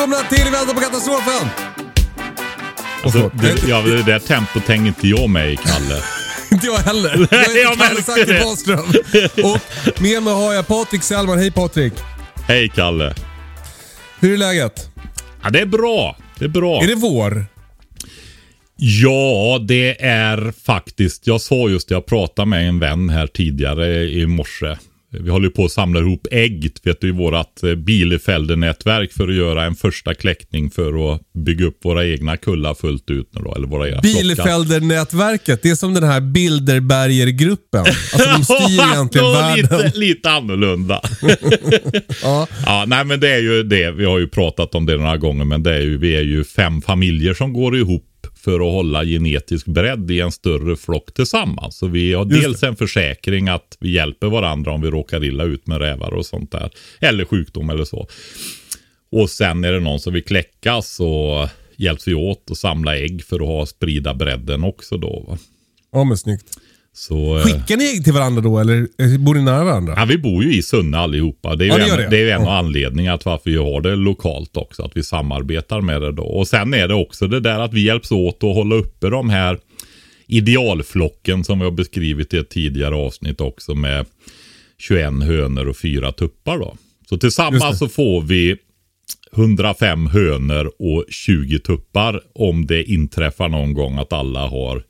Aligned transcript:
Välkomna 0.00 0.28
till 0.28 0.52
Vänta 0.52 0.74
på 0.74 0.80
katastrofen! 0.80 1.48
Alltså, 3.04 3.30
det, 3.34 3.68
ja, 3.68 3.80
det 3.80 4.02
där 4.02 4.18
tempot 4.18 4.62
hänger 4.62 4.86
inte 4.86 5.08
jag 5.08 5.30
med 5.30 5.52
i, 5.52 5.56
Kalle. 5.56 6.02
Inte 6.52 6.66
jag 6.66 6.78
heller. 6.78 7.28
Jag 7.30 7.38
heter 7.38 7.88
Kalle 7.88 8.02
Zacke. 8.02 8.44
Wahlström. 8.44 8.84
Och 9.44 10.00
med 10.02 10.22
mig 10.22 10.32
har 10.32 10.52
jag 10.52 10.66
Patrik 10.66 11.02
Sellman. 11.02 11.38
Hej 11.38 11.50
Patrik! 11.50 11.92
Hej 12.48 12.68
Kalle. 12.68 13.14
Hur 14.20 14.32
är 14.32 14.36
läget? 14.36 14.90
Ja, 15.42 15.50
det 15.50 15.60
är 15.60 15.66
bra. 15.66 16.16
Det 16.38 16.44
är 16.44 16.48
bra. 16.48 16.82
Är 16.82 16.86
det 16.86 16.94
vår? 16.94 17.46
Ja, 18.76 19.58
det 19.68 20.04
är 20.04 20.52
faktiskt. 20.64 21.26
Jag 21.26 21.40
sa 21.40 21.68
just 21.68 21.88
det, 21.88 21.94
jag 21.94 22.06
pratade 22.06 22.46
med 22.46 22.68
en 22.68 22.78
vän 22.78 23.10
här 23.10 23.26
tidigare 23.26 24.02
i 24.02 24.26
morse. 24.26 24.76
Vi 25.12 25.30
håller 25.30 25.48
på 25.48 25.64
att 25.64 25.72
samla 25.72 26.00
ihop 26.00 26.26
ägg 26.30 26.70
vet 26.82 27.00
du, 27.00 27.08
i 27.08 27.10
vårt 27.10 27.62
eh, 27.62 27.74
Bielefelder-nätverk 27.74 29.12
för 29.12 29.28
att 29.28 29.34
göra 29.34 29.64
en 29.64 29.74
första 29.74 30.14
kläckning 30.14 30.70
för 30.70 31.14
att 31.14 31.20
bygga 31.32 31.66
upp 31.66 31.84
våra 31.84 32.06
egna 32.06 32.36
kullar 32.36 32.74
fullt 32.74 33.10
ut 33.10 33.28
nu 33.34 33.40
då, 33.44 33.54
eller 33.54 33.66
våra 33.66 33.88
egna 33.88 34.02
flockar. 34.02 34.18
Bielefelder-nätverket. 34.18 35.62
Det 35.62 35.70
är 35.70 35.74
som 35.74 35.94
den 35.94 36.04
här 36.04 36.20
Bilderberger-gruppen. 36.20 37.80
Alltså 37.80 38.28
de 38.36 38.44
styr 38.44 38.80
egentligen 38.92 39.32
världen. 39.32 39.80
lite, 39.84 39.98
lite 39.98 40.30
annorlunda. 40.30 41.00
Ja. 42.22 42.46
Ja, 42.66 42.84
nej 42.86 43.04
men 43.04 43.20
det 43.20 43.28
är 43.28 43.38
ju 43.38 43.62
det. 43.62 43.90
Vi 43.90 44.04
har 44.04 44.18
ju 44.18 44.28
pratat 44.28 44.74
om 44.74 44.86
det 44.86 44.96
några 44.96 45.16
gånger, 45.16 45.44
men 45.44 45.62
det 45.62 45.74
är 45.74 45.80
ju, 45.80 45.98
vi 45.98 46.16
är 46.16 46.22
ju 46.22 46.44
fem 46.44 46.82
familjer 46.82 47.34
som 47.34 47.52
går 47.52 47.76
ihop 47.76 48.09
för 48.40 48.54
att 48.54 48.72
hålla 48.72 49.04
genetisk 49.04 49.66
bredd 49.66 50.10
i 50.10 50.20
en 50.20 50.32
större 50.32 50.76
flock 50.76 51.14
tillsammans. 51.14 51.76
Så 51.76 51.86
vi 51.86 52.12
har 52.12 52.26
Just 52.26 52.42
dels 52.42 52.62
en 52.62 52.76
försäkring 52.76 53.48
att 53.48 53.76
vi 53.80 53.90
hjälper 53.90 54.26
varandra 54.26 54.72
om 54.72 54.82
vi 54.82 54.90
råkar 54.90 55.24
illa 55.24 55.44
ut 55.44 55.66
med 55.66 55.78
rävar 55.78 56.14
och 56.14 56.26
sånt 56.26 56.52
där. 56.52 56.70
Eller 57.00 57.24
sjukdom 57.24 57.70
eller 57.70 57.84
så. 57.84 58.08
Och 59.12 59.30
sen 59.30 59.64
är 59.64 59.72
det 59.72 59.80
någon 59.80 60.00
som 60.00 60.12
vill 60.12 60.24
kläckas 60.24 60.94
så 60.94 61.48
hjälps 61.76 62.08
vi 62.08 62.14
åt 62.14 62.50
att 62.50 62.56
samla 62.56 62.96
ägg 62.96 63.24
för 63.24 63.40
att 63.40 63.46
ha 63.46 63.66
sprida 63.66 64.14
bredden 64.14 64.64
också 64.64 64.96
då. 64.96 65.24
Va? 65.28 65.38
ja, 65.92 66.04
men 66.04 66.16
snyggt. 66.18 66.58
Så, 66.92 67.36
eh, 67.36 67.42
Skickar 67.44 67.76
ni 67.76 68.02
till 68.02 68.12
varandra 68.12 68.42
då 68.42 68.58
eller 68.58 68.76
eh, 68.98 69.18
bor 69.18 69.34
ni 69.34 69.42
nära 69.42 69.64
varandra? 69.64 69.94
Ja, 69.96 70.04
vi 70.04 70.18
bor 70.18 70.44
ju 70.44 70.54
i 70.54 70.62
Sunne 70.62 70.98
allihopa. 70.98 71.56
Det 71.56 71.64
är 71.64 71.66
ju 71.66 71.72
Ja, 71.82 71.88
gör 71.88 71.98
en, 71.98 72.10
det. 72.10 72.16
det 72.16 72.30
är 72.30 72.34
en 72.36 72.42
Ja. 72.42 72.48
av 72.58 72.64
anledningarna 72.66 73.18
till 73.18 73.28
varför 73.28 73.50
vi 73.50 73.56
har 73.56 73.80
det 73.80 73.96
lokalt 73.96 74.56
också. 74.56 74.82
Att 74.82 74.96
vi 74.96 75.02
samarbetar 75.02 75.80
med 75.80 76.02
det 76.02 76.12
då. 76.12 76.22
Och 76.22 76.48
sen 76.48 76.74
är 76.74 76.88
det 76.88 76.94
också 76.94 77.26
det 77.26 77.40
där 77.40 77.58
att 77.60 77.72
vi 77.72 77.80
hjälps 77.84 78.10
åt 78.12 78.44
att 78.44 78.54
hålla 78.54 78.74
uppe 78.74 79.08
de 79.10 79.30
här 79.30 79.58
idealflocken 80.26 81.44
som 81.44 81.58
vi 81.58 81.64
har 81.64 81.72
beskrivit 81.72 82.34
i 82.34 82.36
ett 82.38 82.50
tidigare 82.50 82.94
avsnitt 82.94 83.40
också 83.40 83.74
med 83.74 84.06
21 84.78 85.22
hönor 85.22 85.68
och 85.68 85.76
fyra 85.76 86.12
tuppar 86.12 86.58
då. 86.58 86.76
Så 87.08 87.16
tillsammans 87.18 87.70
det. 87.70 87.76
så 87.76 87.88
får 87.88 88.20
vi 88.22 88.56
105 89.36 90.06
hönor 90.06 90.70
och 90.78 91.04
20 91.08 91.58
tuppar 91.58 92.20
om 92.34 92.66
det 92.66 92.84
inträffar 92.84 93.48
någon 93.48 93.74
gång 93.74 93.98
att 93.98 94.12
alla 94.12 94.46
har 94.46 94.82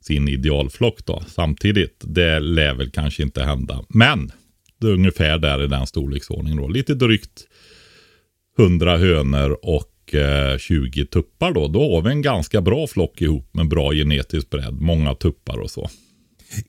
sin 0.00 0.28
idealflock 0.28 1.06
då 1.06 1.22
samtidigt. 1.28 2.02
Det 2.04 2.40
lär 2.40 2.74
väl 2.74 2.90
kanske 2.90 3.22
inte 3.22 3.42
hända. 3.42 3.84
Men 3.88 4.32
det 4.80 4.86
är 4.86 4.92
ungefär 4.92 5.38
där 5.38 5.64
i 5.64 5.66
den 5.66 5.86
storleksordningen 5.86 6.58
då. 6.58 6.68
Lite 6.68 6.94
drygt 6.94 7.46
100 8.58 8.96
hönor 8.96 9.58
och 9.62 10.14
eh, 10.14 10.58
20 10.58 11.06
tuppar 11.06 11.52
då. 11.52 11.68
Då 11.68 11.94
har 11.94 12.02
vi 12.02 12.10
en 12.10 12.22
ganska 12.22 12.60
bra 12.60 12.86
flock 12.86 13.20
ihop 13.22 13.54
med 13.54 13.68
bra 13.68 13.92
genetisk 13.92 14.50
bredd. 14.50 14.80
Många 14.80 15.14
tuppar 15.14 15.58
och 15.58 15.70
så. 15.70 15.90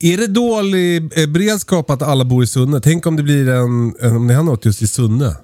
Är 0.00 0.16
det 0.16 0.26
dålig 0.26 1.18
eh, 1.18 1.26
beredskap 1.26 1.90
att 1.90 2.02
alla 2.02 2.24
bor 2.24 2.44
i 2.44 2.46
Sunne? 2.46 2.80
Tänk 2.80 3.06
om 3.06 3.16
det 3.16 3.22
blir 3.22 3.48
en, 3.48 3.94
om 4.16 4.28
det 4.28 4.34
händer 4.34 4.42
något 4.42 4.64
just 4.64 4.82
i 4.82 4.86
Sunne. 4.86 5.36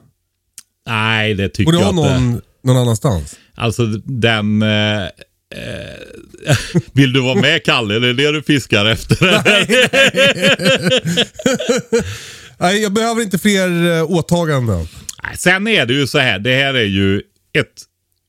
Nej, 0.86 1.34
det 1.34 1.48
tycker 1.48 1.64
Borde 1.64 1.78
jag 1.78 1.92
ha 1.92 2.08
inte. 2.08 2.20
någon 2.20 2.40
någon 2.64 2.76
annanstans? 2.76 3.36
Alltså 3.54 3.86
den... 4.04 4.62
Eh, 4.62 5.08
eh, 5.54 6.50
vill 6.92 7.12
du 7.12 7.20
vara 7.20 7.40
med 7.40 7.64
Kalle? 7.64 7.94
Är 7.96 8.00
det 8.00 8.12
det 8.12 8.32
du 8.32 8.42
fiskar 8.42 8.86
efter? 8.86 9.16
Nej, 12.60 12.82
jag 12.82 12.92
behöver 12.92 13.22
inte 13.22 13.38
fler 13.38 13.96
eh, 13.96 14.10
åtaganden. 14.10 14.86
Nej, 15.22 15.36
Sen 15.36 15.68
är 15.68 15.86
det 15.86 15.94
ju 15.94 16.06
så 16.06 16.18
här, 16.18 16.38
det 16.38 16.54
här 16.54 16.74
är 16.74 16.84
ju 16.84 17.18
ett 17.58 17.82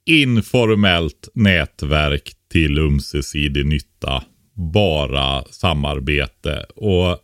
informellt 0.06 1.30
nätverk 1.34 2.34
till 2.52 2.80
ömsesidig 2.80 3.66
nytta. 3.66 4.24
Bara 4.74 5.44
samarbete. 5.52 6.66
Och 6.76 7.18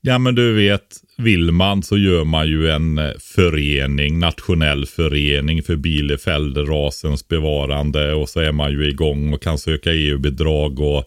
ja 0.00 0.18
men 0.18 0.34
du 0.34 0.54
vet, 0.54 1.00
vill 1.18 1.52
man 1.52 1.82
så 1.82 1.98
gör 1.98 2.24
man 2.24 2.48
ju 2.48 2.70
en 2.70 2.98
eh, 2.98 3.10
förening, 3.20 4.18
nationell 4.18 4.86
förening 4.86 5.62
för 5.62 5.76
Bielefelder-rasens 5.76 7.28
bevarande. 7.28 8.12
Och 8.14 8.28
så 8.28 8.40
är 8.40 8.52
man 8.52 8.72
ju 8.72 8.88
igång 8.88 9.32
och 9.34 9.42
kan 9.42 9.58
söka 9.58 9.92
EU-bidrag 9.92 10.80
och 10.80 11.04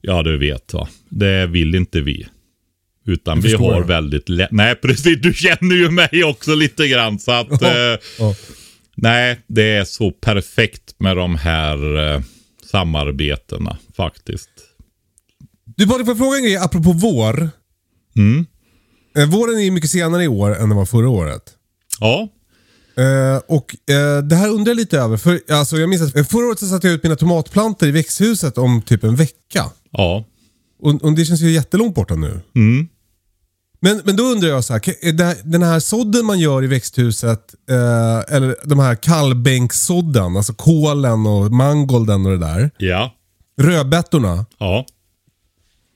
ja 0.00 0.22
du 0.22 0.36
vet 0.38 0.74
va. 0.74 0.88
Det 1.08 1.46
vill 1.46 1.74
inte 1.74 2.00
vi. 2.00 2.26
Utan 3.06 3.36
Jag 3.40 3.42
vi 3.42 3.54
har 3.54 3.80
det. 3.80 3.86
väldigt 3.86 4.28
lätt. 4.28 4.50
Nej 4.52 4.74
precis, 4.74 5.18
du 5.22 5.34
känner 5.34 5.76
ju 5.76 5.90
mig 5.90 6.24
också 6.24 6.54
lite 6.54 6.88
grann. 6.88 7.18
Så 7.18 7.32
att, 7.32 7.62
eh, 7.62 7.68
Ja. 8.18 8.34
nej, 8.94 9.38
det 9.46 9.62
är 9.76 9.84
så 9.84 10.10
perfekt 10.10 10.94
med 10.98 11.16
de 11.16 11.36
här 11.36 11.96
eh, 12.14 12.20
samarbetena 12.70 13.78
faktiskt. 13.96 14.50
Du 15.76 15.86
Patrik, 15.86 16.06
får 16.06 16.10
jag 16.14 16.18
fråga 16.18 16.36
en 16.36 16.42
grej 16.42 16.56
apropå 16.56 16.92
vår? 16.92 17.50
Mm. 18.16 18.46
Eh, 19.16 19.28
våren 19.30 19.58
är 19.58 19.62
ju 19.62 19.70
mycket 19.70 19.90
senare 19.90 20.24
i 20.24 20.28
år 20.28 20.56
än 20.56 20.68
den 20.68 20.78
var 20.78 20.86
förra 20.86 21.08
året. 21.08 21.42
Ja, 22.00 22.28
Eh, 22.98 23.40
och 23.48 23.90
eh, 23.90 24.22
det 24.22 24.36
här 24.36 24.48
undrar 24.48 24.70
jag 24.70 24.76
lite 24.76 24.98
över. 24.98 25.16
För, 25.16 25.40
alltså, 25.50 25.76
jag 25.76 25.88
minns 25.88 26.02
att 26.02 26.16
eh, 26.16 26.24
förra 26.24 26.46
året 26.46 26.58
så 26.58 26.66
satte 26.66 26.86
jag 26.86 26.94
ut 26.94 27.02
mina 27.02 27.16
tomatplantor 27.16 27.88
i 27.88 27.92
växthuset 27.92 28.58
om 28.58 28.82
typ 28.82 29.04
en 29.04 29.16
vecka. 29.16 29.64
ja. 29.90 30.24
Och, 30.82 31.02
och 31.04 31.12
det 31.12 31.24
känns 31.24 31.40
ju 31.40 31.50
jättelångt 31.50 31.94
borta 31.94 32.14
nu. 32.14 32.40
Mm. 32.54 32.88
Men, 33.80 34.02
men 34.04 34.16
då 34.16 34.22
undrar 34.22 34.48
jag 34.48 34.64
så 34.64 34.72
här, 34.72 35.50
den 35.50 35.62
här 35.62 35.80
sådden 35.80 36.26
man 36.26 36.38
gör 36.38 36.64
i 36.64 36.66
växthuset, 36.66 37.54
eh, 37.70 38.34
eller 38.36 38.56
de 38.68 38.78
här 38.78 38.94
kallbänkssådden, 38.94 40.36
alltså 40.36 40.54
kålen 40.54 41.26
och 41.26 41.52
mangolden 41.52 42.26
och 42.26 42.32
det 42.32 42.38
där. 42.38 42.70
Ja, 42.78 43.14
Rödbetorna. 43.60 44.46
ja. 44.58 44.86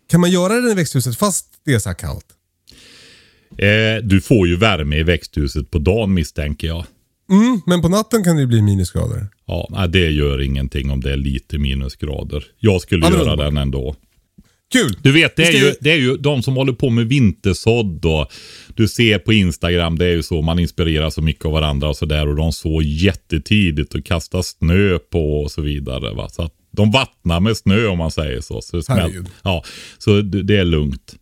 Kan 0.08 0.20
man 0.20 0.30
göra 0.30 0.54
den 0.54 0.70
i 0.70 0.74
växthuset 0.74 1.16
fast 1.18 1.46
det 1.64 1.74
är 1.74 1.78
så 1.78 1.88
här 1.88 1.94
kallt? 1.94 2.26
Eh, 3.62 4.02
du 4.02 4.20
får 4.20 4.48
ju 4.48 4.56
värme 4.56 4.96
i 4.96 5.02
växthuset 5.02 5.70
på 5.70 5.78
dagen 5.78 6.14
misstänker 6.14 6.66
jag. 6.66 6.84
Mm, 7.30 7.60
men 7.66 7.82
på 7.82 7.88
natten 7.88 8.24
kan 8.24 8.36
det 8.36 8.40
ju 8.40 8.46
bli 8.46 8.62
minusgrader. 8.62 9.26
Ja, 9.46 9.68
nej, 9.70 9.88
det 9.88 10.10
gör 10.10 10.40
ingenting 10.40 10.90
om 10.90 11.00
det 11.00 11.12
är 11.12 11.16
lite 11.16 11.58
minusgrader. 11.58 12.44
Jag 12.58 12.80
skulle 12.80 13.10
men 13.10 13.18
göra 13.18 13.36
den 13.36 13.56
ändå. 13.56 13.96
Kul! 14.72 14.96
Du 15.02 15.12
vet, 15.12 15.36
det 15.36 15.42
är, 15.42 15.52
ju, 15.52 15.74
det 15.80 15.90
är 15.90 15.96
ju 15.96 16.16
de 16.16 16.42
som 16.42 16.56
håller 16.56 16.72
på 16.72 16.90
med 16.90 17.06
vintersådd 17.06 18.04
och 18.04 18.32
du 18.74 18.88
ser 18.88 19.18
på 19.18 19.32
Instagram, 19.32 19.98
det 19.98 20.06
är 20.06 20.10
ju 20.10 20.22
så, 20.22 20.42
man 20.42 20.58
inspirerar 20.58 21.10
så 21.10 21.22
mycket 21.22 21.44
av 21.44 21.52
varandra 21.52 21.88
och 21.88 21.96
sådär 21.96 22.28
och 22.28 22.36
de 22.36 22.52
sår 22.52 22.82
jättetidigt 22.82 23.94
och 23.94 24.04
kastar 24.04 24.42
snö 24.42 24.98
på 24.98 25.42
och 25.42 25.50
så 25.50 25.62
vidare. 25.62 26.14
Va? 26.14 26.28
Så 26.28 26.42
att 26.42 26.52
de 26.70 26.90
vattnar 26.90 27.40
med 27.40 27.56
snö 27.56 27.86
om 27.86 27.98
man 27.98 28.10
säger 28.10 28.40
så. 28.40 28.60
Så 28.60 28.76
det, 28.76 28.82
smält, 28.82 29.28
ja, 29.42 29.64
så 29.98 30.20
det, 30.20 30.42
det 30.42 30.56
är 30.56 30.64
lugnt. 30.64 31.14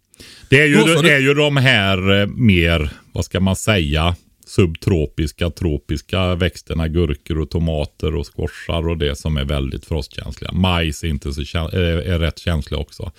Det 0.50 0.60
är 0.62 0.66
ju, 0.66 0.74
Då 0.74 1.02
det 1.02 1.14
är 1.14 1.18
ju 1.20 1.34
de 1.34 1.56
här 1.56 2.20
eh, 2.20 2.26
mer, 2.26 2.92
vad 3.12 3.24
ska 3.24 3.40
man 3.40 3.56
säga, 3.56 4.16
subtropiska, 4.46 5.50
tropiska 5.50 6.34
växterna, 6.34 6.88
gurkor 6.88 7.38
och 7.38 7.50
tomater 7.50 8.14
och 8.14 8.26
squashar 8.34 8.88
och 8.88 8.98
det 8.98 9.16
som 9.18 9.36
är 9.36 9.44
väldigt 9.44 9.84
frostkänsliga. 9.86 10.52
Majs 10.52 11.04
är, 11.04 11.08
inte 11.08 11.32
så 11.32 11.44
käns- 11.44 11.72
är, 11.72 11.78
är 11.82 12.18
rätt 12.18 12.38
känslig 12.38 12.80
också. 12.80 13.12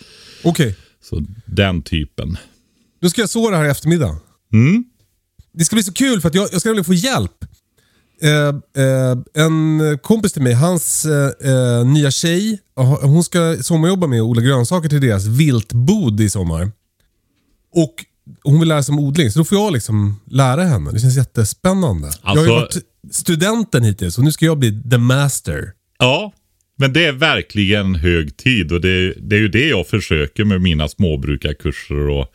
Okej, 0.44 0.76
Så 1.04 1.26
den 1.46 1.82
typen. 1.82 2.38
då 3.02 3.10
ska 3.10 3.22
jag 3.22 3.30
så 3.30 3.50
det 3.50 3.58
här 3.58 3.66
i 3.66 3.70
eftermiddag. 3.70 4.18
Mm. 4.54 4.84
Det 5.54 5.66
ska 5.66 5.76
bli 5.76 5.84
så 5.84 5.94
kul 5.94 6.22
för 6.22 6.28
att 6.30 6.36
jag, 6.36 6.50
jag 6.52 6.60
ska 6.62 6.70
nämligen 6.70 6.86
få 6.86 6.94
hjälp. 6.94 7.46
Eh, 8.22 8.84
eh, 8.84 9.44
en 9.46 9.80
kompis 10.02 10.34
till 10.34 10.42
mig, 10.42 10.54
hans 10.54 11.06
eh, 11.06 11.52
eh, 11.52 11.86
nya 11.86 12.12
tjej, 12.12 12.60
eh, 12.80 13.00
hon 13.02 13.24
ska 13.24 13.58
sommarjobba 13.62 14.08
med 14.08 14.20
att 14.20 14.24
odla 14.26 14.42
grönsaker 14.42 14.90
till 14.90 15.02
deras 15.02 15.26
viltbod 15.26 16.22
i 16.22 16.30
sommar. 16.30 16.72
Och 17.72 18.06
hon 18.44 18.60
vill 18.60 18.70
lära 18.70 18.84
sig 18.84 18.94
om 18.94 19.00
odling, 19.00 19.32
så 19.32 19.40
då 19.40 19.46
får 19.46 19.58
jag 19.58 19.74
liksom 19.74 20.20
lära 20.26 20.64
henne. 20.64 20.92
Det 20.92 21.00
känns 21.00 21.18
jättespännande. 21.18 22.12
jag 22.24 22.30
har 22.30 22.36
ju 22.36 22.40
Alltså- 22.52 22.80
varit 22.80 23.16
studenten 23.16 23.84
hittills 23.84 24.18
och 24.18 24.24
nu 24.24 24.32
ska 24.32 24.46
jag 24.46 24.58
bli 24.60 24.82
the 24.92 24.98
master. 24.98 25.72
Ja, 26.00 26.34
men 26.78 26.94
det 26.94 27.06
är 27.06 27.12
verkligen 27.12 27.96
hög 27.96 28.38
tid 28.38 28.72
och 28.72 28.82
det, 28.82 29.14
det 29.14 29.36
är 29.36 29.40
ju 29.40 29.48
det 29.48 29.68
jag 29.68 29.88
försöker 29.88 30.44
med 30.46 30.62
mina 30.62 30.88
småbrukarkurser 30.88 32.10
och 32.10 32.28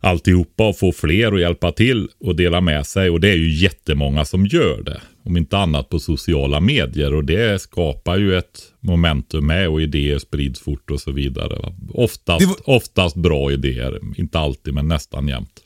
alltihopa 0.00 0.68
och 0.68 0.78
få 0.78 0.92
fler 0.92 1.32
att 1.32 1.40
hjälpa 1.40 1.72
till 1.72 2.08
och 2.20 2.36
dela 2.36 2.60
med 2.60 2.86
sig 2.86 3.10
och 3.10 3.20
det 3.20 3.28
är 3.30 3.36
ju 3.36 3.50
jättemånga 3.54 4.24
som 4.24 4.46
gör 4.46 4.82
det. 4.82 5.00
Om 5.24 5.36
inte 5.36 5.58
annat 5.58 5.88
på 5.88 5.98
sociala 5.98 6.60
medier 6.60 7.14
och 7.14 7.24
det 7.24 7.62
skapar 7.62 8.16
ju 8.18 8.36
ett 8.38 8.60
momentum 8.80 9.46
med 9.46 9.68
och 9.68 9.82
idéer 9.82 10.18
sprids 10.18 10.60
fort 10.60 10.90
och 10.90 11.00
så 11.00 11.12
vidare. 11.12 11.74
Oftast, 11.94 12.46
var- 12.46 12.76
oftast 12.76 13.16
bra 13.16 13.52
idéer, 13.52 13.98
inte 14.16 14.38
alltid 14.38 14.74
men 14.74 14.88
nästan 14.88 15.28
jämt. 15.28 15.60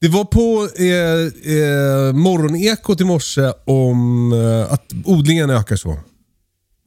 Det 0.00 0.08
var 0.08 0.24
på 0.24 0.68
eh, 0.78 1.54
eh, 1.56 2.12
morgonekot 2.12 3.00
i 3.00 3.04
morse 3.04 3.52
om 3.66 4.32
eh, 4.32 4.72
att 4.72 4.84
odlingen 5.04 5.50
ökar 5.50 5.76
så. 5.76 5.98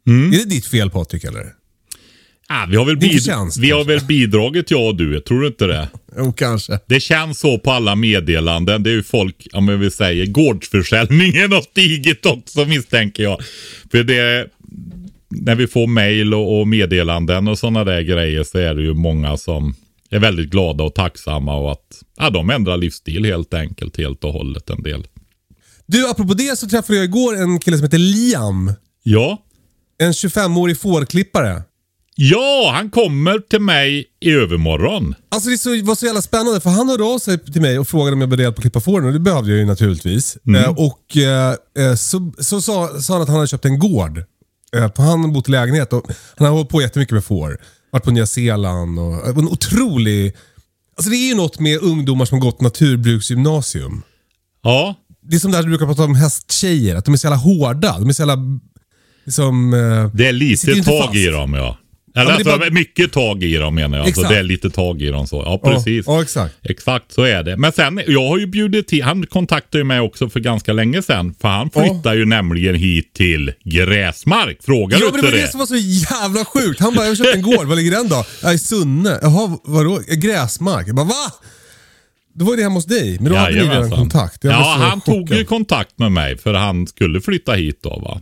Mm. 0.08 0.34
Är 0.34 0.38
det 0.38 0.46
ditt 0.46 0.66
fel 0.66 0.90
Patrik 0.90 1.24
eller? 1.24 1.46
Ah, 2.48 2.66
vi 2.70 2.76
har 2.76 2.86
väl, 2.86 2.98
bid- 2.98 3.12
förtjänst, 3.12 3.58
vi 3.58 3.72
har 3.72 3.84
väl 3.84 4.00
bidragit 4.06 4.72
jag 4.72 4.88
och 4.88 4.96
du, 4.96 5.20
tror 5.20 5.42
du 5.42 5.48
inte 5.48 5.66
det? 5.66 5.90
Jo, 6.18 6.34
kanske. 6.34 6.80
Det 6.86 7.00
känns 7.00 7.40
så 7.40 7.60
på 7.60 7.72
alla 7.72 7.96
meddelanden. 7.96 8.84
Det 8.84 8.90
är 8.90 8.94
ju 8.94 9.04
folk, 9.04 9.48
om 9.54 9.68
jag 9.68 9.78
vill 9.78 9.92
säga, 9.92 10.26
gårdsförsäljningen 10.26 11.52
har 11.52 11.62
stigit 11.62 12.26
också 12.26 12.66
misstänker 12.66 13.24
jag. 13.24 13.40
För 13.92 14.04
det, 14.04 14.48
när 15.30 15.56
vi 15.56 15.68
får 15.68 15.88
mail 15.88 16.34
och, 16.34 16.60
och 16.60 16.68
meddelanden 16.68 17.48
och 17.48 17.60
sådana 17.60 17.84
där 17.84 18.02
grejer 18.02 18.44
så 18.44 18.58
är 18.58 18.76
det 18.76 18.82
ju 18.82 18.94
många 18.94 19.38
som 19.38 19.76
är 20.10 20.20
väldigt 20.20 20.50
glada 20.50 20.84
och 20.84 20.96
tacksamma 20.96 21.56
och 21.56 21.72
att 21.72 22.02
ja, 22.18 22.30
de 22.30 22.50
ändrar 22.50 22.78
livsstil 22.78 23.26
helt 23.26 23.54
enkelt, 23.54 23.98
helt 23.98 24.24
och 24.24 24.34
hållet 24.34 24.70
en 24.70 24.84
del. 24.84 25.08
Du, 25.86 26.10
apropå 26.10 26.34
det 26.34 26.60
så 26.60 26.68
träffade 26.68 26.96
jag 27.00 27.06
igår 27.06 27.36
en 27.38 27.60
kille 27.60 27.78
som 27.78 27.84
heter 27.84 27.98
Liam. 27.98 28.72
Ja, 29.04 29.38
En 30.00 30.12
25-årig 30.12 30.80
fårklippare. 30.80 31.62
Ja, 32.16 32.72
han 32.76 32.90
kommer 32.90 33.40
till 33.40 33.62
mig 33.62 34.06
i 34.22 34.32
övermorgon. 34.32 35.16
Alltså 35.30 35.50
det 35.50 35.58
så, 35.58 35.70
var 35.84 35.96
så 35.96 36.06
jävla 36.06 36.22
spännande 36.22 36.62
för 36.62 36.70
han 36.70 36.90
hörde 36.90 37.04
av 37.04 37.20
sig 37.20 37.40
till 37.46 37.62
mig 37.62 37.80
och 37.80 37.88
frågade 37.88 38.14
om 38.14 38.22
jag 38.22 38.30
behövde 38.30 38.44
hjälp 38.44 38.58
att 38.58 38.62
klippa 38.62 38.80
fåren 38.80 39.06
och 39.06 39.14
det 39.14 39.20
behövde 39.20 39.52
jag 39.52 39.60
ju 39.60 39.66
naturligtvis. 39.66 40.38
Eh, 40.58 40.70
och 40.70 41.18
eh, 41.18 41.56
eh, 41.78 41.96
så, 41.96 42.34
så 42.40 42.62
sa, 42.62 43.02
sa 43.02 43.14
han 43.14 43.22
att 43.22 43.28
han 43.28 43.38
hade 43.38 43.48
köpt 43.48 43.66
en 43.66 43.80
gård. 43.80 44.18
Eh, 44.76 44.92
han 44.96 45.22
har 45.24 45.28
bott 45.28 45.48
i 45.50 45.52
lägenhet 45.52 45.94
och 45.94 46.08
han 46.38 46.48
har 46.48 46.54
hållit 46.54 46.70
på 46.70 46.82
jättemycket 46.82 47.14
med 47.14 47.26
får. 47.26 47.58
Varit 47.92 48.04
på 48.04 48.12
Nya 48.12 48.26
Zeeland 48.26 49.00
och 49.00 49.28
eh, 49.28 49.38
en 49.38 49.48
otrolig... 49.48 50.36
Alltså 50.98 51.10
det 51.10 51.18
är 51.18 51.28
ju 51.28 51.36
något 51.36 51.60
med 51.60 51.82
ungdomar 51.82 52.26
som 52.26 52.40
gått 52.40 52.62
naturbruksgymnasium. 52.62 54.02
Ja, 54.64 54.96
Det 55.22 55.36
är 55.36 55.40
som 55.40 55.52
det 55.52 55.58
här 55.58 55.64
du 55.64 55.70
brukar 55.70 55.86
prata 55.86 56.04
om 56.04 56.16
hästtjejer, 56.16 56.96
att 56.96 57.06
de 57.06 57.14
är 57.14 57.18
så 57.18 57.28
jävla 57.28 57.38
hårda. 57.38 58.00
De 58.00 58.10
är 58.10 58.14
så 58.14 58.22
jävla... 58.22 58.38
Liksom, 59.26 59.74
eh, 59.74 60.10
det 60.14 60.28
är 60.28 60.34
lite 60.34 60.84
tag 60.84 61.16
i 61.16 61.26
dem 61.28 61.54
ja. 61.54 61.78
Eller 62.16 62.26
men 62.26 62.38
det 62.44 62.50
är 62.50 62.54
alltså, 62.54 62.60
bara- 62.60 62.70
mycket 62.74 63.12
tag 63.14 63.44
i 63.44 63.56
dem 63.58 63.76
menar 63.76 63.98
jag. 63.98 64.06
Alltså, 64.06 64.22
Exakt. 64.22 64.34
det 64.36 64.40
är 64.40 64.44
lite 64.44 64.70
tag 64.70 65.02
i 65.02 65.08
dem 65.10 65.28
så. 65.28 65.36
Ja, 65.36 65.60
ja, 65.64 65.70
precis. 65.72 66.06
Ja, 66.08 66.22
exakt. 66.22 66.56
Exakt 66.64 67.12
så 67.12 67.22
är 67.24 67.44
det. 67.44 67.58
Men 67.58 67.72
sen, 67.72 68.02
jag 68.08 68.28
har 68.30 68.38
ju 68.38 68.48
bjudit 68.48 68.88
till, 68.88 69.04
han 69.04 69.26
kontaktade 69.26 69.78
ju 69.78 69.84
mig 69.84 70.00
också 70.00 70.30
för 70.30 70.40
ganska 70.40 70.74
länge 70.74 71.02
sedan. 71.02 71.36
För 71.42 71.48
han 71.48 71.70
flyttar 71.70 72.14
ju 72.14 72.26
nämligen 72.26 72.76
hit 72.76 73.14
till 73.14 73.54
Gräsmark. 73.64 74.58
Frågar 74.64 75.00
Ja, 75.00 75.06
du 75.06 75.12
men 75.12 75.14
det 75.14 75.18
inte 75.18 75.32
var 75.32 75.38
det 75.38 75.46
det? 75.46 75.52
som 75.52 75.60
var 75.60 75.66
så 75.68 75.76
jävla 75.76 76.46
sjukt. 76.46 76.80
Han 76.80 76.94
bara, 76.96 77.04
jag 77.06 77.12
har 77.12 77.16
köpt 77.16 77.36
en 77.36 77.42
gård. 77.42 77.66
Var 77.68 77.76
ligger 77.76 77.92
den 77.92 78.10
då? 78.10 78.26
Ja, 78.44 78.54
i 78.54 78.58
Sunne. 78.58 79.20
Jaha, 79.22 79.58
vadå? 79.64 80.00
Gräsmark? 80.08 80.88
Jag 80.88 80.96
bara, 80.96 81.06
va? 81.06 81.32
Då 82.34 82.46
var 82.46 82.56
det 82.56 82.64
hemma 82.64 82.76
hos 82.76 82.86
dig. 82.86 83.18
Men 83.20 83.32
då 83.32 83.38
hade 83.38 83.56
ni 83.56 83.62
redan 83.70 83.92
kontakt. 83.92 84.44
Ja, 84.44 84.76
han 84.80 85.02
tog 85.02 85.16
chockad. 85.22 85.38
ju 85.38 85.46
kontakt 85.46 86.00
med 86.00 86.12
mig 86.12 86.38
för 86.38 86.54
han 86.54 86.88
skulle 86.88 87.22
flytta 87.22 87.54
hit 87.54 87.80
då 87.84 87.90
va. 87.90 88.22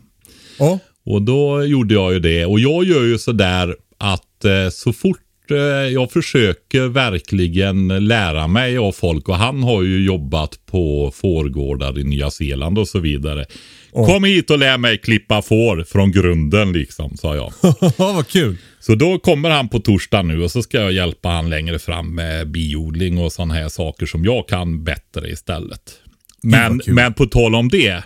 Ja. 0.59 0.79
Och 1.05 1.21
då 1.21 1.65
gjorde 1.65 1.93
jag 1.93 2.13
ju 2.13 2.19
det. 2.19 2.45
Och 2.45 2.59
jag 2.59 2.83
gör 2.83 3.03
ju 3.03 3.17
sådär 3.17 3.75
att 3.97 4.45
eh, 4.45 4.69
så 4.71 4.93
fort 4.93 5.19
eh, 5.51 5.57
jag 5.93 6.11
försöker 6.11 6.87
verkligen 6.87 7.87
lära 7.87 8.47
mig 8.47 8.77
av 8.77 8.91
folk 8.91 9.29
och 9.29 9.35
han 9.35 9.63
har 9.63 9.83
ju 9.83 10.05
jobbat 10.05 10.59
på 10.65 11.11
fårgårdar 11.15 11.99
i 11.99 12.03
Nya 12.03 12.31
Zeeland 12.31 12.79
och 12.79 12.87
så 12.87 12.99
vidare. 12.99 13.45
Kom 13.91 14.23
hit 14.23 14.49
och 14.49 14.59
lär 14.59 14.77
mig 14.77 14.97
klippa 14.97 15.41
får 15.41 15.83
från 15.83 16.11
grunden 16.11 16.73
liksom, 16.73 17.17
sa 17.17 17.35
jag. 17.35 17.53
vad 17.97 18.27
kul. 18.27 18.57
Så 18.79 18.95
då 18.95 19.19
kommer 19.19 19.49
han 19.49 19.69
på 19.69 19.79
torsdag 19.79 20.21
nu 20.21 20.43
och 20.43 20.51
så 20.51 20.63
ska 20.63 20.81
jag 20.81 20.91
hjälpa 20.91 21.29
han 21.29 21.49
längre 21.49 21.79
fram 21.79 22.15
med 22.15 22.51
biodling 22.51 23.17
och 23.17 23.31
sådana 23.31 23.53
här 23.53 23.69
saker 23.69 24.05
som 24.05 24.25
jag 24.25 24.47
kan 24.47 24.83
bättre 24.83 25.29
istället. 25.29 25.99
Men, 26.43 26.81
men 26.87 27.13
på 27.13 27.25
tal 27.25 27.55
om 27.55 27.69
det. 27.69 28.03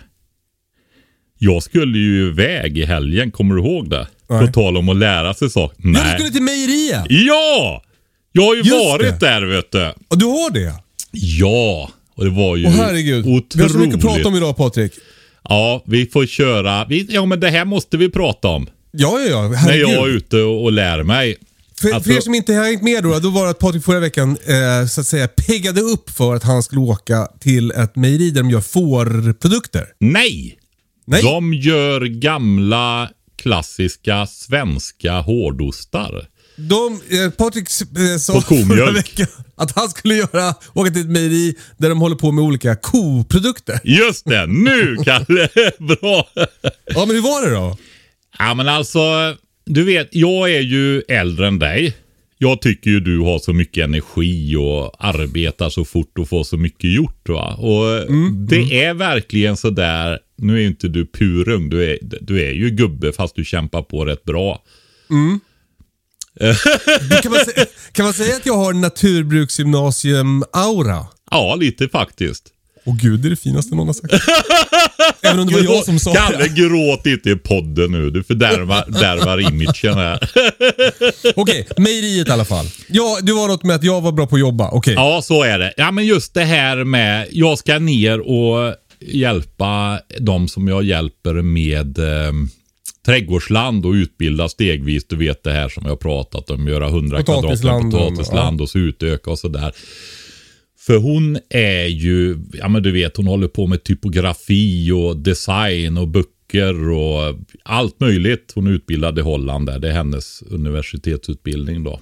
Jag 1.38 1.62
skulle 1.62 1.98
ju 1.98 2.28
iväg 2.28 2.78
i 2.78 2.84
helgen, 2.84 3.30
kommer 3.30 3.54
du 3.54 3.60
ihåg 3.62 3.90
det? 3.90 4.06
Nej. 4.30 4.46
På 4.46 4.52
tal 4.52 4.76
om 4.76 4.88
att 4.88 4.96
lära 4.96 5.34
sig 5.34 5.50
saker. 5.50 5.76
Ja, 5.78 5.84
du 5.84 5.92
Nej. 5.92 6.14
skulle 6.14 6.30
till 6.30 6.42
mejeriet. 6.42 7.04
Ja! 7.08 7.82
Jag 8.32 8.42
har 8.42 8.54
ju 8.54 8.60
Just 8.62 8.72
varit 8.72 9.20
det. 9.20 9.26
där 9.26 9.42
vet 9.42 9.72
du. 9.72 9.92
Och 10.08 10.18
du 10.18 10.24
har 10.26 10.50
det? 10.50 10.72
Ja, 11.12 11.90
och 12.14 12.24
det 12.24 12.30
var 12.30 12.56
ju 12.56 12.66
Åh 12.66 12.72
herregud. 12.72 13.26
otroligt. 13.26 13.56
Vi 13.56 13.62
har 13.62 13.68
så 13.68 13.78
mycket 13.78 13.94
att 13.94 14.00
prata 14.00 14.28
om 14.28 14.36
idag 14.36 14.56
Patrik. 14.56 14.92
Ja, 15.44 15.82
vi 15.86 16.06
får 16.06 16.26
köra. 16.26 16.84
Vi, 16.88 17.06
ja, 17.10 17.24
men 17.26 17.40
det 17.40 17.50
här 17.50 17.64
måste 17.64 17.96
vi 17.96 18.08
prata 18.10 18.48
om. 18.48 18.66
Ja, 18.90 19.20
ja, 19.20 19.28
ja. 19.30 19.48
När 19.48 19.56
Herregud. 19.56 19.88
jag 19.88 20.08
är 20.08 20.12
ute 20.16 20.36
och, 20.36 20.64
och 20.64 20.72
lär 20.72 21.02
mig. 21.02 21.36
För, 21.80 21.92
Alltså- 21.92 22.10
för 22.10 22.16
er 22.16 22.20
som 22.20 22.34
inte 22.34 22.54
har 22.54 22.64
hängt 22.64 22.82
med 22.82 23.02
då, 23.02 23.18
då 23.18 23.30
var 23.30 23.44
det 23.44 23.50
att 23.50 23.58
Patrik 23.58 23.84
förra 23.84 24.00
veckan 24.00 24.30
eh, 24.46 24.86
så 24.86 25.00
att 25.00 25.06
säga 25.06 25.28
peggade 25.28 25.80
upp 25.80 26.10
för 26.10 26.34
att 26.34 26.42
han 26.42 26.62
skulle 26.62 26.80
åka 26.80 27.28
till 27.40 27.70
ett 27.70 27.96
mejeri 27.96 28.30
där 28.30 28.42
de 28.42 28.50
gör 28.50 28.60
fårprodukter. 28.60 29.84
Nej! 30.00 30.57
Nej. 31.10 31.22
De 31.22 31.54
gör 31.54 32.00
gamla 32.00 33.10
klassiska 33.36 34.26
svenska 34.26 35.20
hårdostar. 35.20 36.26
De, 36.56 37.00
eh, 37.10 37.30
Patrik 37.30 37.68
eh, 37.80 38.18
sa 38.18 38.40
förra 38.40 38.90
veckan 38.90 39.26
att 39.56 39.76
han 39.76 39.88
skulle 39.88 40.14
göra, 40.14 40.54
åka 40.74 40.90
till 40.90 41.00
ett 41.00 41.08
mejeri 41.08 41.54
där 41.76 41.88
de 41.88 42.00
håller 42.00 42.16
på 42.16 42.32
med 42.32 42.44
olika 42.44 42.76
koprodukter. 42.76 43.80
Just 43.84 44.24
det, 44.24 44.46
nu 44.46 44.96
Kalle! 45.04 45.48
Bra! 45.78 46.28
Ja, 46.84 47.06
men 47.06 47.10
hur 47.10 47.22
var 47.22 47.46
det 47.46 47.54
då? 47.54 47.76
Ja 48.38 48.54
men 48.54 48.68
alltså, 48.68 49.00
du 49.66 49.84
vet, 49.84 50.08
jag 50.12 50.52
är 50.52 50.60
ju 50.60 51.00
äldre 51.00 51.46
än 51.46 51.58
dig. 51.58 51.96
Jag 52.38 52.62
tycker 52.62 52.90
ju 52.90 53.00
du 53.00 53.18
har 53.18 53.38
så 53.38 53.52
mycket 53.52 53.84
energi 53.84 54.56
och 54.56 55.06
arbetar 55.06 55.70
så 55.70 55.84
fort 55.84 56.18
och 56.18 56.28
får 56.28 56.44
så 56.44 56.56
mycket 56.56 56.90
gjort. 56.92 57.28
Va? 57.28 57.54
Och 57.54 58.12
det 58.48 58.84
är 58.84 58.94
verkligen 58.94 59.56
så 59.56 59.70
där. 59.70 60.18
Nu 60.38 60.54
är 60.54 60.58
ju 60.60 60.66
inte 60.66 60.88
du 60.88 61.06
purung, 61.06 61.68
du 61.68 61.92
är, 61.92 61.98
du 62.20 62.42
är 62.42 62.52
ju 62.52 62.70
gubbe 62.70 63.12
fast 63.12 63.36
du 63.36 63.44
kämpar 63.44 63.82
på 63.82 64.04
rätt 64.04 64.24
bra. 64.24 64.62
Kan 67.22 67.32
man, 67.32 67.44
säga, 67.44 67.66
kan 67.92 68.04
man 68.04 68.14
säga 68.14 68.36
att 68.36 68.46
jag 68.46 68.56
har 68.56 68.72
naturbruksgymnasium-aura? 68.72 71.06
Ja, 71.30 71.54
lite 71.54 71.88
faktiskt. 71.88 72.52
Åh 72.88 72.96
gud, 72.96 73.20
det 73.20 73.28
är 73.28 73.30
det 73.30 73.36
finaste 73.36 73.74
någon 73.74 73.86
har 73.86 73.94
sagt. 73.94 74.14
Även 75.22 75.40
om 75.40 75.46
det 75.46 75.54
var 75.54 75.62
jag 75.62 75.84
som 75.84 75.98
sa 75.98 76.14
Kalle, 76.14 76.38
det. 76.38 76.48
gråt 76.48 77.06
inte 77.06 77.30
i 77.30 77.36
podden 77.36 77.92
nu. 77.92 78.10
Du 78.10 78.22
fördärvar 78.22 78.84
därvar 78.88 79.40
imagen 79.40 79.94
här. 79.94 80.30
Okej, 81.36 81.68
mejeriet 81.76 82.28
i 82.28 82.30
alla 82.30 82.44
fall. 82.44 82.66
Ja, 82.88 83.18
det 83.22 83.32
var 83.32 83.48
något 83.48 83.64
med 83.64 83.76
att 83.76 83.84
jag 83.84 84.00
var 84.00 84.12
bra 84.12 84.26
på 84.26 84.34
att 84.34 84.40
jobba. 84.40 84.70
Okej. 84.70 84.94
Ja, 84.94 85.20
så 85.22 85.42
är 85.42 85.58
det. 85.58 85.74
Ja, 85.76 85.90
men 85.90 86.06
just 86.06 86.34
det 86.34 86.44
här 86.44 86.84
med, 86.84 87.28
jag 87.30 87.58
ska 87.58 87.78
ner 87.78 88.20
och 88.20 88.74
hjälpa 89.00 90.00
de 90.18 90.48
som 90.48 90.68
jag 90.68 90.84
hjälper 90.84 91.34
med 91.42 91.98
eh, 91.98 92.32
trädgårdsland 93.06 93.86
och 93.86 93.92
utbilda 93.92 94.48
stegvis. 94.48 95.06
Du 95.06 95.16
vet 95.16 95.42
det 95.42 95.52
här 95.52 95.68
som 95.68 95.86
jag 95.86 96.00
pratat 96.00 96.50
om, 96.50 96.68
göra 96.68 96.86
100 96.86 97.22
kvadratmeter 97.22 97.90
potatisland 97.90 98.60
och 98.60 98.70
så 98.70 98.78
utöka 98.78 99.30
och 99.30 99.38
sådär. 99.38 99.72
För 100.78 100.96
hon 100.96 101.38
är 101.50 101.86
ju, 101.86 102.38
ja 102.52 102.68
men 102.68 102.82
du 102.82 102.92
vet 102.92 103.16
hon 103.16 103.26
håller 103.26 103.48
på 103.48 103.66
med 103.66 103.84
typografi 103.84 104.90
och 104.92 105.16
design 105.16 105.98
och 105.98 106.08
böcker 106.08 106.90
och 106.90 107.38
allt 107.62 108.00
möjligt. 108.00 108.52
Hon 108.54 108.66
är 108.66 108.70
utbildad 108.70 109.18
i 109.18 109.22
Holland 109.22 109.66
där, 109.66 109.78
det 109.78 109.88
är 109.88 109.92
hennes 109.92 110.42
universitetsutbildning 110.42 111.84
då. 111.84 112.00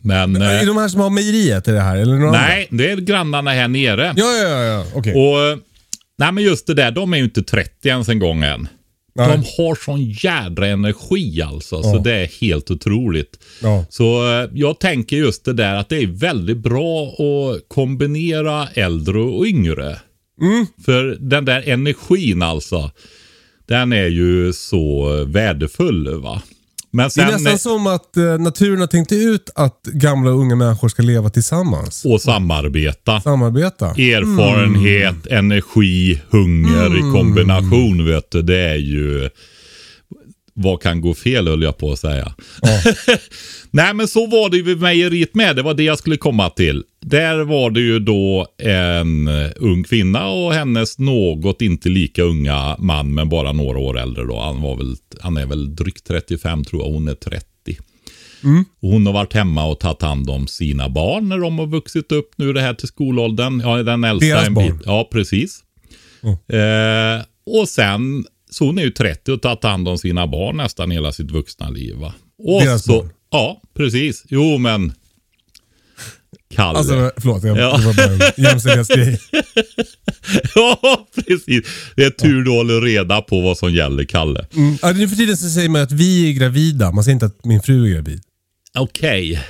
Men... 0.00 0.36
Är 0.36 0.40
det 0.40 0.60
eh, 0.60 0.66
de 0.66 0.76
här 0.76 0.88
som 0.88 1.00
har 1.00 1.10
mejeriet? 1.10 1.68
Är 1.68 1.72
det 1.72 1.80
här? 1.80 1.96
Eller 1.96 2.16
nej, 2.16 2.68
det 2.70 2.90
är 2.90 2.96
grannarna 2.96 3.50
här 3.50 3.68
nere. 3.68 4.14
Ja, 4.16 4.32
ja, 4.32 4.62
ja. 4.64 4.84
Okej. 4.94 5.14
Och, 5.14 5.67
nej 6.18 6.32
men 6.32 6.44
just 6.44 6.66
det 6.66 6.74
där, 6.74 6.90
de 6.90 7.12
är 7.12 7.18
ju 7.18 7.24
inte 7.24 7.42
30 7.42 7.88
ens 7.88 8.08
en 8.08 8.18
gång 8.18 8.42
än. 8.42 8.68
Nej. 9.14 9.28
De 9.28 9.36
har 9.36 9.74
sån 9.84 10.04
jädra 10.04 10.66
energi 10.66 11.42
alltså, 11.42 11.82
så 11.82 11.88
Ja. 11.96 11.98
det 12.04 12.12
är 12.12 12.40
helt 12.40 12.70
otroligt. 12.70 13.38
Ja. 13.62 13.84
Så 13.90 14.28
eh, 14.42 14.50
jag 14.54 14.80
tänker 14.80 15.16
just 15.16 15.44
det 15.44 15.52
där 15.52 15.74
att 15.74 15.88
det 15.88 15.96
är 15.96 16.06
väldigt 16.06 16.56
bra 16.58 17.08
att 17.08 17.68
kombinera 17.68 18.68
äldre 18.74 19.18
och 19.20 19.46
yngre. 19.46 19.96
Mm. 20.40 20.66
För 20.84 21.16
den 21.20 21.44
där 21.44 21.62
energin 21.68 22.42
alltså, 22.42 22.90
den 23.66 23.92
är 23.92 24.06
ju 24.06 24.52
så 24.52 25.08
värdefull 25.24 26.14
va. 26.20 26.42
Men 26.98 27.06
Det 27.06 27.10
sen, 27.10 27.28
är 27.28 27.32
nästan 27.32 27.58
som 27.58 27.86
att 27.86 28.16
eh, 28.16 28.38
naturen 28.38 28.80
har 28.80 28.86
tänkt 28.86 29.12
ut 29.12 29.50
att 29.54 29.82
gamla 29.82 30.30
och 30.30 30.38
unga 30.38 30.56
människor 30.56 30.88
ska 30.88 31.02
leva 31.02 31.30
tillsammans. 31.30 32.04
och 32.04 32.20
samarbeta. 32.20 33.20
Samarbeta. 33.20 33.86
Erfarenhet, 33.86 35.26
energi, 35.26 36.20
hunger 36.30 36.98
i 36.98 37.12
kombination 37.12 38.06
vet 38.06 38.30
du. 38.30 38.42
Det 38.42 38.58
är 38.58 38.76
ju... 38.76 39.30
Vad 40.60 40.82
kan 40.82 41.00
gå 41.00 41.14
fel 41.14 41.48
höll 41.48 41.62
jag 41.62 41.78
på 41.78 41.92
att 41.92 41.98
säga. 41.98 42.34
Nej 43.70 43.94
men 43.94 44.08
så 44.08 44.26
var 44.26 44.50
det 44.50 44.56
ju 44.56 44.62
vid 44.62 44.80
mejeriet 44.80 45.34
med. 45.34 45.56
Det 45.56 45.62
var 45.62 45.74
det 45.74 45.82
jag 45.82 45.98
skulle 45.98 46.16
komma 46.16 46.50
till. 46.50 46.84
Där 47.00 47.38
var 47.38 47.70
det 47.70 47.80
ju 47.80 47.98
då 47.98 48.46
en 48.58 49.28
eh, 49.28 49.50
ung 49.56 49.84
kvinna 49.84 50.26
och 50.28 50.54
hennes 50.54 50.98
något 50.98 51.62
inte 51.62 51.88
lika 51.88 52.22
unga 52.22 52.76
man 52.78 53.14
men 53.14 53.28
bara 53.28 53.52
några 53.52 53.78
år 53.78 53.98
äldre 53.98 54.24
då. 54.24 54.40
Han, 54.40 54.62
var 54.62 54.76
väl, 54.76 54.96
han 55.20 55.36
är 55.36 55.46
väl 55.46 55.76
drygt 55.76 56.06
35 56.06 56.64
tror 56.64 56.82
jag. 56.82 56.92
Hon 56.92 57.08
är 57.08 57.14
30. 57.14 57.44
Och 58.82 58.90
hon 58.90 59.06
har 59.06 59.12
varit 59.12 59.32
hemma 59.34 59.64
och 59.66 59.80
tagit 59.80 60.02
hand 60.02 60.30
om 60.30 60.46
sina 60.46 60.88
barn 60.88 61.28
när 61.28 61.38
de 61.38 61.58
har 61.58 61.66
vuxit 61.66 62.12
upp 62.12 62.30
nu 62.36 62.52
det 62.52 62.60
här 62.60 62.74
till 62.74 62.88
skolåldern. 62.88 63.60
Ja, 63.64 63.82
den 63.82 64.04
äldsta 64.04 64.26
Deras 64.26 64.46
en 64.46 64.54
barn? 64.54 64.76
bit. 64.76 64.86
Ja, 64.86 65.08
precis. 65.12 65.60
Eh, 66.52 67.24
och 67.60 67.68
sen, 67.68 68.24
så 68.50 68.64
hon 68.64 68.78
är 68.78 68.82
ju 68.82 68.90
30 68.90 69.32
och 69.32 69.42
tagit 69.42 69.62
hand 69.64 69.88
om 69.88 69.98
sina 69.98 70.26
barn 70.26 70.56
nästan 70.56 70.90
hela 70.90 71.12
sitt 71.12 71.30
vuxna 71.30 71.70
liv 71.70 71.96
va. 71.96 72.14
Och 72.38 72.62
Deras 72.62 72.84
så, 72.84 72.92
barn? 72.92 73.10
Ja, 73.30 73.62
precis. 73.76 74.24
Jo 74.28 74.58
men. 74.58 74.92
Kalle. 76.54 76.78
Alltså, 76.78 77.10
förlåt. 77.16 77.44
Jag, 77.44 77.58
Ja. 77.58 77.76
Det 77.76 77.84
var 77.86 77.94
bara 77.94 78.26
en 78.26 78.44
jämställdhetsgrej. 78.44 79.20
ja, 80.54 81.06
precis. 81.14 81.66
Det 81.96 82.04
är 82.04 82.10
tur 82.10 82.42
du 82.42 82.50
håller 82.50 82.80
reda 82.80 83.22
på 83.22 83.40
vad 83.40 83.58
som 83.58 83.72
gäller 83.72 84.04
Kalle. 84.04 84.46
Mm. 84.56 84.78
Ja, 84.82 84.92
nu 84.92 85.08
för 85.08 85.16
tiden 85.16 85.36
så 85.36 85.48
säger 85.48 85.68
man 85.68 85.82
att 85.82 85.92
vi 85.92 86.28
är 86.30 86.32
gravida. 86.32 86.92
Man 86.92 87.04
säger 87.04 87.14
inte 87.14 87.26
att 87.26 87.44
min 87.44 87.62
fru 87.62 87.86
är 87.86 87.94
gravid. 87.94 88.22
Okej. 88.78 89.40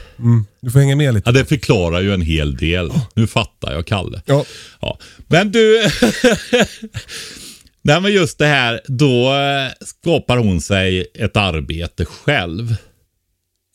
Du 0.61 0.71
får 0.71 0.79
hänga 0.79 0.97
med 0.97 1.15
lite. 1.15 1.29
Ja, 1.29 1.33
det 1.33 1.45
förklarar 1.45 2.01
ju 2.01 2.15
en 2.15 2.23
hel 2.23 2.57
del. 2.57 2.93
Nu 3.15 3.27
fattar 3.27 3.73
jag 3.73 3.87
Kalle. 3.87 4.23
Ja. 4.27 4.45
Ja. 4.81 4.99
Men 5.27 5.53
du. 5.53 5.83
Nej 7.89 8.01
men 8.01 8.13
just 8.13 8.39
det 8.39 8.47
här, 8.47 8.81
då 8.87 9.35
eh, 9.35 9.87
skapar 9.87 10.37
hon 10.37 10.61
sig 10.61 11.07
ett 11.15 11.37
arbete 11.37 12.05
själv. 12.05 12.77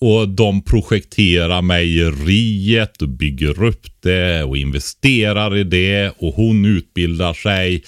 Och 0.02 0.30
de 0.30 0.64
projekterar 0.64 1.62
mejeriet 1.62 3.02
och 3.02 3.10
bygger 3.10 3.64
upp 3.64 3.86
det 4.02 4.44
och 4.44 4.58
investerar 4.58 5.58
i 5.58 5.64
det. 5.64 6.14
Och 6.18 6.34
hon 6.34 6.66
utbildar 6.66 7.34
sig, 7.34 7.84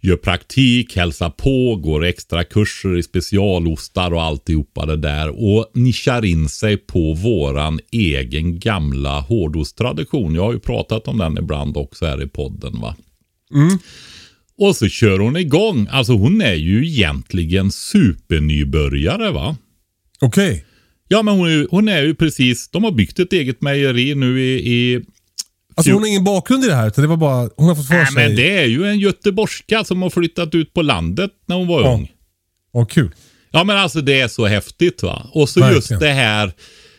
gör 0.00 0.16
praktik, 0.16 0.96
hälsar 0.96 1.30
på, 1.30 1.76
går 1.76 2.04
extra 2.04 2.44
kurser 2.44 2.98
i 2.98 3.02
specialostar 3.02 4.14
och 4.14 4.22
alltihopa 4.22 4.86
det 4.86 4.96
där. 4.96 5.28
Och 5.28 5.70
nischar 5.74 6.24
in 6.24 6.48
sig 6.48 6.76
på 6.76 7.12
våran 7.12 7.80
egen 7.92 8.58
gamla 8.58 9.20
hårdosttradition. 9.20 10.34
Jag 10.34 10.42
har 10.42 10.52
ju 10.52 10.60
pratat 10.60 11.08
om 11.08 11.18
den 11.18 11.38
ibland 11.38 11.76
också 11.76 12.06
här 12.06 12.22
i 12.22 12.28
podden 12.28 12.80
va. 12.80 12.96
Mm. 13.54 13.78
Och 14.58 14.76
så 14.76 14.88
kör 14.88 15.18
hon 15.18 15.36
igång. 15.36 15.86
Alltså 15.90 16.12
hon 16.12 16.40
är 16.40 16.54
ju 16.54 16.86
egentligen 16.86 17.70
supernybörjare 17.70 19.30
va. 19.30 19.56
Okej. 20.20 20.64
Ja 21.08 21.22
men 21.22 21.34
hon 21.38 21.46
är, 21.48 21.52
ju- 21.52 21.68
hon 21.70 21.88
är 21.88 22.02
ju 22.02 22.14
precis, 22.14 22.68
de 22.68 22.84
har 22.84 22.90
byggt 22.92 23.18
ett 23.18 23.32
eget 23.32 23.60
mejeri 23.62 24.14
nu 24.14 24.40
i... 24.42 24.72
i 24.72 25.00
Alltså 25.74 25.92
hon 25.92 26.02
har 26.02 26.08
ingen 26.08 26.24
bakgrund 26.24 26.64
i 26.64 26.66
det 26.66 26.74
här, 26.74 26.88
utan 26.88 27.02
det 27.02 27.08
var 27.08 27.16
bara, 27.16 27.50
hon 27.56 27.68
har 27.68 27.74
fått 27.74 27.86
för 27.86 27.94
Nej 27.94 28.06
sig. 28.06 28.14
men 28.14 28.36
det 28.36 28.58
är 28.58 28.64
ju 28.66 28.84
en 28.86 28.98
göteborgska 28.98 29.84
som 29.84 30.02
har 30.02 30.10
flyttat 30.10 30.54
ut 30.54 30.74
på 30.74 30.82
landet 30.82 31.30
när 31.46 31.56
hon 31.56 31.66
var 31.66 31.80
Ja. 31.82 31.94
ung. 31.94 32.12
Ja, 32.72 32.84
kul. 32.84 33.10
Ja 33.50 33.64
men 33.64 33.76
alltså 33.76 34.00
det 34.00 34.20
är 34.20 34.28
så 34.28 34.46
häftigt 34.46 35.02
va. 35.02 35.30
Och 35.32 35.48
så 35.48 35.60
just 35.60 35.90
Verkligen. 35.90 36.00
det 36.00 36.12
här 36.22 36.52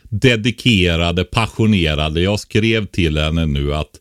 dedikerade, 0.09 1.23
passionerade. 1.23 2.21
Jag 2.21 2.39
skrev 2.39 2.85
till 2.85 3.17
henne 3.17 3.45
nu 3.45 3.73
att 3.75 3.91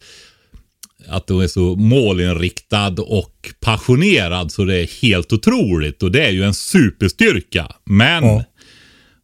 att 1.09 1.29
hon 1.29 1.43
är 1.43 1.47
så 1.49 1.77
målinriktad 1.77 2.95
och 3.03 3.55
passionerad 3.61 4.53
så 4.53 4.65
det 4.65 4.77
är 4.77 5.03
helt 5.03 5.33
otroligt. 5.33 6.03
Och 6.03 6.13
det 6.13 6.27
är 6.27 6.31
ju 6.31 6.45
en 6.45 6.55
superstyrka. 6.55 7.73
Men 7.85 8.25
Ja. 8.25 8.45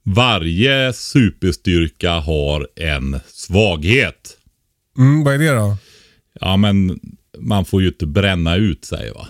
varje 0.03 0.93
superstyrka 0.93 2.11
har 2.13 2.69
en 2.77 3.21
svaghet. 3.27 4.37
Mm, 4.99 5.25
vad 5.25 5.35
är 5.35 5.39
det 5.39 5.51
då? 5.51 5.77
Ja 6.41 6.57
men 6.57 7.01
man 7.39 7.65
får 7.65 7.83
ju 7.83 7.89
inte 7.89 8.07
bränna 8.07 8.57
ut 8.57 8.85
sig 8.85 9.11
va. 9.11 9.29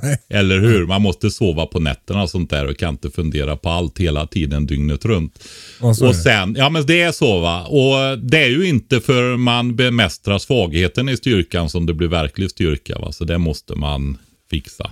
Eller 0.28 0.60
hur? 0.60 0.86
Man 0.86 1.02
måste 1.02 1.30
sova 1.30 1.66
på 1.66 1.80
nätterna 1.80 2.22
och 2.22 2.30
sånt 2.30 2.50
där 2.50 2.66
och 2.66 2.76
kan 2.76 2.94
inte 2.94 3.10
fundera 3.10 3.56
på 3.56 3.68
allt 3.68 3.98
hela 3.98 4.26
tiden 4.26 4.66
dygnet 4.66 5.04
runt. 5.04 5.44
Och 5.80 5.96
det. 5.98 6.14
sen, 6.14 6.54
ja 6.58 6.70
men 6.70 6.86
det 6.86 7.00
är 7.00 7.12
så 7.12 7.40
va. 7.40 7.64
Och 7.64 8.18
det 8.18 8.38
är 8.38 8.48
ju 8.48 8.68
inte 8.68 9.00
för 9.00 9.36
man 9.36 9.76
bemästrar 9.76 10.38
svagheten 10.38 11.08
i 11.08 11.16
styrkan 11.16 11.68
som 11.70 11.86
det 11.86 11.94
blir 11.94 12.08
verklig 12.08 12.50
styrka 12.50 12.98
va. 12.98 13.12
Så 13.12 13.24
det 13.24 13.38
måste 13.38 13.74
man 13.74 14.18
fixa. 14.50 14.90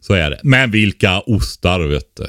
Så 0.00 0.14
är 0.14 0.30
det. 0.30 0.40
Men 0.42 0.70
vilka 0.70 1.20
ostar 1.20 1.80
vet 1.80 2.16
du. 2.16 2.26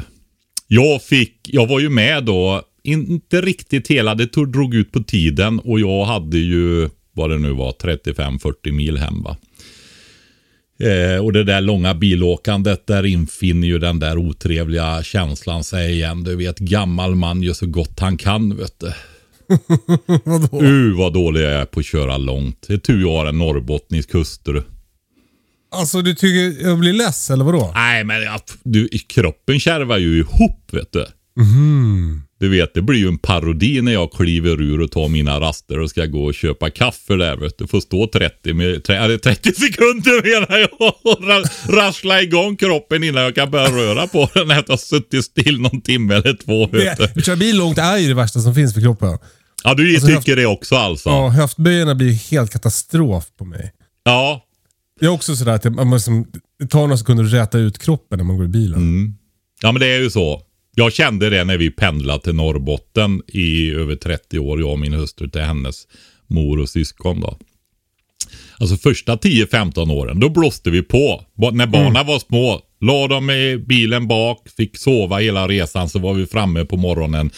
Jag 0.67 1.03
fick, 1.03 1.39
jag 1.43 1.67
var 1.67 1.79
ju 1.79 1.89
med 1.89 2.23
då, 2.23 2.61
inte 2.83 3.41
riktigt 3.41 3.87
hela, 3.87 4.15
det 4.15 4.27
tog, 4.27 4.51
drog 4.51 4.75
ut 4.75 4.91
på 4.91 5.03
tiden 5.03 5.59
och 5.59 5.79
jag 5.79 6.05
hade 6.05 6.37
ju, 6.37 6.89
vad 7.13 7.29
det 7.29 7.37
nu 7.37 7.51
var, 7.51 7.71
35-40 7.71 8.71
mil 8.71 8.97
hem 8.97 9.23
va. 9.23 9.37
Eh, 10.79 11.25
och 11.25 11.33
det 11.33 11.43
där 11.43 11.61
långa 11.61 11.93
bilåkandet, 11.93 12.87
där 12.87 13.05
infinner 13.05 13.67
ju 13.67 13.79
den 13.79 13.99
där 13.99 14.17
otrevliga 14.17 15.03
känslan 15.03 15.63
sig 15.63 15.91
igen. 15.93 16.23
Du 16.23 16.35
vet, 16.35 16.59
gammal 16.59 17.15
man 17.15 17.41
gör 17.43 17.53
så 17.53 17.65
gott 17.67 17.99
han 17.99 18.17
kan, 18.17 18.57
vet 18.57 18.79
du. 18.79 18.93
Vadå? 20.23 20.61
Uh, 20.61 20.97
vad 20.97 21.13
dålig 21.13 21.41
jag 21.41 21.51
är 21.51 21.65
på 21.65 21.79
att 21.79 21.85
köra 21.85 22.17
långt. 22.17 22.65
Det 22.67 22.73
är 22.73 22.77
tur 22.77 23.01
jag 23.01 23.11
har 23.11 23.25
en 23.25 23.37
norrbottnisk 23.37 24.13
hustru. 24.13 24.63
Alltså 25.71 26.01
du 26.01 26.15
tycker 26.15 26.67
jag 26.67 26.79
blir 26.79 26.93
less, 26.93 27.29
eller 27.29 27.45
vadå? 27.45 27.71
Nej, 27.75 28.03
men 28.03 28.21
jag, 28.21 28.41
du, 28.63 28.89
kroppen 28.89 29.59
kärvar 29.59 29.97
ju 29.97 30.19
ihop, 30.19 30.69
vet 30.71 30.91
du. 30.91 31.05
Mhm. 31.39 32.26
Du 32.39 32.49
vet, 32.49 32.73
det 32.73 32.81
blir 32.81 32.99
ju 32.99 33.07
en 33.07 33.17
parodi 33.17 33.81
när 33.81 33.91
jag 33.93 34.11
kliver 34.11 34.61
ur 34.61 34.81
och 34.81 34.91
tar 34.91 35.07
mina 35.07 35.39
raster 35.39 35.79
och 35.79 35.89
ska 35.89 36.05
gå 36.05 36.23
och 36.25 36.33
köpa 36.33 36.69
kaffe 36.69 37.15
där. 37.15 37.37
Vet 37.37 37.57
du. 37.57 37.67
Får 37.67 37.79
stå 37.79 38.07
30, 38.07 38.53
med, 38.53 38.83
tre, 38.83 38.95
eller 38.95 39.17
30 39.17 39.53
sekunder 39.55 40.39
menar 40.39 40.57
jag 40.57 40.69
och 41.03 41.23
ra, 41.27 41.43
rassla 41.81 42.21
igång 42.21 42.55
kroppen 42.57 43.03
innan 43.03 43.23
jag 43.23 43.35
kan 43.35 43.51
börja 43.51 43.67
röra 43.71 44.07
på 44.07 44.29
den 44.33 44.51
efter 44.51 44.59
att 44.61 44.69
ha 44.69 44.77
suttit 44.77 45.25
still 45.25 45.61
någon 45.61 45.81
timme 45.81 46.15
eller 46.15 46.33
två. 46.33 46.67
Vet 46.67 46.97
du. 46.97 47.07
Det, 47.15 47.21
köra 47.21 47.35
bil 47.35 47.57
långt 47.57 47.77
är 47.77 47.97
ju 47.97 48.07
det 48.07 48.13
värsta 48.13 48.39
som 48.39 48.55
finns 48.55 48.73
för 48.73 48.81
kroppen. 48.81 49.17
Ja, 49.63 49.73
du 49.73 49.93
Alltså, 49.95 50.07
tycker 50.07 50.35
det 50.35 50.45
också 50.45 50.75
alltså? 50.75 51.09
Ja, 51.09 51.29
höftböjarna 51.29 51.95
blir 51.95 52.11
helt 52.31 52.51
katastrof 52.51 53.25
på 53.37 53.45
mig. 53.45 53.71
Ja, 54.03 54.43
Jag 54.99 55.09
är 55.09 55.13
också 55.15 55.35
sådär 55.35 55.51
att 55.51 55.63
jag, 55.63 55.75
man 55.75 55.87
måste, 55.87 56.11
det 56.59 56.67
tar 56.67 56.79
några 56.79 56.97
sekunder 56.97 57.23
att 57.23 57.33
räta 57.33 57.57
ut 57.57 57.79
kroppen 57.79 58.17
när 58.17 58.25
man 58.25 58.37
går 58.37 58.45
i 58.45 58.49
bilen. 58.49 58.79
Mm. 58.79 59.13
Ja 59.61 59.71
men 59.71 59.79
det 59.79 59.87
är 59.87 59.99
ju 59.99 60.09
så. 60.09 60.41
Jag 60.79 60.93
kände 60.93 61.29
det 61.29 61.43
när 61.43 61.57
vi 61.57 61.69
pendlade 61.71 62.23
till 62.23 62.35
Norrbotten 62.35 63.21
i 63.27 63.71
över 63.71 63.95
30 63.95 64.39
år, 64.39 64.59
jag 64.59 64.69
och 64.71 64.79
min 64.79 64.93
hustru 64.93 65.29
till 65.29 65.41
hennes 65.41 65.87
mor 66.27 66.59
och 66.59 66.69
syskon 66.69 67.21
då. 67.21 67.37
Alltså 68.59 68.77
första 68.77 69.15
10-15 69.15 69.91
åren, 69.91 70.19
då 70.19 70.29
blåste 70.29 70.69
vi 70.69 70.81
på. 70.81 71.25
Ba- 71.37 71.51
När 71.51 71.67
barnen 71.67 72.05
var 72.07 72.19
små, 72.19 72.61
la 72.81 73.07
dem 73.07 73.29
i 73.29 73.57
bilen 73.67 74.07
bak, 74.07 74.47
fick 74.57 74.77
sova 74.77 75.17
hela 75.17 75.47
resan, 75.47 75.89
så 75.89 75.99
var 75.99 76.13
vi 76.13 76.25
framme 76.25 76.65
på 76.65 76.77
morgonen 76.77 77.29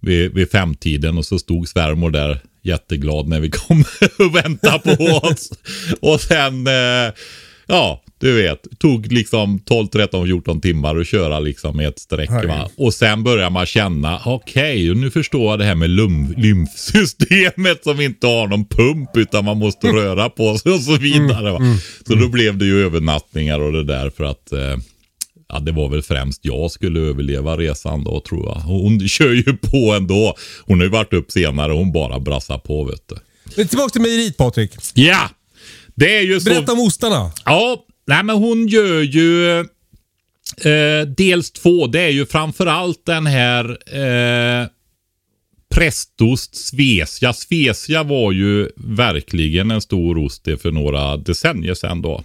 vid, 0.00 0.34
vid 0.34 0.50
femtiden 0.50 1.18
och 1.18 1.26
så 1.26 1.38
stod 1.38 1.68
svärmor 1.68 2.10
där 2.10 2.40
jätteglad 2.62 3.28
när 3.28 3.40
vi 3.40 3.50
kom 3.50 3.84
och 4.18 4.36
väntade 4.36 4.96
på 4.96 5.04
oss. 5.04 5.50
Och 6.00 6.20
sen, 6.20 6.66
eh, 6.66 7.12
ja, 7.66 8.02
du 8.20 8.32
vet, 8.42 8.62
tog 8.78 9.12
liksom 9.12 9.58
12, 9.58 9.86
13, 9.86 10.26
14 10.26 10.60
timmar 10.60 10.96
att 10.96 11.06
köra 11.06 11.40
liksom 11.40 11.80
i 11.80 11.84
ett 11.84 11.98
streck. 11.98 12.30
Va? 12.30 12.70
Och 12.76 12.94
sen 12.94 13.24
börjar 13.24 13.50
man 13.50 13.66
känna, 13.66 14.20
okej, 14.24 14.94
nu 14.94 15.10
förstår 15.10 15.50
jag 15.50 15.58
det 15.58 15.64
här 15.64 15.74
med 15.74 15.90
lym- 15.90 16.34
lymfsystemet 16.36 17.84
som 17.84 18.00
inte 18.00 18.26
har 18.26 18.46
någon 18.46 18.64
pump 18.64 19.16
utan 19.16 19.44
man 19.44 19.58
måste 19.58 19.86
röra 19.88 20.30
på 20.30 20.58
sig 20.58 20.72
och 20.72 20.80
så 20.80 20.96
vidare. 20.96 21.52
Va? 21.52 21.58
Så 22.06 22.14
då 22.14 22.28
blev 22.28 22.58
det 22.58 22.64
ju 22.64 22.84
övernattningar 22.86 23.60
och 23.60 23.72
det 23.72 23.84
där 23.84 24.10
för 24.10 24.24
att 24.24 24.52
eh, 24.52 24.76
ja, 25.48 25.58
det 25.60 25.72
var 25.72 25.88
väl 25.88 26.02
främst 26.02 26.40
jag 26.44 26.70
skulle 26.70 27.00
överleva 27.00 27.56
resan 27.56 28.04
då 28.04 28.20
tror 28.20 28.46
jag. 28.46 28.54
Hon 28.54 29.08
kör 29.08 29.32
ju 29.32 29.56
på 29.56 29.92
ändå. 29.94 30.34
Hon 30.66 30.78
har 30.78 30.84
ju 30.84 30.90
varit 30.90 31.12
upp 31.12 31.30
senare 31.30 31.72
och 31.72 31.78
hon 31.78 31.92
bara 31.92 32.20
brassar 32.20 32.58
på 32.58 32.84
vet 32.84 33.02
du. 33.56 33.64
Tillbaka 33.66 33.90
till 33.90 34.00
mejeriet 34.00 34.36
Patrik. 34.36 34.72
Ja! 34.94 35.30
Det 35.94 36.16
är 36.16 36.22
ju 36.22 36.40
så. 36.40 36.50
Berätta 36.50 36.72
om 36.72 36.80
ostarna. 36.80 37.32
Ja, 37.44 37.84
nej 38.08 38.24
men 38.24 38.36
hon 38.36 38.66
gör 38.66 39.00
ju 39.00 39.60
eh, 39.60 41.06
dels 41.16 41.50
två. 41.50 41.86
Det 41.86 42.00
är 42.00 42.10
ju 42.10 42.26
framförallt 42.26 43.06
den 43.06 43.26
här 43.26 43.78
eh, 43.86 44.68
prästost 45.74 46.56
Svesia. 46.56 47.32
Svesia 47.32 48.02
var 48.02 48.32
ju 48.32 48.68
verkligen 48.76 49.70
en 49.70 49.80
stor 49.80 50.18
ost 50.18 50.44
det 50.44 50.58
för 50.58 50.70
några 50.70 51.16
decennier 51.16 51.74
sedan 51.74 52.02
då. 52.02 52.22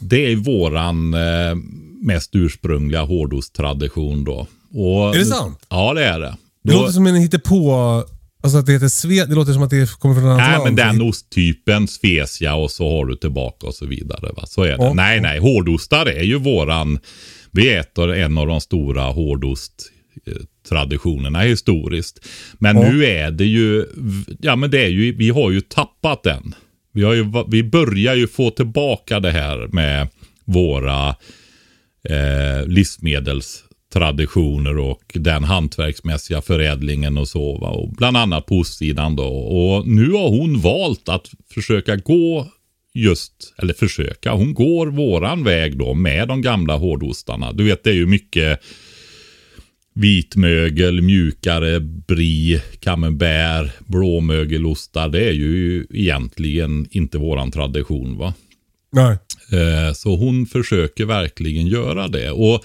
Det 0.00 0.32
är 0.32 0.36
våran 0.36 1.14
eh, 1.14 1.54
mest 2.02 2.30
ursprungliga 2.34 3.02
hårdosttradition 3.02 4.24
då. 4.24 4.46
Och, 4.72 5.14
Är 5.14 5.18
det 5.18 5.24
sant? 5.24 5.66
Ja, 5.68 5.94
det 5.94 6.04
är 6.04 6.20
det. 6.20 6.36
Det 6.64 6.72
låter 6.72 6.92
som 6.92 7.06
en 7.06 7.14
hittepå... 7.14 8.04
Alltså 8.42 8.58
att 8.58 8.66
det 8.66 8.72
heter 8.72 8.88
Sve... 8.88 9.24
Det 9.24 9.34
låter 9.34 9.52
som 9.52 9.62
att 9.62 9.70
det 9.70 9.90
kommer 9.98 10.14
från 10.14 10.24
ett 10.24 10.30
annat 10.30 10.38
Nej, 10.48 10.52
land. 10.58 10.64
men 10.64 10.76
den 10.98 11.02
osttypen, 11.08 11.88
specia 11.88 12.54
och 12.54 12.70
så 12.70 12.96
har 12.96 13.06
du 13.06 13.16
tillbaka 13.16 13.66
och 13.66 13.74
så 13.74 13.86
vidare. 13.86 14.32
Va? 14.36 14.46
Så 14.46 14.62
är 14.62 14.68
det. 14.68 14.74
Ja. 14.84 14.92
Nej, 14.94 15.20
nej, 15.20 15.38
hårdostar 15.38 16.06
är 16.06 16.22
ju 16.22 16.38
våran... 16.38 16.98
Vi 17.52 17.74
äter 17.74 18.14
en 18.14 18.38
av 18.38 18.46
de 18.46 18.60
stora 18.60 19.02
hårdosttraditionerna 19.02 21.40
historiskt. 21.40 22.26
Men 22.58 22.76
Ja. 22.76 22.92
nu 22.92 23.04
är 23.04 23.30
det 23.30 23.44
ju... 23.44 23.86
Ja, 24.40 24.56
men 24.56 24.70
det 24.70 24.84
är 24.84 24.88
ju... 24.88 25.16
Vi 25.16 25.30
har 25.30 25.50
ju 25.50 25.60
tappat 25.60 26.22
den. 26.22 26.54
Vi, 26.92 27.02
har 27.02 27.14
ju, 27.14 27.24
vi 27.48 27.62
börjar 27.62 28.14
ju 28.14 28.28
få 28.28 28.50
tillbaka 28.50 29.20
det 29.20 29.30
här 29.30 29.68
med 29.72 30.08
våra 30.44 31.08
eh, 32.08 32.66
livsmedelstraditioner 33.94 34.78
och 34.78 35.02
den 35.14 35.44
hantverksmässiga 35.44 36.42
förädlingen 36.42 37.18
och 37.18 37.28
så. 37.28 37.58
Va? 37.58 37.68
Och 37.68 37.88
bland 37.92 38.16
annat 38.16 38.46
på 38.46 38.58
ostsidan 38.58 39.16
då. 39.16 39.26
Och 39.26 39.88
nu 39.88 40.10
har 40.12 40.28
hon 40.30 40.60
valt 40.60 41.08
att 41.08 41.30
försöka 41.54 41.96
gå 41.96 42.46
just, 42.94 43.54
eller 43.58 43.74
försöka, 43.74 44.32
hon 44.32 44.54
går 44.54 44.86
våran 44.86 45.44
väg 45.44 45.78
då 45.78 45.94
med 45.94 46.28
de 46.28 46.42
gamla 46.42 46.76
hårdostarna. 46.76 47.52
Du 47.52 47.64
vet 47.64 47.84
det 47.84 47.90
är 47.90 47.94
ju 47.94 48.06
mycket 48.06 48.60
vitmögel, 49.94 51.02
mjukare, 51.02 51.80
brie, 51.80 52.62
camembert, 52.80 53.70
blåmögelostar. 53.86 55.08
Det 55.08 55.28
är 55.28 55.32
ju 55.32 55.86
egentligen 55.90 56.88
inte 56.90 57.18
våran 57.18 57.50
tradition 57.50 58.18
va. 58.18 58.34
Nej. 58.92 59.18
Eh, 59.52 59.92
Så 59.94 60.16
hon 60.16 60.46
försöker 60.46 61.06
verkligen 61.06 61.66
göra 61.66 62.08
det. 62.08 62.30
Och 62.30 62.64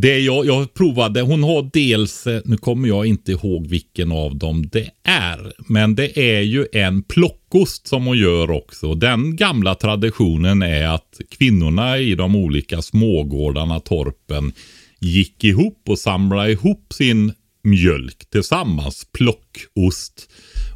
det 0.00 0.18
jag, 0.18 0.46
jag 0.46 0.74
provade, 0.74 1.20
hon 1.20 1.42
har 1.42 1.70
dels, 1.72 2.26
eh, 2.26 2.40
nu 2.44 2.56
kommer 2.56 2.88
jag 2.88 3.06
inte 3.06 3.32
ihåg 3.32 3.66
vilken 3.66 4.12
av 4.12 4.36
dem 4.36 4.68
det 4.72 4.90
är, 5.04 5.52
men 5.68 5.94
det 5.94 6.18
är 6.18 6.40
ju 6.40 6.66
en 6.72 7.02
plockost 7.02 7.86
som 7.86 8.06
hon 8.06 8.18
gör 8.18 8.50
också. 8.50 8.94
Den 8.94 9.36
gamla 9.36 9.74
traditionen 9.74 10.62
är 10.62 10.88
att 10.88 11.20
kvinnorna 11.30 11.98
i 11.98 12.14
de 12.14 12.36
olika 12.36 12.82
smågårdarna, 12.82 13.80
torpen, 13.80 14.52
gick 15.00 15.44
ihop 15.44 15.82
och 15.88 15.98
samlade 15.98 16.52
ihop 16.52 16.92
sin 16.92 17.32
mjölk 17.62 18.30
tillsammans, 18.30 19.06
plockost. 19.12 20.28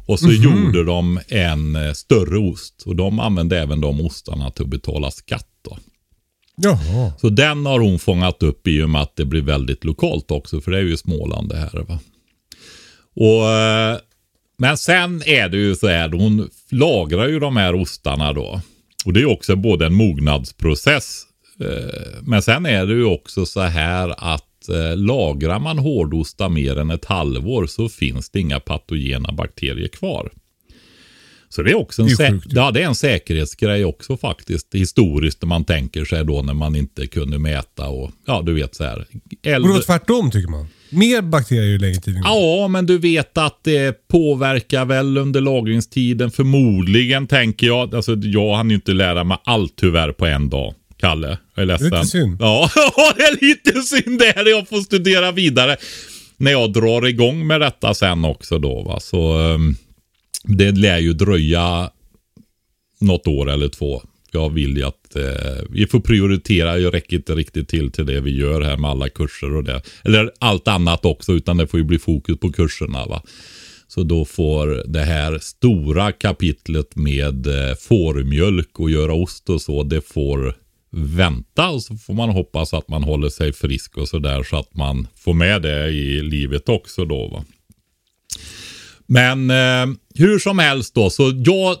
Och 0.07 0.19
så 0.19 0.31
gjorde 0.31 0.83
de 0.83 1.19
en 1.27 1.75
eh, 1.75 1.93
större 1.93 2.37
ost. 2.37 2.83
Och 2.85 2.95
de 2.95 3.19
använde 3.19 3.59
även 3.59 3.81
de 3.81 4.01
ostarna 4.01 4.51
till 4.51 4.63
att 4.63 4.69
betala 4.69 5.11
skatt. 5.11 5.50
Jaha. 6.55 7.13
Så 7.21 7.29
den 7.29 7.65
har 7.65 7.79
hon 7.79 7.99
fångat 7.99 8.43
upp 8.43 8.67
i 8.67 8.81
och 8.81 8.89
med 8.89 9.01
att 9.01 9.15
det 9.15 9.25
blir 9.25 9.41
väldigt 9.41 9.83
lokalt 9.83 10.31
också. 10.31 10.61
För 10.61 10.71
det 10.71 10.77
är 10.77 10.81
ju 10.81 10.97
Småland 10.97 11.49
det 11.49 11.57
här. 11.57 11.85
Va? 11.87 11.99
Och, 13.15 13.49
eh, 13.49 13.97
men 14.57 14.77
sen 14.77 15.23
är 15.25 15.49
det 15.49 15.57
ju 15.57 15.75
så 15.75 15.87
här. 15.87 16.09
Hon 16.09 16.49
lagrar 16.69 17.27
ju 17.27 17.39
de 17.39 17.57
här 17.57 17.75
ostarna 17.75 18.33
då. 18.33 18.61
Och 19.05 19.13
det 19.13 19.19
är 19.19 19.21
ju 19.21 19.27
också 19.27 19.55
både 19.55 19.85
en 19.85 19.93
mognadsprocess. 19.93 21.23
Eh, 21.59 22.21
men 22.21 22.41
sen 22.41 22.65
är 22.65 22.85
det 22.85 22.93
ju 22.93 23.05
också 23.05 23.45
så 23.45 23.61
här 23.61 24.13
att 24.17 24.69
eh, 24.69 24.97
lagrar 24.97 25.59
man 25.59 25.77
hårdostar 25.77 26.49
mer 26.49 26.79
än 26.79 26.91
ett 26.91 27.05
halvår 27.05 27.67
så 27.67 27.89
finns 27.89 28.29
det 28.29 28.39
inga 28.39 28.59
patogena 28.59 29.31
bakterier 29.31 29.87
kvar. 29.87 30.31
Så 31.51 31.61
det 31.63 31.71
är 31.71 31.75
också 31.75 32.01
en, 32.01 32.07
Det 32.07 32.31
sjukt. 32.31 32.47
ja, 32.49 32.71
det 32.71 32.81
är 32.81 32.85
en 32.85 32.95
säkerhetsgrej 32.95 33.85
också 33.85 34.17
faktiskt. 34.17 34.67
Historiskt 34.73 35.41
när 35.41 35.47
man 35.47 35.65
tänker 35.65 36.05
sig 36.05 36.25
då 36.25 36.41
när 36.41 36.53
man 36.53 36.75
inte 36.75 37.07
kunde 37.07 37.39
mäta 37.39 37.87
och 37.87 38.11
ja, 38.27 38.41
du 38.45 38.53
vet 38.53 38.75
så 38.75 38.83
här. 38.83 39.05
Äldre... 39.43 39.73
då 39.73 39.81
tvärtom 39.81 40.31
tycker 40.31 40.49
man. 40.49 40.67
Mer 40.89 41.21
bakterier 41.21 41.65
ju 41.65 41.77
längre 41.77 42.01
tiden. 42.01 42.21
Ja, 42.25 42.67
men 42.67 42.85
du 42.85 42.97
vet 42.97 43.37
att 43.37 43.59
det 43.63 44.07
påverkar 44.07 44.85
väl 44.85 45.17
under 45.17 45.41
lagringstiden 45.41 46.31
förmodligen 46.31 47.27
tänker 47.27 47.67
jag. 47.67 47.95
Alltså 47.95 48.15
jag 48.15 48.55
hann 48.55 48.69
ju 48.69 48.75
inte 48.75 48.93
lära 48.93 49.23
mig 49.23 49.37
allt 49.43 49.75
tyvärr 49.75 50.11
på 50.11 50.25
en 50.25 50.49
dag. 50.49 50.73
Kalle, 50.99 51.37
jag 51.55 51.61
är 51.63 51.65
ledsen. 51.65 51.89
Det 51.89 51.95
är 51.95 51.99
lite 51.99 52.11
synd. 52.11 52.37
Ja, 52.41 52.69
det 53.15 53.23
är 53.23 53.45
lite 53.49 53.81
synd 53.81 54.19
det 54.19 54.33
här. 54.35 54.49
Jag 54.49 54.67
får 54.69 54.81
studera 54.81 55.31
vidare. 55.31 55.77
När 56.37 56.51
jag 56.51 56.73
drar 56.73 57.07
igång 57.07 57.47
med 57.47 57.61
detta 57.61 57.93
sen 57.93 58.25
också 58.25 58.59
då 58.59 58.81
va. 58.81 58.99
Så 58.99 59.37
um, 59.37 59.75
det 60.43 60.71
lär 60.71 60.99
ju 60.99 61.13
dröja 61.13 61.91
något 62.99 63.27
år 63.27 63.49
eller 63.49 63.69
två. 63.69 64.01
Jag 64.31 64.49
vill 64.49 64.77
ju 64.77 64.83
att 64.83 65.15
eh, 65.15 65.63
vi 65.69 65.87
får 65.87 65.99
prioritera. 65.99 66.79
Jag 66.79 66.93
räcker 66.93 67.17
inte 67.17 67.35
riktigt 67.35 67.69
till 67.69 67.91
till 67.91 68.05
det 68.05 68.21
vi 68.21 68.37
gör 68.37 68.61
här 68.61 68.77
med 68.77 68.89
alla 68.89 69.09
kurser 69.09 69.55
och 69.55 69.63
det. 69.63 69.81
Eller 70.03 70.31
allt 70.39 70.67
annat 70.67 71.05
också, 71.05 71.33
utan 71.33 71.57
det 71.57 71.67
får 71.67 71.79
ju 71.79 71.83
bli 71.83 71.99
fokus 71.99 72.39
på 72.39 72.51
kurserna. 72.51 73.05
va. 73.05 73.23
Så 73.87 74.03
då 74.03 74.25
får 74.25 74.83
det 74.87 75.03
här 75.03 75.39
stora 75.39 76.11
kapitlet 76.11 76.95
med 76.95 77.47
eh, 77.47 77.75
fårmjölk 77.75 78.79
och 78.79 78.91
göra 78.91 79.13
ost 79.13 79.49
och 79.49 79.61
så, 79.61 79.83
det 79.83 80.01
får 80.01 80.55
vänta 80.91 81.69
och 81.69 81.83
så 81.83 81.95
får 81.95 82.13
man 82.13 82.29
hoppas 82.29 82.73
att 82.73 82.87
man 82.87 83.03
håller 83.03 83.29
sig 83.29 83.53
frisk 83.53 83.97
och 83.97 84.07
sådär 84.07 84.43
så 84.43 84.57
att 84.57 84.75
man 84.75 85.07
får 85.15 85.33
med 85.33 85.61
det 85.61 85.89
i 85.89 86.21
livet 86.21 86.69
också 86.69 87.05
då. 87.05 87.27
Va? 87.27 87.43
Men 89.11 89.49
eh, 89.49 89.95
hur 90.15 90.39
som 90.39 90.59
helst 90.59 90.95
då, 90.95 91.09
så 91.09 91.33
jag 91.45 91.77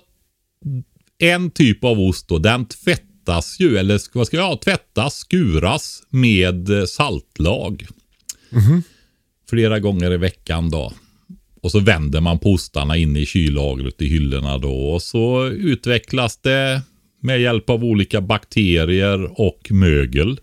en 1.19 1.51
typ 1.51 1.83
av 1.83 1.99
ost 1.99 2.27
då, 2.27 2.37
den 2.37 2.65
tvättas 2.65 3.59
ju, 3.59 3.77
eller 3.77 4.01
vad 4.13 4.27
ska 4.27 4.37
jag 4.37 4.61
tvättas, 4.61 5.15
skuras 5.15 6.03
med 6.09 6.69
eh, 6.69 6.85
saltlag. 6.85 7.87
Flera 9.49 9.79
gånger 9.79 10.13
i 10.13 10.17
veckan 10.17 10.69
då. 10.69 10.93
Och 11.61 11.71
så 11.71 11.79
vänder 11.79 12.21
man 12.21 12.39
på 12.39 12.51
ostarna 12.51 12.97
inne 12.97 13.19
i 13.19 13.25
kyllagret 13.25 14.01
i 14.01 14.05
hyllorna 14.05 14.57
då. 14.57 14.73
Och 14.73 15.01
så 15.01 15.47
utvecklas 15.47 16.37
det 16.37 16.81
med 17.19 17.41
hjälp 17.41 17.69
av 17.69 17.83
olika 17.83 18.21
bakterier 18.21 19.41
och 19.41 19.71
mögel. 19.71 20.39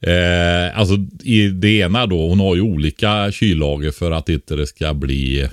Eh, 0.00 0.78
alltså 0.78 0.94
i 1.22 1.48
det 1.48 1.78
ena 1.78 2.06
då, 2.06 2.28
hon 2.28 2.40
har 2.40 2.54
ju 2.54 2.60
olika 2.60 3.32
kyllager 3.32 3.90
för 3.90 4.10
att 4.10 4.28
inte 4.28 4.56
det 4.56 4.66
ska 4.66 4.94
bli 4.94 5.48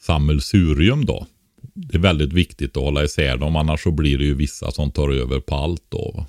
sammelsurium 0.00 1.04
då. 1.04 1.26
Det 1.74 1.96
är 1.96 2.00
väldigt 2.00 2.32
viktigt 2.32 2.76
att 2.76 2.82
hålla 2.82 3.04
isär 3.04 3.36
dem, 3.36 3.56
annars 3.56 3.82
så 3.82 3.90
blir 3.90 4.18
det 4.18 4.24
ju 4.24 4.34
vissa 4.34 4.70
som 4.70 4.90
tar 4.90 5.10
över 5.10 5.40
på 5.40 5.54
allt 5.54 5.84
då. 5.88 6.26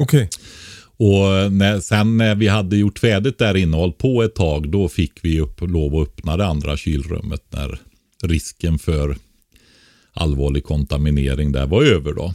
Okej. 0.00 0.28
Och 0.96 1.52
när, 1.52 1.80
sen 1.80 2.16
när 2.16 2.34
vi 2.34 2.48
hade 2.48 2.76
gjort 2.76 2.98
färdigt 2.98 3.38
där 3.38 3.56
inne 3.56 3.76
och 3.76 3.80
hållit 3.80 3.98
på 3.98 4.22
ett 4.22 4.34
tag, 4.34 4.68
då 4.68 4.88
fick 4.88 5.24
vi 5.24 5.40
upp, 5.40 5.60
lov 5.60 5.96
att 5.96 6.08
öppna 6.08 6.36
det 6.36 6.46
andra 6.46 6.76
kylrummet 6.76 7.42
när 7.50 7.78
risken 8.22 8.78
för 8.78 9.16
allvarlig 10.12 10.64
kontaminering 10.64 11.52
där 11.52 11.66
var 11.66 11.82
över 11.82 12.12
då. 12.12 12.34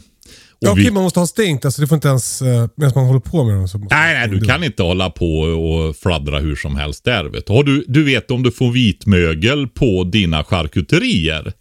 Ja, 0.60 0.74
vi- 0.74 0.82
okej, 0.82 0.92
man 0.92 1.02
måste 1.02 1.20
ha 1.20 1.26
stängt. 1.26 1.64
Alltså 1.64 1.80
det 1.82 1.86
får 1.88 1.94
inte 1.96 2.08
ens... 2.08 2.42
Uh, 2.42 2.48
medan 2.76 2.92
man 2.94 3.06
håller 3.06 3.20
på 3.20 3.44
med 3.44 3.54
dem 3.56 3.68
så 3.68 3.78
måste 3.78 3.94
Nej, 3.94 4.14
nej, 4.28 4.38
du 4.40 4.46
kan 4.46 4.64
inte 4.64 4.82
hålla 4.82 5.10
på 5.10 5.38
och 5.40 5.96
fladdra 5.96 6.38
hur 6.38 6.56
som 6.56 6.76
helst 6.76 7.04
där. 7.04 7.24
Vet 7.24 7.46
du. 7.46 7.52
Har 7.52 7.64
du, 7.64 7.84
du 7.88 8.04
vet 8.04 8.30
om 8.30 8.42
du 8.42 8.50
får 8.52 8.70
vitmögel 8.72 9.68
på 9.68 10.04
dina 10.04 10.44
charkuterier. 10.44 11.52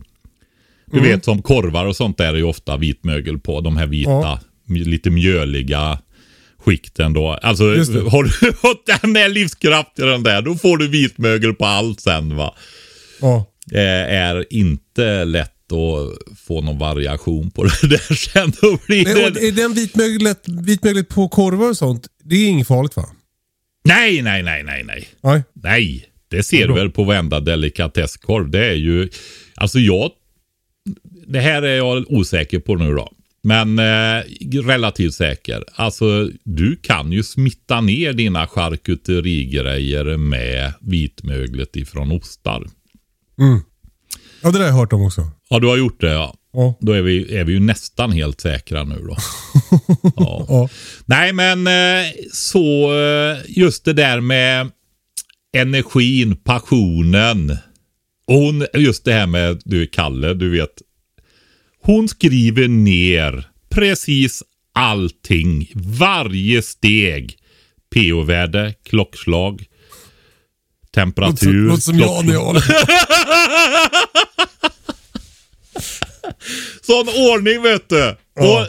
Du 0.91 0.97
Mm. 0.99 1.10
vet 1.12 1.25
som 1.25 1.41
korvar 1.41 1.86
och 1.86 1.95
sånt 1.95 2.17
där 2.17 2.34
är 2.34 2.38
ju 2.38 2.43
ofta 2.43 2.77
vitmögel 2.77 3.39
på. 3.39 3.62
De 3.62 3.77
här 3.77 3.88
vita, 3.88 4.10
Ja. 4.12 4.39
lite 4.67 5.10
mjöliga 5.10 5.97
skikten 6.65 7.13
då. 7.13 7.29
Alltså, 7.32 7.63
har 7.63 8.23
du 8.23 8.53
fått 8.53 8.86
den 9.01 9.15
är 9.15 9.29
livskraftig 9.29 10.06
den 10.06 10.23
där, 10.23 10.41
då 10.41 10.56
får 10.56 10.77
du 10.77 10.88
vitmögel 10.88 11.53
på 11.53 11.65
allt 11.65 11.99
sen 11.99 12.36
va. 12.36 12.56
Ja. 13.21 13.45
Eh, 13.71 14.13
är 14.13 14.45
inte 14.53 15.25
lätt 15.25 15.53
att 15.73 16.38
få 16.38 16.62
någon 16.62 16.77
variation 16.77 17.51
på 17.51 17.63
det 17.81 17.88
där 17.88 18.15
sen. 18.15 18.53
Då 18.62 18.77
blir 18.88 19.03
Men, 19.05 19.33
det... 19.33 19.47
är 19.47 19.51
den 19.51 19.73
vitmöglet, 19.73 20.47
vitmöglet 20.47 21.09
på 21.09 21.29
korvar 21.29 21.69
och 21.69 21.77
sånt, 21.77 22.07
det 22.23 22.36
är 22.36 22.47
inget 22.47 22.67
farligt 22.67 22.95
va? 22.95 23.05
Nej, 23.86 24.21
nej, 24.21 24.43
nej, 24.43 24.63
nej, 24.63 24.83
nej. 24.83 25.07
Nej. 25.23 25.43
Nej, 25.53 26.05
det 26.27 26.43
ser 26.43 26.67
du 26.67 26.73
väl 26.73 26.91
på 26.91 27.03
varenda 27.03 27.39
delikatesskorv. 27.39 28.49
Det 28.49 28.65
är 28.65 28.75
ju, 28.75 29.09
alltså 29.55 29.79
jag, 29.79 30.12
det 31.27 31.39
här 31.39 31.62
är 31.62 31.77
jag 31.77 32.05
osäker 32.12 32.59
på 32.59 32.75
nu 32.75 32.93
då. 32.93 33.12
Men 33.43 33.79
eh, 33.79 34.23
relativt 34.63 35.13
säker. 35.13 35.63
Alltså 35.75 36.29
du 36.43 36.75
kan 36.75 37.12
ju 37.12 37.23
smitta 37.23 37.81
ner 37.81 38.13
dina 38.13 38.47
charkuterigrejer 38.47 40.17
med 40.17 40.73
vitmöglet 40.81 41.75
ifrån 41.75 42.12
ostar. 42.12 42.67
Ja, 44.41 44.51
det 44.51 44.57
där 44.57 44.59
har 44.59 44.67
jag 44.67 44.73
hört 44.73 44.93
om 44.93 45.01
också. 45.01 45.31
Ja, 45.54 45.60
du 45.60 45.68
har 45.68 45.78
gjort 45.78 46.02
det 46.02 46.12
ja. 46.12 46.36
Ja. 46.54 46.76
Då 46.80 46.92
är 46.92 47.02
vi, 47.02 47.38
är 47.38 47.44
vi 47.44 47.54
ju 47.54 47.60
nästan 47.60 48.12
helt 48.12 48.42
säkra 48.42 48.84
nu 48.84 48.96
då. 48.96 49.18
ja. 50.16 50.46
Ja. 50.50 50.70
Nej, 51.06 51.34
men 51.34 51.68
eh, 51.68 52.12
så 52.32 52.94
eh, 52.94 53.38
just 53.48 53.86
det 53.86 53.94
där 53.94 54.22
med 54.22 54.72
energin, 55.58 56.36
passionen. 56.36 57.58
Och 58.28 58.36
hon, 58.36 58.66
just 58.74 59.06
det 59.06 59.13
här 59.13 59.28
med, 59.28 59.62
du 59.66 59.88
Kalle, 59.88 60.34
du 60.34 60.50
vet. 60.50 60.82
Hon 61.84 62.08
skriver 62.08 62.68
ner 62.68 63.48
precis 63.70 64.44
allting. 64.74 65.72
Varje 65.76 66.62
steg. 66.62 67.38
pH-värde, 67.96 68.74
klockslag, 68.86 69.66
temperatur. 70.96 71.68
Låter 71.68 71.82
som 71.82 72.00
jag 72.00 72.26
när 72.26 72.34
jag 72.34 72.46
håller 72.46 72.62
på. 72.62 72.74
Sån 76.81 77.07
ordning 77.07 77.62
vet 77.62 77.89
du. 77.89 78.15
Och 78.33 78.67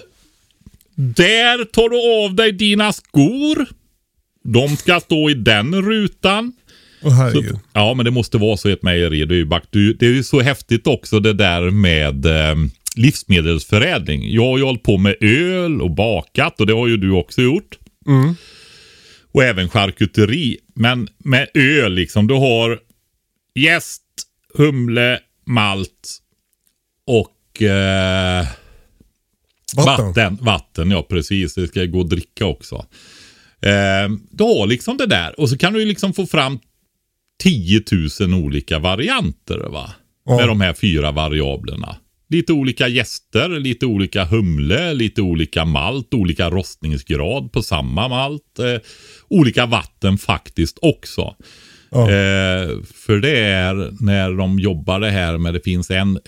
där 0.95 1.65
tar 1.65 1.89
du 1.89 2.25
av 2.27 2.35
dig 2.35 2.53
dina 2.53 2.93
skor. 2.93 3.67
De 4.45 4.77
ska 4.77 5.01
stå 5.01 5.31
i 5.31 5.35
den 5.35 5.83
rutan. 5.83 6.53
Åh 7.03 7.13
herregud. 7.13 7.59
Ja, 7.73 7.95
men 7.95 8.05
det 8.05 8.11
måste 8.11 8.39
vara 8.39 8.57
så 8.57 8.69
i 8.69 8.73
ett 8.73 8.83
mejeri. 8.83 9.25
Det 9.25 9.35
är 9.35 9.37
ju, 9.37 9.45
back, 9.45 9.65
det 9.71 10.03
är 10.03 10.11
ju 10.11 10.23
så 10.23 10.41
häftigt 10.41 10.87
också 10.87 11.21
det 11.21 11.33
där 11.33 11.71
med 11.71 12.27
eh, 12.27 12.55
livsmedelsförädling. 12.97 14.33
Jag 14.33 14.45
har 14.45 14.59
ju 14.59 14.65
hållit 14.65 14.83
på 14.83 14.99
med 14.99 15.17
öl 15.21 15.83
och 15.83 15.91
bakat 15.91 16.61
och 16.61 16.67
det 16.67 16.73
har 16.73 16.87
ju 16.87 16.97
du 16.97 17.11
också 17.11 17.43
gjort. 17.43 17.79
Och 19.33 19.45
även 19.45 19.69
charkuteri. 19.69 20.59
Men 20.75 21.09
med 21.19 21.49
öl 21.55 21.93
liksom, 21.93 22.27
du 22.27 22.35
har 22.35 22.79
jäst, 23.55 24.03
humle, 24.55 25.19
malt 25.47 26.19
och 27.07 27.63
eh, 27.63 28.47
Vatten. 29.77 30.07
Vatten, 30.07 30.39
vatten, 30.41 30.91
ja 30.91 31.03
precis. 31.03 31.55
Det 31.55 31.69
ska 31.69 31.85
gå 31.85 32.01
att 32.01 32.11
dricka 32.11 32.47
också. 32.47 32.75
Eh, 33.61 34.09
du 34.31 34.45
har 34.45 34.67
liksom 34.67 34.97
det 34.97 35.07
där 35.07 35.41
och 35.41 35.49
så 35.49 35.59
kan 35.59 35.73
du 35.73 35.81
ju 35.81 35.87
liksom 35.87 36.13
få 36.13 36.27
fram 36.27 36.59
10 37.43 37.83
000 38.21 38.35
olika 38.35 38.79
varianter 38.79 39.59
va? 39.59 39.91
Ja. 40.27 40.37
Med 40.37 40.49
de 40.49 40.61
här 40.61 40.75
fyra 40.75 41.13
variablerna. 41.13 41.97
Lite 42.29 42.53
olika 42.53 42.89
gäster, 42.89 43.49
lite 43.49 43.87
olika 43.87 44.25
humle, 44.25 44.95
lite 44.95 45.23
olika 45.23 45.65
malt, 45.65 46.15
olika 46.15 46.51
rostningsgrad 46.51 47.53
på 47.53 47.63
samma 47.63 48.09
malt. 48.09 48.59
Eh, 48.59 48.81
olika 49.29 49.67
vatten 49.67 50.19
faktiskt 50.19 50.79
också. 50.83 51.35
Eh, 52.03 52.83
för 52.95 53.19
det 53.19 53.39
är 53.39 53.93
när 54.01 54.33
de 54.33 54.59
jobbar 54.59 55.01
det 55.01 55.11
här 55.11 55.39
med, 55.39 55.55
det 55.55 55.61
finns 55.61 55.91
en 55.91 56.19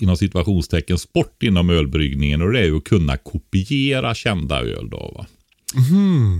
inom 0.00 0.16
situationstecken 0.16 0.98
sport 0.98 1.42
inom 1.42 1.70
ölbryggningen 1.70 2.42
och 2.42 2.52
det 2.52 2.58
är 2.60 2.64
ju 2.64 2.76
att 2.76 2.84
kunna 2.84 3.16
kopiera 3.16 4.14
kända 4.14 4.60
öl 4.60 4.90
då 4.90 5.12
va. 5.16 5.26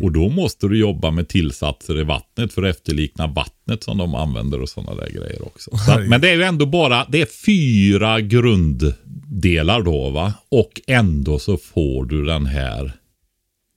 Och 0.03 0.13
då 0.13 0.29
måste 0.29 0.69
du 0.69 0.79
jobba 0.79 1.11
med 1.11 1.29
tillsatser 1.29 2.01
i 2.01 2.05
vattnet 2.05 2.53
för 2.53 2.63
att 2.63 2.77
efterlikna 2.77 3.27
vattnet 3.27 3.83
som 3.85 3.99
de 3.99 4.15
använder 4.15 4.61
och 4.63 4.69
sådana 4.69 4.95
där 4.95 5.11
grejer 5.11 5.47
också. 5.47 5.77
Så, 5.79 5.93
att- 5.93 6.09
men 6.09 6.21
det 6.21 6.31
är 6.31 6.35
ju 6.35 6.43
ändå 6.43 6.67
bara, 6.67 7.07
det 7.09 7.21
är 7.23 7.27
fyra 7.47 8.21
grunddelar 8.21 9.83
då 9.83 10.11
va. 10.11 10.33
Och 10.51 10.81
ändå 10.87 11.39
så 11.39 11.57
får 11.57 12.05
du 12.05 12.25
den 12.25 12.47
här 12.47 12.93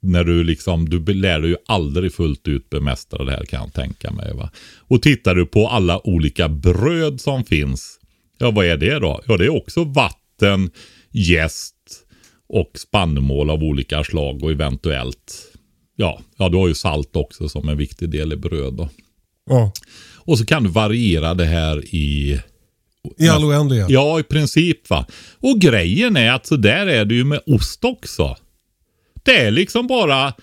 när 0.01 0.23
du 0.23 0.43
liksom, 0.43 0.89
du 0.89 1.13
lär 1.13 1.39
dig 1.39 1.49
ju 1.49 1.57
aldrig 1.65 2.13
fullt 2.13 2.47
ut 2.47 2.69
bemästra 2.69 3.23
det 3.23 3.31
här 3.31 3.45
kan 3.45 3.61
jag 3.61 3.73
tänka 3.73 4.11
mig. 4.11 4.33
Va? 4.33 4.51
Och 4.77 5.01
tittar 5.01 5.35
du 5.35 5.45
på 5.45 5.67
alla 5.67 6.07
olika 6.07 6.49
bröd 6.49 7.21
som 7.21 7.45
finns. 7.45 7.99
Ja, 8.37 8.51
vad 8.51 8.65
är 8.65 8.77
det 8.77 8.99
då? 8.99 9.21
Ja, 9.27 9.37
det 9.37 9.45
är 9.45 9.57
också 9.57 9.83
vatten, 9.83 10.71
jäst 11.11 11.75
och 12.49 12.71
spannmål 12.75 13.49
av 13.49 13.63
olika 13.63 14.03
slag 14.03 14.43
och 14.43 14.51
eventuellt, 14.51 15.33
ja, 15.95 16.21
ja 16.37 16.49
du 16.49 16.57
har 16.57 16.67
ju 16.67 16.73
salt 16.73 17.15
också 17.15 17.49
som 17.49 17.69
en 17.69 17.77
viktig 17.77 18.09
del 18.09 18.33
i 18.33 18.35
bröd 18.35 18.73
då. 18.73 18.89
Ja. 19.49 19.71
Och 20.15 20.37
så 20.37 20.45
kan 20.45 20.63
du 20.63 20.69
variera 20.69 21.33
det 21.33 21.45
här 21.45 21.95
i 21.95 22.39
I 23.17 23.27
all 23.29 23.45
oändlighet. 23.45 23.89
Ja, 23.89 24.19
i 24.19 24.23
princip 24.23 24.89
va. 24.89 25.05
Och 25.39 25.59
grejen 25.59 26.17
är 26.17 26.31
att 26.31 26.45
så 26.45 26.55
där 26.55 26.87
är 26.87 27.05
det 27.05 27.15
ju 27.15 27.23
med 27.23 27.41
ost 27.45 27.85
också. 27.85 28.35
Det 29.29 29.37
är 29.37 29.51
liksom 29.51 29.87
bara 29.87 30.33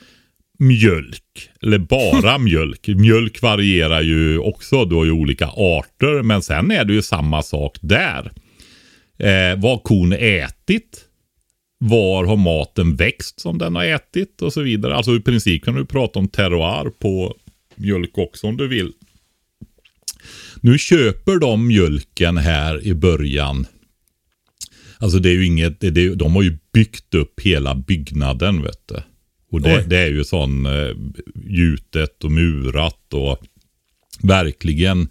mjölk. 0.58 1.50
Eller 1.62 1.78
bara 1.78 2.38
mjölk. 2.48 2.88
Mjölk 2.88 3.42
varierar 3.42 4.02
ju 4.02 4.38
också. 4.38 4.84
Du 4.84 4.94
har 4.94 5.04
ju 5.04 5.10
olika 5.10 5.46
arter. 5.46 6.22
Men 6.22 6.42
sen 6.42 6.70
är 6.70 6.84
det 6.84 6.92
ju 6.92 7.02
samma 7.02 7.42
sak 7.42 7.78
där. 7.80 8.32
Eh, 9.18 9.60
vad 9.60 9.82
kon 9.82 10.12
ätit. 10.12 11.04
Var 11.78 12.24
har 12.24 12.36
maten 12.36 12.96
växt 12.96 13.40
som 13.40 13.58
den 13.58 13.74
har 13.74 13.84
ätit 13.84 14.42
och 14.42 14.52
så 14.52 14.62
vidare. 14.62 14.94
Alltså 14.94 15.16
i 15.16 15.20
princip 15.20 15.64
kan 15.64 15.74
du 15.74 15.86
prata 15.86 16.18
om 16.18 16.28
terroir 16.28 16.90
på 16.98 17.34
mjölk 17.74 18.18
också 18.18 18.46
om 18.46 18.56
du 18.56 18.68
vill. 18.68 18.92
Nu 20.60 20.78
köper 20.78 21.38
de 21.38 21.66
mjölken 21.66 22.36
här 22.36 22.86
i 22.86 22.94
början. 22.94 23.66
Alltså 24.98 25.18
det 25.18 25.28
är 25.28 25.32
ju 25.34 25.46
inget, 25.46 25.80
det, 25.80 25.90
det, 25.90 26.14
de 26.14 26.34
har 26.36 26.42
ju 26.42 26.58
byggt 26.72 27.14
upp 27.14 27.40
hela 27.40 27.74
byggnaden 27.74 28.62
vet 28.62 28.88
du. 28.88 29.02
Och 29.52 29.60
det, 29.62 29.68
det 29.86 29.98
är 29.98 30.08
ju 30.08 30.24
sån 30.24 30.66
eh, 30.66 30.90
gjutet 31.48 32.24
och 32.24 32.32
murat 32.32 33.14
och 33.14 33.38
verkligen 34.22 35.08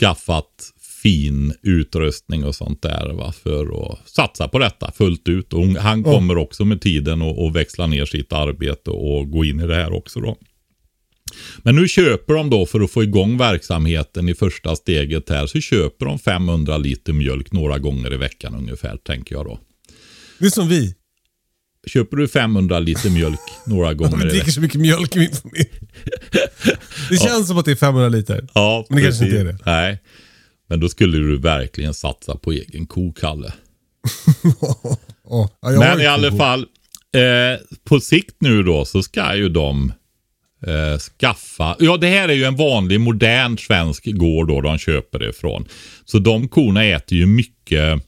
skaffat 0.00 0.70
fin 1.02 1.52
utrustning 1.62 2.44
och 2.44 2.54
sånt 2.54 2.82
där 2.82 3.12
va, 3.12 3.32
för 3.32 3.92
att 3.92 4.08
satsa 4.08 4.48
på 4.48 4.58
detta 4.58 4.92
fullt 4.92 5.28
ut. 5.28 5.52
Och 5.52 5.60
hon- 5.60 5.76
han 5.76 6.02
kommer 6.02 6.36
också 6.38 6.64
med 6.64 6.80
tiden 6.80 7.22
och, 7.22 7.44
och 7.44 7.56
växla 7.56 7.86
ner 7.86 8.04
sitt 8.04 8.32
arbete 8.32 8.90
och 8.90 9.30
gå 9.30 9.44
in 9.44 9.60
i 9.60 9.66
det 9.66 9.74
här 9.74 9.92
också 9.92 10.20
då. 10.20 10.36
Men 11.62 11.76
nu 11.76 11.88
köper 11.88 12.34
de 12.34 12.50
då 12.50 12.66
för 12.66 12.80
att 12.80 12.90
få 12.90 13.02
igång 13.02 13.38
verksamheten 13.38 14.28
i 14.28 14.34
första 14.34 14.76
steget 14.76 15.28
här 15.28 15.46
så 15.46 15.60
köper 15.60 16.06
de 16.06 16.18
500 16.18 16.78
liter 16.78 17.12
mjölk 17.12 17.52
några 17.52 17.78
gånger 17.78 18.12
i 18.12 18.16
veckan 18.16 18.54
ungefär 18.54 18.96
tänker 18.96 19.34
jag 19.34 19.44
då. 19.44 19.60
Det 20.38 20.46
är 20.46 20.50
som 20.50 20.68
vi. 20.68 20.94
Köper 21.86 22.16
du 22.16 22.28
500 22.28 22.78
liter 22.78 23.10
mjölk 23.10 23.40
några 23.66 23.94
gånger 23.94 24.16
i 24.16 24.20
dricker 24.20 24.38
veckan? 24.38 24.52
så 24.52 24.60
mycket 24.60 24.80
mjölk 24.80 25.16
i 25.16 25.18
min 25.18 25.30
familj. 25.32 25.70
Det 27.10 27.16
känns 27.16 27.48
som 27.48 27.58
att 27.58 27.64
det 27.64 27.70
är 27.70 27.76
500 27.76 28.08
liter. 28.08 28.48
Ja, 28.54 28.86
Men 28.88 28.96
det 28.96 29.02
kanske 29.02 29.24
precis. 29.24 29.38
inte 29.38 29.50
är 29.50 29.52
det. 29.52 29.58
Nej, 29.66 29.98
men 30.68 30.80
då 30.80 30.88
skulle 30.88 31.18
du 31.18 31.38
verkligen 31.38 31.94
satsa 31.94 32.36
på 32.36 32.52
egen 32.52 32.86
ko, 32.86 33.12
Kalle. 33.12 33.52
Ja, 35.32 35.50
ja, 35.60 35.72
jag 35.72 35.72
har 35.72 35.78
Men 35.78 36.00
i 36.00 36.06
alla 36.06 36.32
fall, 36.32 36.60
eh, 37.14 37.60
på 37.84 38.00
sikt 38.00 38.36
nu 38.38 38.62
då 38.62 38.84
så 38.84 39.02
ska 39.02 39.36
ju 39.36 39.48
de 39.48 39.92
eh, 40.66 40.98
skaffa, 40.98 41.76
ja 41.78 41.96
det 41.96 42.06
här 42.06 42.28
är 42.28 42.32
ju 42.32 42.44
en 42.44 42.56
vanlig 42.56 43.00
modern 43.00 43.58
svensk 43.58 44.04
gård 44.06 44.48
då 44.48 44.60
de 44.60 44.78
köper 44.78 45.18
det 45.18 45.28
ifrån. 45.28 45.66
Så 46.04 46.18
de 46.18 46.48
korna 46.48 46.84
äter 46.84 47.18
ju 47.18 47.26
mycket 47.26 48.02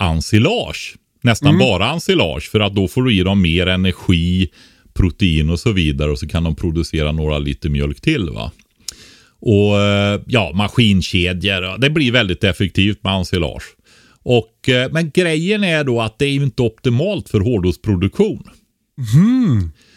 ensilage. 0.00 0.96
Nästan 1.22 1.48
Mm. 1.48 1.58
bara 1.58 1.90
ensilage 1.90 2.50
för 2.50 2.60
att 2.60 2.74
då 2.74 2.88
får 2.88 3.02
du 3.02 3.14
i 3.14 3.22
dem 3.22 3.42
mer 3.42 3.66
energi, 3.66 4.48
protein 4.94 5.50
och 5.50 5.60
så 5.60 5.72
vidare 5.72 6.10
och 6.10 6.18
så 6.18 6.28
kan 6.28 6.44
de 6.44 6.56
producera 6.56 7.12
några 7.12 7.38
liter 7.38 7.68
mjölk 7.68 8.00
till 8.00 8.30
va. 8.30 8.52
Och 9.40 9.80
eh, 9.80 10.20
ja, 10.26 10.52
maskinkedjor. 10.54 11.78
Det 11.78 11.90
blir 11.90 12.12
väldigt 12.12 12.44
effektivt 12.44 13.02
med 13.04 13.12
ensilage. 13.14 13.64
Och, 14.22 14.68
eh, 14.68 14.92
men 14.92 15.10
grejen 15.10 15.64
är 15.64 15.84
då 15.84 16.00
att 16.00 16.18
det 16.18 16.26
är 16.26 16.34
inte 16.34 16.62
optimalt 16.62 17.28
för 17.28 17.40
hårdostproduktion. 17.40 18.50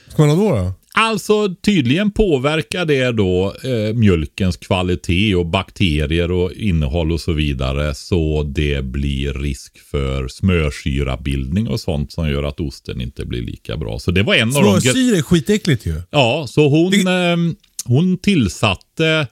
Ska 0.08 0.26
man 0.26 0.38
då? 0.38 0.50
då? 0.50 0.74
Alltså 0.94 1.56
tydligen 1.56 2.12
påverkar 2.12 2.86
det 2.86 3.12
då 3.12 3.56
eh, 3.64 3.94
mjölkens 3.96 4.58
kvalitet 4.58 5.36
och 5.36 5.46
bakterier 5.46 6.32
och 6.32 6.52
innehåll 6.54 7.12
och 7.12 7.22
så 7.22 7.32
vidare. 7.34 7.96
Så 7.96 8.44
det 8.56 8.86
blir 8.86 9.34
risk 9.34 9.80
för 9.80 10.28
smörsyrabildning 10.28 11.68
och 11.68 11.80
sånt 11.80 12.12
som 12.12 12.30
gör 12.30 12.44
att 12.44 12.60
osten 12.60 13.02
inte 13.02 13.26
blir 13.26 13.42
lika 13.42 13.78
bra. 13.78 14.00
Så 14.00 14.12
det 14.12 14.24
var 14.24 14.36
en 14.36 14.56
av 14.56 14.64
de... 14.64 14.82
Smörsyra 14.82 15.18
är 15.18 15.22
skitäckligt 15.22 15.86
ju. 15.86 16.02
Ja, 16.10 16.46
så 16.50 16.68
hon, 16.70 16.92
Det- 16.92 17.12
ehm, 17.12 17.56
hon 17.86 18.18
tillsatte, 18.18 19.28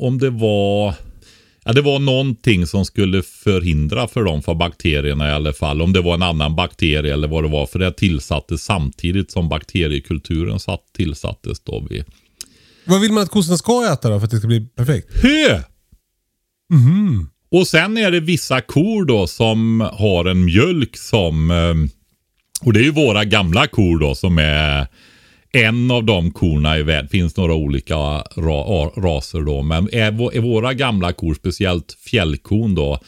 om 0.00 0.18
det 0.18 0.30
var, 0.30 0.94
ja 1.64 1.72
det 1.72 1.82
var 1.82 1.98
någonting 1.98 2.66
som 2.66 2.84
skulle 2.84 3.22
förhindra 3.22 4.08
för 4.08 4.24
dem, 4.24 4.42
för 4.42 4.54
bakterierna 4.54 5.28
i 5.28 5.32
alla 5.32 5.52
fall. 5.52 5.82
Om 5.82 5.92
det 5.92 6.00
var 6.00 6.14
en 6.14 6.22
annan 6.22 6.56
bakterie 6.56 7.12
eller 7.12 7.28
vad 7.28 7.44
det 7.44 7.48
var, 7.48 7.66
för 7.66 7.78
det 7.78 7.92
tillsattes 7.92 8.62
samtidigt 8.62 9.30
som 9.30 9.48
bakteriekulturen 9.48 10.60
satt, 10.60 10.92
tillsattes 10.96 11.60
då 11.60 11.86
vid 11.90 12.04
Vad 12.84 13.00
vill 13.00 13.12
man 13.12 13.22
att 13.22 13.30
kossorna 13.30 13.56
ska 13.56 13.92
äta 13.92 14.10
då 14.10 14.18
för 14.18 14.24
att 14.24 14.30
det 14.30 14.38
ska 14.38 14.46
bli 14.46 14.60
perfekt? 14.60 15.08
hö. 15.22 15.62
Och 17.50 17.66
sen 17.66 17.98
är 17.98 18.10
det 18.10 18.20
vissa 18.20 18.60
kor 18.60 19.04
då 19.04 19.26
som 19.26 19.80
har 19.92 20.24
en 20.24 20.44
mjölk 20.44 20.96
som 20.96 21.50
eh, 21.50 21.74
Och 22.66 22.72
det 22.72 22.80
är 22.80 22.84
ju 22.84 22.90
våra 22.90 23.24
gamla 23.24 23.66
kor 23.66 23.98
då 23.98 24.14
som 24.14 24.38
är 24.38 24.86
en 25.52 25.90
av 25.90 26.04
de 26.04 26.30
korna 26.30 26.78
i 26.78 26.82
världen. 26.82 27.08
finns 27.08 27.36
några 27.36 27.54
olika 27.54 27.96
ra 28.36 28.90
raser 28.96 29.40
då. 29.40 29.62
Men 29.62 29.88
är, 29.92 30.36
är 30.36 30.40
våra 30.40 30.74
gamla 30.74 31.12
kor, 31.12 31.34
speciellt 31.34 31.92
fjällkon 31.92 32.74
då, 32.74 32.98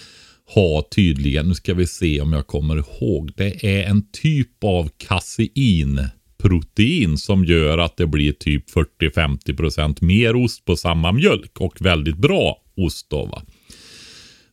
har 0.54 0.82
tydligen, 0.82 1.48
nu 1.48 1.54
ska 1.54 1.74
vi 1.74 1.86
se 1.86 2.20
om 2.20 2.32
jag 2.32 2.46
kommer 2.46 2.76
ihåg, 2.76 3.32
det 3.36 3.64
är 3.64 3.84
en 3.84 4.10
typ 4.10 4.64
av 4.64 4.90
kaseinprotein 4.96 7.18
som 7.18 7.44
gör 7.44 7.78
att 7.78 7.96
det 7.96 8.06
blir 8.06 8.32
typ 8.32 8.64
40-50% 9.00 10.04
mer 10.04 10.36
ost 10.36 10.64
på 10.64 10.76
samma 10.76 11.12
mjölk 11.12 11.60
och 11.60 11.76
väldigt 11.80 12.16
bra 12.16 12.56
ost 12.76 13.10
då 13.10 13.24
va. 13.24 13.42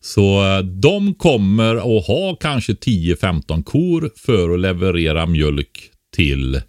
Så 0.01 0.45
eh, 0.45 0.59
de 0.59 1.13
kommer 1.13 1.75
att 1.75 2.07
ha 2.07 2.35
kanske 2.35 2.73
10-15 2.73 3.63
kor 3.63 4.11
för 4.15 4.53
att 4.53 4.59
leverera 4.59 5.25
mjölk 5.25 5.91
till 6.15 6.61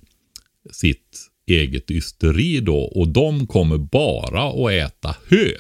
sitt 0.73 1.31
eget 1.47 1.91
ysteri 1.91 2.61
då. 2.61 2.79
Och 2.79 3.09
de 3.09 3.47
kommer 3.47 3.79
bara 3.79 4.43
att 4.43 4.73
äta 4.73 5.17
hö. 5.29 5.51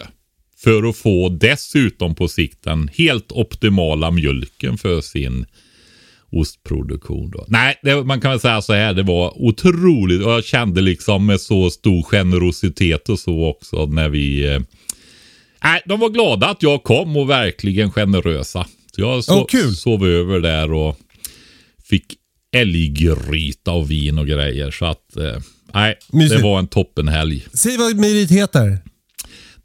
För 0.57 0.89
att 0.89 0.97
få 0.97 1.29
dessutom 1.29 2.15
på 2.15 2.29
sikt 2.29 2.65
den 2.65 2.91
helt 2.95 3.33
optimala 3.33 4.11
mjölken 4.11 4.79
för 4.79 5.01
sin 5.01 5.47
ostproduktion. 6.33 7.31
Då. 7.31 7.45
Nej, 7.49 7.79
det, 7.83 8.05
man 8.05 8.21
kan 8.21 8.31
väl 8.31 8.41
säga 8.41 8.63
så 8.63 8.73
här. 8.73 8.95
Det 8.95 9.03
var 9.03 9.43
otroligt 9.43 10.25
och 10.25 10.33
jag 10.33 10.45
kände 10.45 10.81
liksom 10.81 11.27
med 11.27 11.41
så 11.41 11.71
stor 11.71 12.03
generositet 12.03 13.09
och 13.09 13.19
så 13.19 13.47
också 13.47 13.87
när 13.87 14.09
vi 14.09 14.55
eh, 14.55 14.61
Nej, 15.65 15.83
de 15.87 16.01
var 16.01 16.09
glada 16.09 16.49
att 16.49 16.63
jag 16.63 16.83
kom 16.83 17.17
och 17.17 17.31
verkligen 17.31 17.91
generösa. 17.91 18.67
Så 18.95 19.01
jag 19.01 19.25
so 19.25 19.33
oh, 19.33 19.73
sov 19.73 20.07
över 20.07 20.41
där 20.41 20.73
och 20.73 20.97
fick 21.85 22.05
älggryta 22.53 23.73
och 23.73 23.91
vin 23.91 24.19
och 24.19 24.27
grejer. 24.27 24.71
Så 24.71 24.85
att, 24.85 25.17
eh, 25.17 25.43
nej, 25.75 25.99
det 26.11 26.43
var 26.43 26.59
en 26.59 26.67
toppenhelg. 26.67 27.47
Säg 27.53 27.77
vad 27.77 27.97
mejeriet 27.97 28.31
heter. 28.31 28.79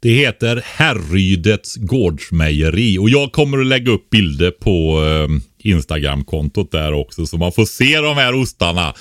Det 0.00 0.10
heter 0.10 0.62
Härrydets 0.64 1.76
gårdsmejeri 1.76 2.98
och 2.98 3.10
jag 3.10 3.32
kommer 3.32 3.58
att 3.58 3.66
lägga 3.66 3.92
upp 3.92 4.10
bilder 4.10 4.50
på 4.50 5.04
eh, 5.04 5.28
Instagram-kontot 5.70 6.72
där 6.72 6.92
också 6.92 7.26
så 7.26 7.36
man 7.36 7.52
får 7.52 7.64
se 7.64 8.00
de 8.00 8.16
här 8.16 8.34
ostarna. 8.34 8.94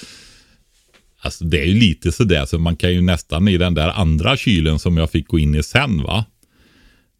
Alltså 1.21 1.45
det 1.45 1.61
är 1.61 1.65
ju 1.65 1.73
lite 1.73 2.11
sådär 2.11 2.45
så 2.45 2.59
man 2.59 2.75
kan 2.75 2.93
ju 2.93 3.01
nästan 3.01 3.47
i 3.47 3.57
den 3.57 3.73
där 3.73 3.89
andra 3.89 4.37
kylen 4.37 4.79
som 4.79 4.97
jag 4.97 5.11
fick 5.11 5.27
gå 5.27 5.39
in 5.39 5.55
i 5.55 5.63
sen 5.63 6.03
va. 6.03 6.25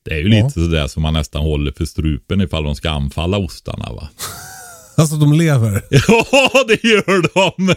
Det 0.06 0.14
är 0.14 0.18
ju 0.18 0.36
ja. 0.36 0.46
lite 0.46 0.60
sådär 0.60 0.88
som 0.88 1.02
man 1.02 1.14
nästan 1.14 1.42
håller 1.42 1.72
för 1.72 1.86
strupen 1.86 2.42
ifall 2.42 2.64
de 2.64 2.76
ska 2.76 2.90
anfalla 2.90 3.38
ostarna 3.38 3.94
va. 3.94 4.10
Alltså 4.98 5.16
de 5.16 5.34
lever? 5.34 5.82
Ja, 5.90 6.64
det 6.68 6.84
gör 6.84 7.22
de. 7.34 7.76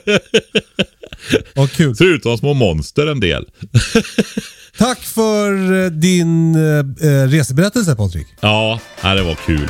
Vad 1.54 1.72
kul. 1.72 1.96
Ser 1.96 2.04
ut 2.04 2.22
som 2.22 2.38
små 2.38 2.54
monster 2.54 3.06
en 3.06 3.20
del. 3.20 3.48
Tack 4.78 4.98
för 4.98 5.84
eh, 5.84 5.90
din 5.90 6.54
eh, 6.54 7.08
eh, 7.10 7.28
reseberättelse 7.28 7.96
Patrik. 7.96 8.26
Ja, 8.40 8.80
det 9.02 9.22
var 9.22 9.34
kul. 9.34 9.68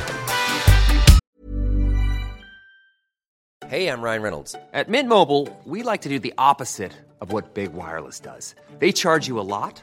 Hej, 3.71 3.83
jag 3.85 4.05
Ryan 4.05 4.23
Reynolds. 4.23 4.53
På 4.53 4.91
Mint 4.91 5.09
Mobile, 5.09 5.47
we 5.65 5.93
like 5.93 6.03
to 6.03 6.09
do 6.09 6.19
the 6.19 6.33
opposite 6.53 6.93
of 7.21 7.33
what 7.33 7.55
Big 7.55 7.71
Wireless. 7.75 8.23
They 8.81 8.93
charge 8.93 9.29
you 9.29 9.41
a 9.41 9.43
lot. 9.43 9.83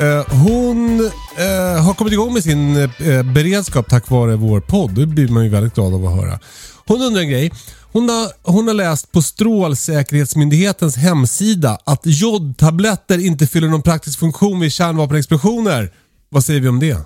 Eh, 0.00 0.24
hon 0.28 1.00
eh, 1.36 1.82
har 1.84 1.94
kommit 1.94 2.12
igång 2.12 2.32
med 2.34 2.42
sin 2.42 2.76
eh, 2.76 3.22
beredskap 3.22 3.88
tack 3.88 4.10
vare 4.10 4.36
vår 4.36 4.60
podd. 4.60 4.94
Det 4.94 5.06
blir 5.06 5.28
man 5.28 5.44
ju 5.44 5.50
väldigt 5.50 5.74
glad 5.74 5.94
av 5.94 6.06
att 6.06 6.16
höra. 6.16 6.38
Hon 6.86 7.02
undrar 7.02 7.22
en 7.22 7.28
grej. 7.28 7.52
Hon 7.92 8.08
har, 8.08 8.52
hon 8.52 8.66
har 8.66 8.74
läst 8.74 9.12
på 9.12 9.22
Strålsäkerhetsmyndighetens 9.22 10.96
hemsida 10.96 11.78
att 11.84 12.00
jodtabletter 12.04 13.26
inte 13.26 13.46
fyller 13.46 13.68
någon 13.68 13.82
praktisk 13.82 14.18
funktion 14.18 14.60
vid 14.60 14.72
kärnvapenexplosioner. 14.72 15.92
Vad 16.28 16.44
säger 16.44 16.60
vi 16.60 16.68
om 16.68 16.80
det? 16.80 16.98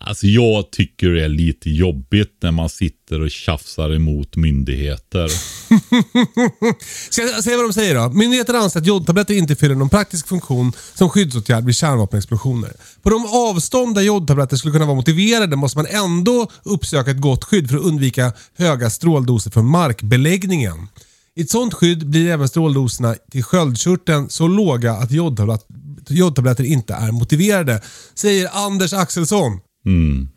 Alltså 0.00 0.26
jag 0.26 0.70
tycker 0.70 1.10
det 1.10 1.24
är 1.24 1.28
lite 1.28 1.70
jobbigt 1.70 2.38
när 2.42 2.50
man 2.50 2.68
sitter 2.68 3.20
och 3.20 3.30
tjafsar 3.30 3.94
emot 3.94 4.36
myndigheter. 4.36 5.28
Ska 7.10 7.22
jag 7.22 7.44
säga 7.44 7.56
vad 7.56 7.66
de 7.66 7.72
säger 7.72 7.94
då? 7.94 8.08
Myndigheter 8.08 8.54
anser 8.54 8.80
att 8.80 8.86
jodtabletter 8.86 9.34
inte 9.34 9.56
fyller 9.56 9.74
någon 9.74 9.88
praktisk 9.88 10.28
funktion 10.28 10.72
som 10.94 11.10
skyddsåtgärd 11.10 11.64
vid 11.64 11.76
kärnvapenexplosioner. 11.76 12.72
På 13.02 13.10
de 13.10 13.26
avstånd 13.26 13.94
där 13.94 14.02
jodtabletter 14.02 14.56
skulle 14.56 14.72
kunna 14.72 14.86
vara 14.86 14.96
motiverade 14.96 15.56
måste 15.56 15.78
man 15.78 15.86
ändå 15.86 16.50
uppsöka 16.62 17.10
ett 17.10 17.20
gott 17.20 17.44
skydd 17.44 17.70
för 17.70 17.76
att 17.76 17.84
undvika 17.84 18.32
höga 18.58 18.90
stråldoser 18.90 19.50
från 19.50 19.66
markbeläggningen. 19.66 20.88
I 21.34 21.42
ett 21.42 21.50
sådant 21.50 21.74
skydd 21.74 22.06
blir 22.06 22.30
även 22.30 22.48
stråldoserna 22.48 23.14
till 23.30 23.44
sköldkörteln 23.44 24.30
så 24.30 24.48
låga 24.48 24.92
att 24.92 25.10
jodtabletter 26.08 26.64
inte 26.64 26.94
är 26.94 27.12
motiverade, 27.12 27.80
säger 28.14 28.48
Anders 28.52 28.92
Axelsson, 28.92 29.60
Mm. 29.86 30.28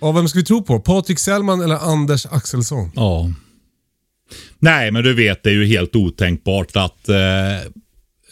Ja, 0.00 0.12
vem 0.12 0.28
ska 0.28 0.38
vi 0.38 0.44
tro 0.44 0.62
på? 0.62 0.80
Patrik 0.80 1.18
Sellman 1.18 1.60
eller 1.60 1.76
Anders 1.76 2.26
Axelsson? 2.26 2.90
Ja. 2.94 3.30
Nej, 4.58 4.90
men 4.90 5.04
du 5.04 5.14
vet, 5.14 5.42
det 5.42 5.50
är 5.50 5.54
ju 5.54 5.66
helt 5.66 5.96
otänkbart 5.96 6.76
att 6.76 7.08
eh, 7.08 7.56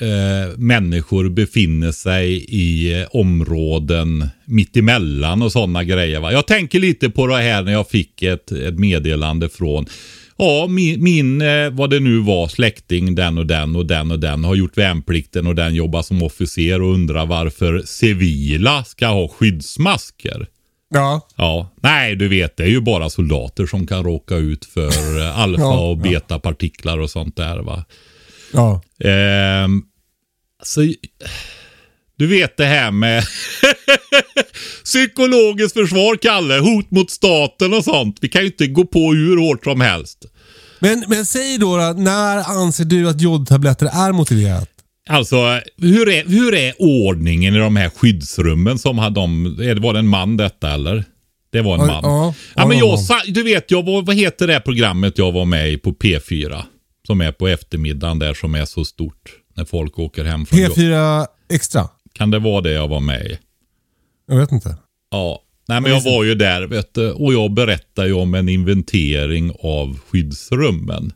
eh, 0.09 0.57
människor 0.57 1.29
befinner 1.29 1.93
sig 1.93 2.45
i 2.49 3.01
eh, 3.01 3.07
områden 3.11 4.29
mittemellan 4.45 5.43
och 5.43 5.53
sådana 5.53 5.85
grejer. 5.85 6.21
Va? 6.21 6.33
Jag 6.33 6.47
tänker 6.47 6.79
lite 6.79 7.11
på 7.11 7.27
det 7.27 7.37
här 7.37 7.63
när 7.63 7.73
jag 7.73 7.89
fick 7.89 8.23
ett, 8.23 8.53
ett 8.53 8.79
meddelande 8.79 9.49
från 9.49 9.87
Ja, 10.37 10.67
min, 10.69 11.03
min, 11.03 11.43
vad 11.73 11.91
det 11.91 12.01
nu 12.01 12.19
var, 12.19 12.49
släkting, 12.49 13.15
den 13.15 13.39
och 13.39 13.47
den 13.47 13.77
och 13.77 13.87
den 13.87 14.11
och 14.11 14.19
den 14.19 14.45
har 14.45 14.55
gjort 14.55 14.79
värnplikten 14.79 15.47
och 15.47 15.55
den 15.55 15.75
jobbar 15.75 16.03
som 16.03 16.23
officer 16.23 16.83
och 16.83 16.95
undrar 16.95 17.27
varför 17.27 17.83
civila 17.85 18.85
ska 18.85 19.07
ha 19.07 19.29
skyddsmasker. 19.29 20.47
Ja. 20.95 21.29
Ja. 21.37 21.71
Nej, 21.81 22.17
du 22.17 22.29
vet, 22.29 22.57
det 22.57 22.63
är 22.63 22.69
ju 22.69 22.81
bara 22.81 23.11
soldater 23.11 23.67
som 23.67 23.87
kan 23.87 24.05
råka 24.05 24.37
ut 24.37 24.65
för 24.65 25.21
eh, 25.21 25.39
alfa 25.41 25.63
ja, 25.63 25.81
och 25.81 25.99
betapartiklar 25.99 26.99
och 26.99 27.11
sånt 27.11 27.37
där 27.37 27.59
va. 27.59 27.85
Ja. 28.53 28.83
Eh, 28.99 29.69
så, 30.63 30.81
du 32.17 32.27
vet 32.27 32.57
det 32.57 32.65
här 32.65 32.91
med 32.91 33.25
psykologiskt 34.85 35.73
försvar, 35.73 36.17
Kalle. 36.17 36.59
Hot 36.59 36.91
mot 36.91 37.11
staten 37.11 37.75
och 37.75 37.85
sånt. 37.85 38.17
Vi 38.21 38.29
kan 38.29 38.43
ju 38.43 38.47
inte 38.47 38.67
gå 38.67 38.85
på 38.85 39.13
hur 39.13 39.37
hårt 39.37 39.65
som 39.65 39.81
helst. 39.81 40.27
Men, 40.79 41.05
men 41.09 41.27
säg 41.27 41.59
då, 41.59 41.77
då 41.77 41.93
när 41.97 42.37
anser 42.37 42.85
du 42.85 43.09
att 43.09 43.21
jodtabletter 43.21 43.87
är 43.87 44.13
motiverat? 44.13 44.80
Alltså, 45.11 45.61
hur 45.77 46.09
är, 46.09 46.25
hur 46.29 46.55
är 46.55 46.75
ordningen 46.79 47.55
i 47.55 47.59
de 47.59 47.77
här 47.77 47.89
skyddsrummen 47.91 48.79
som 48.79 48.99
hade 48.99 49.15
de, 49.21 49.45
var 49.81 49.93
det 49.93 49.99
en 49.99 50.09
man 50.09 50.37
detta 50.37 50.71
eller? 50.71 51.05
Det 51.53 51.61
var 51.63 51.75
en 51.79 51.87
man. 51.87 52.01
ja, 52.03 52.35
Ja, 52.57 52.67
men 52.67 52.79
jag, 52.79 53.01
sa- 53.01 53.23
du 53.29 53.43
vet, 53.43 53.71
jag, 53.71 53.83
var- 53.87 54.03
vad 54.03 54.17
heter 54.17 54.47
det 54.47 54.61
programmet 54.61 55.19
jag 55.19 55.33
var 55.33 55.45
med 55.45 55.73
i 55.73 55.79
på 55.79 55.93
P4? 55.93 56.63
Som 57.07 57.21
är 57.21 57.33
på 57.33 57.49
eftermiddagen 57.49 58.19
där 58.19 58.35
som 58.35 58.55
är 58.55 58.65
så 58.65 58.85
stort. 58.85 59.31
När 59.57 59.65
folk 59.65 59.99
åker 59.99 60.25
hem 60.25 60.47
från 60.47 60.59
jobb. 60.61 60.73
P4 60.73 61.27
Extra? 61.53 61.89
Kan 62.13 62.31
det 62.31 62.39
vara 62.39 62.61
det 62.61 62.73
jag 62.73 62.89
var 62.89 63.01
med 63.01 63.27
i? 63.27 63.39
Jag 64.29 64.37
vet 64.37 64.53
inte. 64.53 64.77
Ja. 65.11 65.43
Nej, 65.69 65.81
men 65.81 65.91
jag 65.91 66.01
var 66.01 66.25
ju 66.25 66.35
där 66.35 66.67
vet 66.67 66.95
du, 66.95 67.11
och 67.11 67.33
jag 67.35 67.53
berättade 67.53 68.09
ju 68.09 68.15
om 68.15 68.35
en 68.35 68.49
inventering 68.49 69.53
av 69.63 69.99
skyddsrummen. 70.09 71.13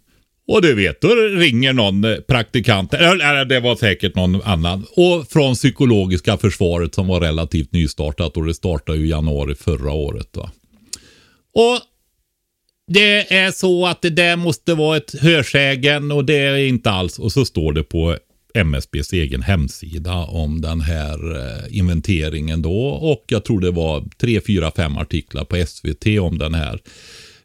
Och 0.47 0.63
du 0.63 0.75
vet, 0.75 1.01
då 1.01 1.09
ringer 1.15 1.73
någon 1.73 2.05
eh, 2.05 2.17
praktikant, 2.17 2.95
eller 2.95 3.45
det 3.45 3.61
var 3.61 3.77
säkert 3.77 4.15
någon 4.15 4.43
annan. 4.43 4.87
Och 4.97 5.29
från 5.31 5.55
psykologiska 5.55 6.37
försvaret 6.37 6.95
som 6.95 7.07
var 7.07 7.21
relativt 7.21 7.73
nystartat 7.73 8.37
och 8.37 8.47
det 8.47 8.55
startade 8.55 8.99
ju 8.99 9.07
i 9.07 9.11
januari 9.11 9.55
förra 9.55 9.93
året. 9.93 10.29
Va? 10.37 10.51
Och 11.55 11.81
det 12.87 13.35
är 13.35 13.51
så 13.51 13.87
att 13.87 14.03
det 14.03 14.11
där 14.11 14.37
måste 14.37 14.75
vara 14.75 14.97
ett 14.97 15.21
hörsägen 15.21 16.13
och 16.13 16.25
det 16.25 16.37
är 16.37 16.57
inte 16.57 16.91
alls. 16.91 17.19
Och 17.19 17.33
så 17.33 17.45
står 17.45 17.73
det 17.73 17.83
på 17.83 18.17
MSBs 18.55 19.13
egen 19.13 19.43
hemsida 19.43 20.15
om 20.15 20.61
den 20.61 20.81
här 20.81 21.37
eh, 21.37 21.79
inventeringen 21.79 22.63
då. 22.63 22.87
Och 22.87 23.25
jag 23.27 23.45
tror 23.45 23.61
det 23.61 23.71
var 23.71 24.05
tre, 24.19 24.41
fyra, 24.41 24.73
fem 24.77 24.97
artiklar 24.97 25.45
på 25.45 25.67
SVT 25.67 26.07
om 26.21 26.39
den 26.39 26.55
här. 26.55 26.81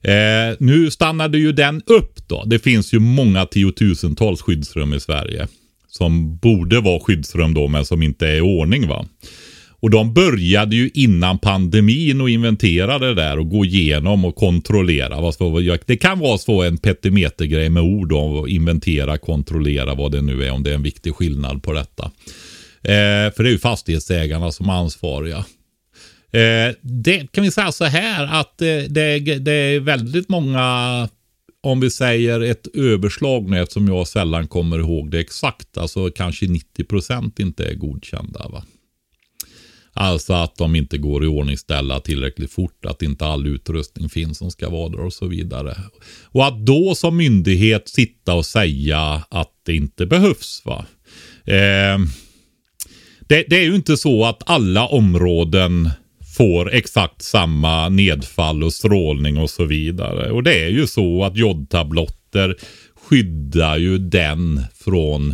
Eh, 0.04 0.56
nu 0.60 0.92
stannade 0.92 1.38
ju 1.38 1.52
den 1.52 1.82
upp 1.86 2.28
då. 2.28 2.44
Det 2.46 2.60
finns 2.60 2.94
ju 2.94 3.00
många 3.00 3.46
tiotusentals 3.46 4.42
skyddsrum 4.42 4.94
i 4.94 5.00
Sverige. 5.00 5.48
Som 5.88 6.38
borde 6.38 6.80
vara 6.80 7.00
skyddsrum 7.00 7.54
då 7.54 7.68
men 7.68 7.86
som 7.86 8.04
inte 8.04 8.28
är 8.28 8.36
i 8.36 8.42
ordning 8.42 8.88
va. 8.88 9.06
Och 9.82 9.90
de 9.90 10.14
började 10.14 10.76
ju 10.76 10.90
innan 10.94 11.40
pandemin 11.40 12.22
och 12.22 12.30
inventera 12.30 13.00
det 13.00 13.14
där 13.14 13.40
och 13.40 13.50
gå 13.50 13.66
igenom 13.66 14.26
och 14.26 14.36
kontrollera. 14.36 15.22
Vad 15.22 15.80
det 15.86 15.98
kan 15.98 16.20
vara 16.20 16.38
så 16.38 16.64
en 16.64 16.78
petimetergrej 16.78 17.70
med 17.70 17.84
ord 17.84 18.14
om 18.14 18.44
att 18.44 18.50
inventera, 18.50 19.18
kontrollera 19.18 19.96
vad 19.96 20.12
det 20.12 20.22
nu 20.22 20.44
är, 20.44 20.52
om 20.52 20.64
det 20.64 20.70
är 20.70 20.76
en 20.76 20.84
viktig 20.84 21.16
skillnad 21.16 21.64
på 21.64 21.74
detta. 21.74 22.04
Eh, 22.84 23.34
för 23.36 23.44
det 23.44 23.50
är 23.50 23.52
ju 23.52 23.60
fastighetsägarna 23.60 24.52
som 24.52 24.70
är 24.70 24.74
ansvariga. 24.74 25.46
Eh, 26.32 26.76
det 26.82 27.32
kan 27.32 27.44
vi 27.44 27.52
säga 27.52 27.72
så 27.72 27.86
här 27.86 28.40
att 28.40 28.58
det, 28.58 28.88
det, 28.88 29.20
det 29.20 29.52
är 29.52 29.80
väldigt 29.80 30.30
många 30.30 31.10
om 31.62 31.80
vi 31.80 31.90
säger 31.90 32.40
ett 32.40 32.68
överslag 32.76 33.50
nu 33.50 33.62
eftersom 33.62 33.88
jag 33.88 34.08
sällan 34.08 34.48
kommer 34.48 34.80
ihåg 34.80 35.12
det 35.12 35.20
exakt. 35.20 35.78
Alltså 35.78 36.10
kanske 36.10 36.46
90% 36.46 37.42
inte 37.42 37.66
är 37.66 37.74
godkända. 37.74 38.48
Va? 38.50 38.64
Alltså 39.94 40.34
att 40.34 40.56
de 40.56 40.76
inte 40.76 40.98
går 40.98 41.24
i 41.24 41.28
ordningställa 41.28 42.00
tillräckligt 42.00 42.52
fort, 42.52 42.86
att 42.86 43.02
inte 43.02 43.26
all 43.26 43.48
utrustning 43.48 44.10
finns 44.10 44.38
som 44.38 44.52
ska 44.52 44.70
vara 44.70 44.90
där 44.90 45.00
och 45.00 45.14
så 45.14 45.28
vidare. 45.28 45.78
Och 46.26 46.46
att 46.46 46.66
då 46.66 46.96
som 46.96 47.18
myndighet 47.18 47.90
sitta 47.90 48.34
och 48.34 48.46
säga 48.46 49.24
att 49.30 49.52
det 49.66 49.76
inte 49.76 50.06
behövs. 50.06 50.62
va. 50.66 50.86
Eh, 51.46 52.00
det, 53.28 53.46
det 53.48 53.56
är 53.56 53.64
ju 53.64 53.76
inte 53.76 53.98
så 53.98 54.26
att 54.26 54.44
alla 54.46 54.88
områden 54.88 55.90
får 56.40 56.74
exakt 56.74 57.22
samma 57.22 57.90
nedfall 57.90 58.64
och 58.64 58.74
strålning 58.74 59.38
och 59.38 59.50
så 59.50 59.66
vidare. 59.66 60.32
Och 60.32 60.44
det 60.44 60.64
är 60.64 60.70
ju 60.70 60.88
så 60.88 61.24
att 61.24 61.38
jodtablotter 61.38 62.56
skyddar 62.96 63.78
ju 63.78 63.98
den 63.98 64.62
från 64.74 65.30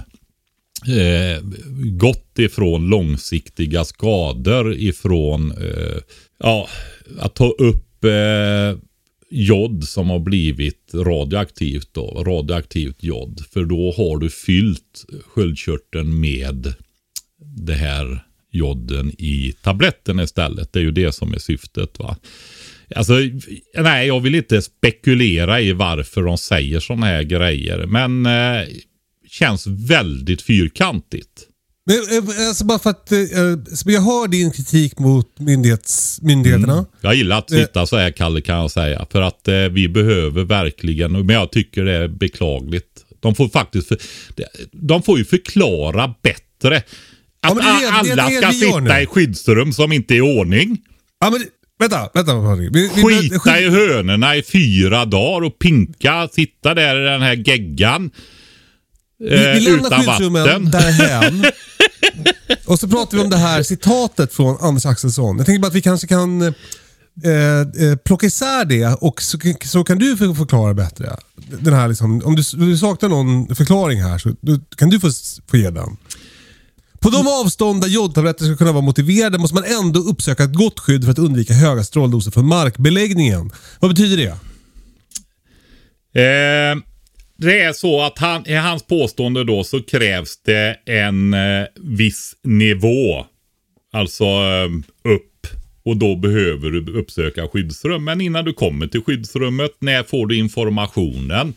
eh, 0.88 1.44
gått 1.92 2.40
ifrån 2.40 2.90
långsiktiga 2.90 3.86
skador 3.86 4.74
ifrån 4.74 5.52
eh, 5.52 5.98
ja, 6.40 6.68
att 7.20 7.36
ta 7.36 7.50
upp 7.50 8.04
eh, 8.04 8.80
jod 9.30 9.84
som 9.84 10.10
har 10.10 10.20
blivit 10.20 10.92
radioaktivt 10.94 11.90
då, 11.92 12.24
radioaktivt 12.28 13.04
jod. 13.04 13.42
För 13.54 13.66
då 13.66 13.94
har 13.98 14.18
du 14.18 14.30
fyllt 14.30 15.06
sköldkörteln 15.26 16.20
med 16.20 16.74
det 17.56 17.74
här 17.74 18.25
joden 18.56 19.12
i 19.18 19.56
tabletten 19.62 20.20
istället. 20.20 20.74
Det 20.74 20.80
är 20.80 20.84
ju 20.84 20.92
det 20.92 21.12
som 21.12 21.34
är 21.34 21.40
syftet. 21.40 22.00
va. 22.00 22.18
Alltså, 22.96 23.14
nej, 23.78 24.08
jag 24.08 24.20
vill 24.20 24.36
inte 24.36 24.62
spekulera 24.62 25.62
i 25.62 25.74
varför 25.74 26.24
de 26.24 26.38
säger 26.38 26.80
sådana 26.80 27.06
här 27.06 27.24
grejer. 27.24 27.86
Men 27.86 28.26
eh, 28.26 28.68
känns 29.30 29.68
väldigt 29.68 30.42
fyrkantigt. 30.42 31.48
Men, 31.86 31.96
eh, 31.96 32.48
alltså 32.48 32.66
bara 32.66 32.80
för 32.80 32.90
att 32.90 33.12
eh, 33.12 33.18
så 33.74 33.92
jag 33.92 34.02
hör 34.02 34.28
din 34.28 34.52
kritik 34.52 35.00
mot 35.00 35.40
myndighets, 35.40 36.22
myndigheterna. 36.22 36.74
Mm. 36.74 36.86
Jag 37.02 37.16
gillar 37.16 37.38
att 37.38 37.50
sitta 37.50 37.86
så 37.86 37.98
här 37.98 38.12
Kalle 38.12 38.42
kan 38.42 38.56
jag 38.56 38.72
säga. 38.72 39.06
För 39.12 39.22
att 39.22 39.48
eh, 39.48 39.56
vi 39.56 39.90
behöver 39.90 40.44
verkligen, 40.44 41.12
men 41.12 41.30
jag 41.30 41.52
tycker 41.52 41.86
det 41.86 41.96
är 41.96 42.08
beklagligt. 42.08 43.06
De 43.20 43.36
får 43.36 43.50
faktiskt, 43.50 43.88
för, 43.88 43.98
de 44.72 45.04
får 45.04 45.18
ju 45.18 45.26
förklara 45.26 46.16
bättre. 46.22 46.84
Ja, 47.46 47.52
Att 47.52 47.56
men 47.58 47.66
det 47.66 47.72
är 47.88 48.04
det- 48.04 48.16
det 48.16 48.22
alla 48.24 48.32
ska 48.32 48.48
vi 48.50 48.54
sitta 48.60 48.80
nu. 48.80 49.02
i 49.02 49.06
skyddsrum 49.06 49.74
som 49.74 49.92
inte 49.92 50.14
är 50.14 50.18
i 50.18 50.22
ordning. 50.22 50.78
Ja, 51.20 51.30
men, 51.30 51.46
vänta, 51.80 52.10
vänta. 52.14 52.56
Vi, 52.56 52.70
vi, 52.74 52.90
Skita 52.90 53.40
skit- 53.40 53.62
i 53.62 53.70
hönorna 53.70 54.36
i 54.36 54.44
fyra 54.44 55.06
dagar 55.06 55.46
och 55.48 55.60
pinka, 55.60 56.28
sitta 56.32 56.74
där 56.74 57.02
i 57.02 57.06
den 57.10 57.22
här 57.22 57.36
geggan. 57.36 58.12
Vi, 59.20 59.26
eh, 59.46 59.54
vi 59.54 59.60
lämnar 59.60 59.88
utan 59.88 60.04
skyddsrummen 60.06 60.44
vatten. 60.44 60.72
därhän. 60.72 61.46
och 62.66 62.80
så 62.80 62.88
pratar 62.88 63.18
vi 63.18 63.24
om 63.24 63.30
det 63.30 63.38
här 63.38 63.64
citatet 63.64 64.34
från 64.34 64.58
Anders 64.62 64.86
Axelsson. 64.86 65.38
Jag 65.38 65.46
tänker 65.46 65.62
bara 65.62 65.68
att 65.68 65.76
vi 65.76 65.82
kanske 65.82 66.08
kan 66.08 66.42
eh, 66.42 66.50
eh, 67.90 67.96
plocka 68.06 68.26
isär 68.28 68.66
det 68.66 68.86
och 69.02 69.22
så, 69.22 69.38
så 69.64 69.84
kan 69.84 69.98
du 70.00 70.18
förklara 70.18 70.74
bättre. 70.74 71.16
Den 71.62 71.74
här 71.74 71.88
liksom, 71.88 72.22
om 72.26 72.36
du, 72.36 72.44
du 72.58 72.78
saknar 72.78 73.10
någon 73.10 73.56
förklaring 73.56 74.02
här 74.04 74.18
så 74.18 74.36
du, 74.42 74.60
kan 74.78 74.90
du 74.90 75.00
få, 75.00 75.10
få 75.52 75.58
ge 75.58 75.70
den. 75.70 75.98
På 77.06 77.12
de 77.12 77.28
avstånd 77.28 77.82
där 77.82 77.88
jodtabletter 77.88 78.46
ska 78.46 78.56
kunna 78.56 78.72
vara 78.72 78.82
motiverade 78.82 79.38
måste 79.38 79.56
man 79.56 79.64
ändå 79.64 80.00
uppsöka 80.00 80.44
ett 80.44 80.54
gott 80.54 80.80
skydd 80.80 81.04
för 81.04 81.12
att 81.12 81.20
undvika 81.20 81.54
höga 81.54 81.84
stråldoser 81.84 82.32
från 82.32 82.48
markbeläggningen. 82.48 83.52
Vad 83.80 83.92
betyder 83.92 84.18
det? 84.18 84.32
Eh, 86.22 86.78
det 87.38 87.62
är 87.62 87.74
så 87.74 88.02
att 88.02 88.20
han, 88.20 88.48
i 88.48 88.54
hans 88.54 88.84
påstående 88.84 89.44
då 89.44 89.64
så 89.64 89.84
krävs 89.84 90.38
det 90.38 90.78
en 90.86 91.34
eh, 91.34 91.66
viss 91.76 92.36
nivå. 92.44 93.26
Alltså 93.94 94.24
eh, 94.24 94.70
upp. 95.14 95.48
Och 95.84 95.98
då 95.98 96.16
behöver 96.16 96.70
du 96.70 97.00
uppsöka 97.00 97.48
skyddsrum. 97.48 98.04
Men 98.04 98.22
innan 98.22 98.46
du 98.46 98.54
kommer 98.54 98.88
till 98.88 99.02
skyddsrummet, 99.04 99.72
när 99.80 100.04
får 100.04 100.28
du 100.28 100.38
informationen? 100.38 101.54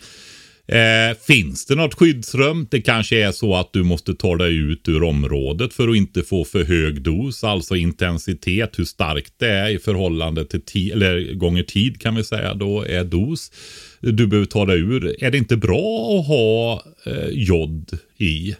Eh, 0.72 1.16
finns 1.26 1.66
det 1.66 1.74
något 1.74 1.94
skyddsrum? 1.94 2.66
Det 2.70 2.80
kanske 2.80 3.24
är 3.24 3.32
så 3.32 3.54
att 3.54 3.72
du 3.72 3.82
måste 3.82 4.14
ta 4.14 4.36
dig 4.36 4.56
ut 4.56 4.88
ur 4.88 5.02
området 5.02 5.72
för 5.74 5.88
att 5.88 5.96
inte 5.96 6.22
få 6.22 6.44
för 6.44 6.64
hög 6.64 7.02
dos, 7.02 7.44
alltså 7.44 7.76
intensitet, 7.76 8.78
hur 8.78 8.84
starkt 8.84 9.34
det 9.38 9.48
är 9.48 9.68
i 9.68 9.78
förhållande 9.78 10.44
till 10.44 10.60
tid, 10.60 10.92
eller 10.92 11.34
gånger 11.34 11.62
tid 11.62 12.00
kan 12.00 12.14
vi 12.14 12.24
säga 12.24 12.54
då 12.54 12.82
är 12.82 13.04
dos. 13.04 13.52
Du 14.00 14.26
behöver 14.26 14.46
ta 14.46 14.64
dig 14.64 14.78
ur. 14.78 15.24
Är 15.24 15.30
det 15.30 15.38
inte 15.38 15.56
bra 15.56 16.18
att 16.20 16.26
ha 16.26 16.82
eh, 17.06 17.28
jod 17.30 17.98
i? 18.16 18.54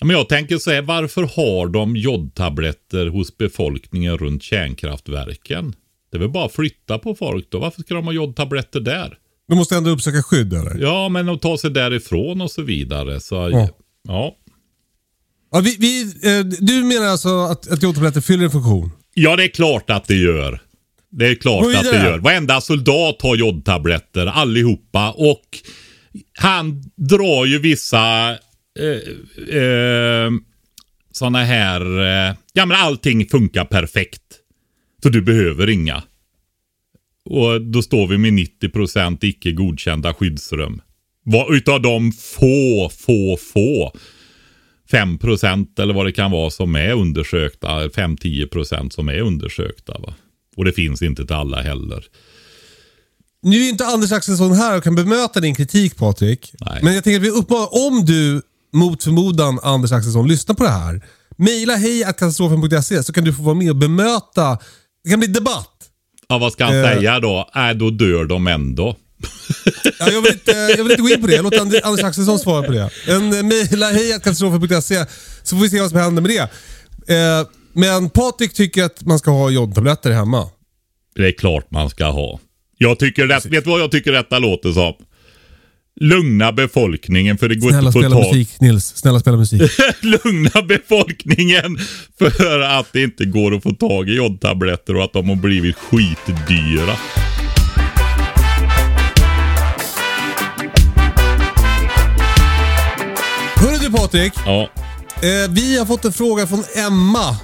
Men 0.00 0.10
jag 0.10 0.28
tänker 0.28 0.58
så 0.58 0.70
här, 0.70 0.82
varför 0.82 1.22
har 1.22 1.66
de 1.66 1.96
jodtabletter 1.96 3.06
hos 3.06 3.36
befolkningen 3.38 4.18
runt 4.18 4.42
kärnkraftverken? 4.42 5.74
Det 6.10 6.16
är 6.16 6.20
väl 6.20 6.30
bara 6.30 6.46
att 6.46 6.52
flytta 6.52 6.98
på 6.98 7.14
folk 7.14 7.50
då. 7.50 7.58
Varför 7.58 7.82
ska 7.82 7.94
de 7.94 8.04
ha 8.04 8.12
jodtabletter 8.12 8.80
där? 8.80 9.18
Du 9.48 9.54
måste 9.56 9.76
ändå 9.76 9.90
uppsöka 9.90 10.22
skydd 10.22 10.52
eller? 10.52 10.78
Ja, 10.78 11.08
men 11.08 11.28
att 11.28 11.42
ta 11.42 11.58
sig 11.58 11.70
därifrån 11.70 12.40
och 12.40 12.50
så 12.50 12.62
vidare. 12.62 13.20
Så, 13.20 13.34
Ja. 13.34 13.68
ja. 14.08 14.36
Ja, 15.52 15.60
vi, 15.60 15.76
vi, 15.80 16.02
eh, 16.02 16.44
du 16.44 16.84
menar 16.84 17.06
alltså 17.06 17.28
att, 17.28 17.68
att 17.72 17.82
jodtabletter 17.82 18.20
fyller 18.20 18.44
en 18.44 18.50
funktion? 18.50 18.90
Ja, 19.14 19.36
det 19.36 19.44
är 19.44 19.48
klart 19.48 19.90
att 19.90 20.06
det 20.06 20.14
gör. 20.14 20.60
Det 21.10 21.26
är 21.26 21.34
klart 21.34 21.64
att 21.76 21.82
det 21.84 21.96
gör. 22.04 22.18
Varenda 22.18 22.60
soldat 22.60 23.22
har 23.22 23.36
jodtabletter, 23.36 24.26
allihopa. 24.26 25.10
Och 25.12 25.42
han 26.38 26.82
drar 26.96 27.44
ju 27.46 27.58
vissa 27.58 28.30
eh, 28.78 29.56
eh, 29.62 30.30
sådana 31.12 31.44
här... 31.44 31.80
Eh, 31.80 32.34
ja, 32.52 32.66
men 32.66 32.76
allting 32.76 33.26
funkar 33.26 33.64
perfekt. 33.64 34.22
Så 35.02 35.08
du 35.08 35.22
behöver 35.22 35.68
inga. 35.68 36.02
Och 37.26 37.62
då 37.62 37.82
står 37.82 38.06
vi 38.06 38.18
med 38.18 38.32
90% 38.32 39.18
icke 39.24 39.52
godkända 39.52 40.14
skyddsrum. 40.14 40.80
Vad 41.24 41.54
utav 41.54 41.82
de 41.82 42.12
få, 42.12 42.90
få, 43.06 43.38
få 43.54 43.92
5% 44.90 45.80
eller 45.80 45.94
vad 45.94 46.06
det 46.06 46.12
kan 46.12 46.30
vara 46.30 46.50
som 46.50 46.74
är 46.74 46.92
undersökta, 46.92 47.68
5-10% 47.88 48.90
som 48.90 49.08
är 49.08 49.20
undersökta. 49.20 49.98
Va? 49.98 50.14
Och 50.56 50.64
det 50.64 50.72
finns 50.72 51.02
inte 51.02 51.26
till 51.26 51.36
alla 51.36 51.62
heller. 51.62 52.04
Nu 53.42 53.56
är 53.56 53.68
inte 53.68 53.86
Anders 53.86 54.12
Axelsson 54.12 54.52
här 54.52 54.76
och 54.76 54.84
kan 54.84 54.94
bemöta 54.94 55.40
din 55.40 55.54
kritik 55.54 55.96
Patrik. 55.96 56.52
Nej. 56.60 56.80
Men 56.82 56.94
jag 56.94 57.04
tänker 57.04 57.20
att 57.20 57.26
vi 57.26 57.30
uppmanar, 57.30 57.86
om 57.86 58.04
du 58.04 58.42
mot 58.72 59.02
förmodan 59.02 59.58
Anders 59.62 59.92
Axelsson 59.92 60.28
lyssnar 60.28 60.54
på 60.54 60.64
det 60.64 60.70
här. 60.70 61.04
Mejla 61.36 61.76
hej 61.76 62.04
så 63.02 63.12
kan 63.12 63.24
du 63.24 63.32
få 63.32 63.42
vara 63.42 63.54
med 63.54 63.70
och 63.70 63.76
bemöta. 63.76 64.58
Det 65.04 65.10
kan 65.10 65.18
bli 65.18 65.28
debatt. 65.28 65.75
Ja, 66.28 66.38
vad 66.38 66.52
ska 66.52 66.64
han 66.64 66.74
Eh. 66.76 66.84
säga 66.84 67.20
då? 67.20 67.50
Nej, 67.54 67.74
då 67.74 67.90
dör 67.90 68.24
de 68.24 68.46
ändå. 68.46 68.96
Ja, 69.98 70.10
jag, 70.10 70.22
vill 70.22 70.32
inte, 70.32 70.50
jag 70.50 70.76
vill 70.84 70.90
inte 70.90 71.02
gå 71.02 71.08
in 71.08 71.20
på 71.20 71.26
det. 71.26 71.42
Låt 71.42 71.54
And- 71.54 71.80
Anders 71.84 72.04
Axelsson 72.04 72.38
svara 72.38 72.62
på 72.62 72.72
det. 72.72 72.90
En 73.06 73.32
eh, 73.36 73.42
mejla 73.42 73.90
hejkatastrofen.se 73.90 75.06
så 75.42 75.56
får 75.56 75.62
vi 75.62 75.70
se 75.70 75.80
vad 75.80 75.90
som 75.90 75.98
händer 76.00 76.22
med 76.22 76.30
det. 76.30 77.14
Eh, 77.14 77.46
men 77.72 78.10
Patrik 78.10 78.54
tycker 78.54 78.84
att 78.84 79.04
man 79.04 79.18
ska 79.18 79.30
ha 79.30 79.50
jodtabletter 79.50 80.10
hemma. 80.10 80.48
Det 81.14 81.26
är 81.28 81.32
klart 81.32 81.70
man 81.70 81.90
ska 81.90 82.04
ha. 82.04 82.40
Jag 82.78 82.98
tycker 82.98 83.26
det, 83.26 83.34
vet 83.46 83.64
du 83.64 83.70
vad 83.70 83.80
jag 83.80 83.90
tycker 83.90 84.12
detta 84.12 84.38
låter 84.38 84.72
som? 84.72 84.94
Lugna 86.00 86.52
befolkningen 86.52 87.38
för 87.38 87.48
det 87.48 87.54
går 87.54 87.68
Snälla 87.68 87.78
inte 87.78 87.88
att 87.88 87.94
få 87.94 88.00
spela 88.00 88.16
tag... 88.16 88.34
musik 88.34 88.60
Nils. 88.60 88.96
Snälla 88.96 89.20
spela 89.20 89.36
musik. 89.36 89.62
Lugna 90.00 90.62
befolkningen 90.62 91.78
för 92.18 92.60
att 92.60 92.86
det 92.92 93.02
inte 93.02 93.24
går 93.24 93.54
att 93.54 93.62
få 93.62 93.72
tag 93.72 94.08
i 94.08 94.12
jodtabletter 94.12 94.96
och 94.96 95.04
att 95.04 95.12
de 95.12 95.28
har 95.28 95.36
blivit 95.36 95.76
skitdyra. 95.76 96.96
Hörru 103.54 103.78
du 103.78 103.92
Patrik. 103.92 104.32
Ja. 104.46 104.62
Eh, 105.22 105.50
vi 105.50 105.78
har 105.78 105.86
fått 105.86 106.04
en 106.04 106.12
fråga 106.12 106.46
från 106.46 106.64
Emma. 106.86 107.36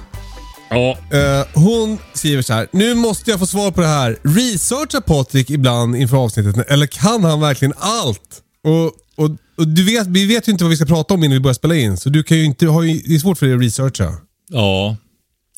Ja, 0.69 0.97
Eh, 1.11 1.45
hon 1.53 1.97
skriver 2.13 2.41
så 2.41 2.53
här. 2.53 2.67
Nu 2.71 2.95
måste 2.95 3.31
jag 3.31 3.39
få 3.39 3.45
svar 3.45 3.71
på 3.71 3.81
det 3.81 3.87
här. 3.87 4.17
Researchar 4.23 5.01
Patrik 5.01 5.49
ibland 5.49 5.95
inför 5.95 6.17
avsnittet 6.17 6.69
eller 6.69 6.85
kan 6.85 7.23
han 7.23 7.39
verkligen 7.41 7.73
allt? 7.77 8.42
Och, 8.63 8.85
och, 9.15 9.37
och 9.55 9.67
du 9.67 9.83
vet, 9.83 10.07
vi 10.07 10.25
vet 10.25 10.47
ju 10.47 10.51
inte 10.51 10.63
vad 10.63 10.71
vi 10.71 10.77
ska 10.77 10.85
prata 10.85 11.13
om 11.13 11.23
innan 11.23 11.33
vi 11.33 11.39
börjar 11.39 11.53
spela 11.53 11.75
in. 11.75 11.97
Så 11.97 12.09
du 12.09 12.23
kan 12.23 12.37
ju 12.37 12.45
inte, 12.45 12.67
har 12.67 12.83
ju, 12.83 12.99
det 12.99 13.15
är 13.15 13.19
svårt 13.19 13.37
för 13.37 13.45
dig 13.45 13.55
att 13.55 13.61
researcha. 13.61 14.13
ja. 14.49 14.97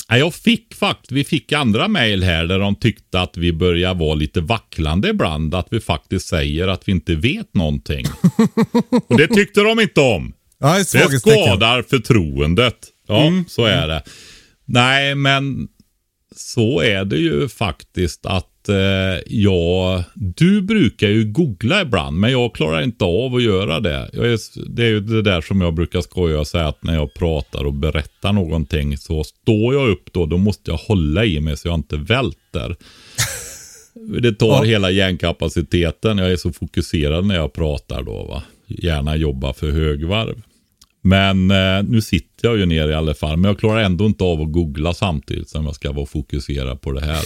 Jag 0.07 0.33
fick 0.33 0.75
faktiskt, 0.75 1.11
vi 1.11 1.23
fick 1.23 1.51
andra 1.51 1.87
mejl 1.87 2.23
här 2.23 2.45
där 2.45 2.59
de 2.59 2.75
tyckte 2.75 3.21
att 3.21 3.37
vi 3.37 3.53
börjar 3.53 3.95
vara 3.95 4.13
lite 4.13 4.41
vacklande 4.41 5.09
ibland. 5.09 5.55
Att 5.55 5.67
vi 5.71 5.79
faktiskt 5.79 6.27
säger 6.27 6.67
att 6.67 6.87
vi 6.87 6.91
inte 6.91 7.15
vet 7.15 7.53
någonting. 7.53 8.05
Och 9.09 9.17
det 9.17 9.27
tyckte 9.27 9.61
de 9.61 9.79
inte 9.79 10.01
om. 10.01 10.33
Ja, 10.59 10.77
det 10.77 11.09
Det 11.11 11.19
skadar 11.19 11.81
förtroendet. 11.81 12.77
Ja, 13.07 13.31
så 13.47 13.65
är 13.65 13.87
det. 13.87 14.03
Nej, 14.65 15.15
men 15.15 15.67
så 16.35 16.81
är 16.81 17.05
det 17.05 17.17
ju 17.17 17.49
faktiskt 17.49 18.25
att 18.25 18.49
eh, 18.69 18.75
jag... 19.27 20.03
Du 20.13 20.61
brukar 20.61 21.07
ju 21.07 21.25
googla 21.25 21.81
ibland, 21.81 22.17
men 22.19 22.31
jag 22.31 22.55
klarar 22.55 22.81
inte 22.81 23.05
av 23.05 23.35
att 23.35 23.43
göra 23.43 23.79
det. 23.79 23.95
Är, 24.13 24.65
det 24.75 24.83
är 24.83 24.87
ju 24.89 24.99
det 24.99 25.21
där 25.21 25.41
som 25.41 25.61
jag 25.61 25.73
brukar 25.73 26.01
skoja 26.01 26.39
och 26.39 26.47
säga 26.47 26.67
att 26.67 26.83
när 26.83 26.95
jag 26.95 27.13
pratar 27.13 27.63
och 27.65 27.73
berättar 27.73 28.33
någonting 28.33 28.97
så 28.97 29.23
står 29.23 29.73
jag 29.73 29.89
upp 29.89 30.13
då, 30.13 30.25
då 30.25 30.37
måste 30.37 30.71
jag 30.71 30.77
hålla 30.77 31.25
i 31.25 31.39
mig 31.39 31.57
så 31.57 31.67
jag 31.67 31.75
inte 31.75 31.97
välter. 31.97 32.75
Det 34.21 34.33
tar 34.33 34.47
Ja. 34.47 34.63
hela 34.63 34.91
hjärnkapaciteten. 34.91 36.17
Jag 36.17 36.31
är 36.31 36.35
så 36.37 36.51
fokuserad 36.53 37.25
när 37.25 37.35
jag 37.35 37.53
pratar 37.53 38.03
då. 38.03 38.23
Va? 38.23 38.43
Gärna 38.67 39.15
jobba 39.15 39.53
för 39.53 39.71
högvarv. 39.71 40.41
Men 41.01 41.51
eh, 41.51 41.83
nu 41.89 42.01
sitter 42.01 42.47
jag 42.47 42.57
ju 42.57 42.65
ner 42.65 42.89
i 42.89 42.93
alla 42.93 43.13
fall. 43.13 43.37
Men 43.37 43.49
jag 43.49 43.59
klarar 43.59 43.81
ändå 43.81 44.05
inte 44.05 44.23
av 44.23 44.41
att 44.41 44.51
googla 44.51 44.93
samtidigt 44.93 45.49
som 45.49 45.65
jag 45.65 45.75
ska 45.75 45.91
vara 45.91 46.05
fokuserad 46.05 46.81
på 46.81 46.91
det 46.91 47.05
här. 47.05 47.23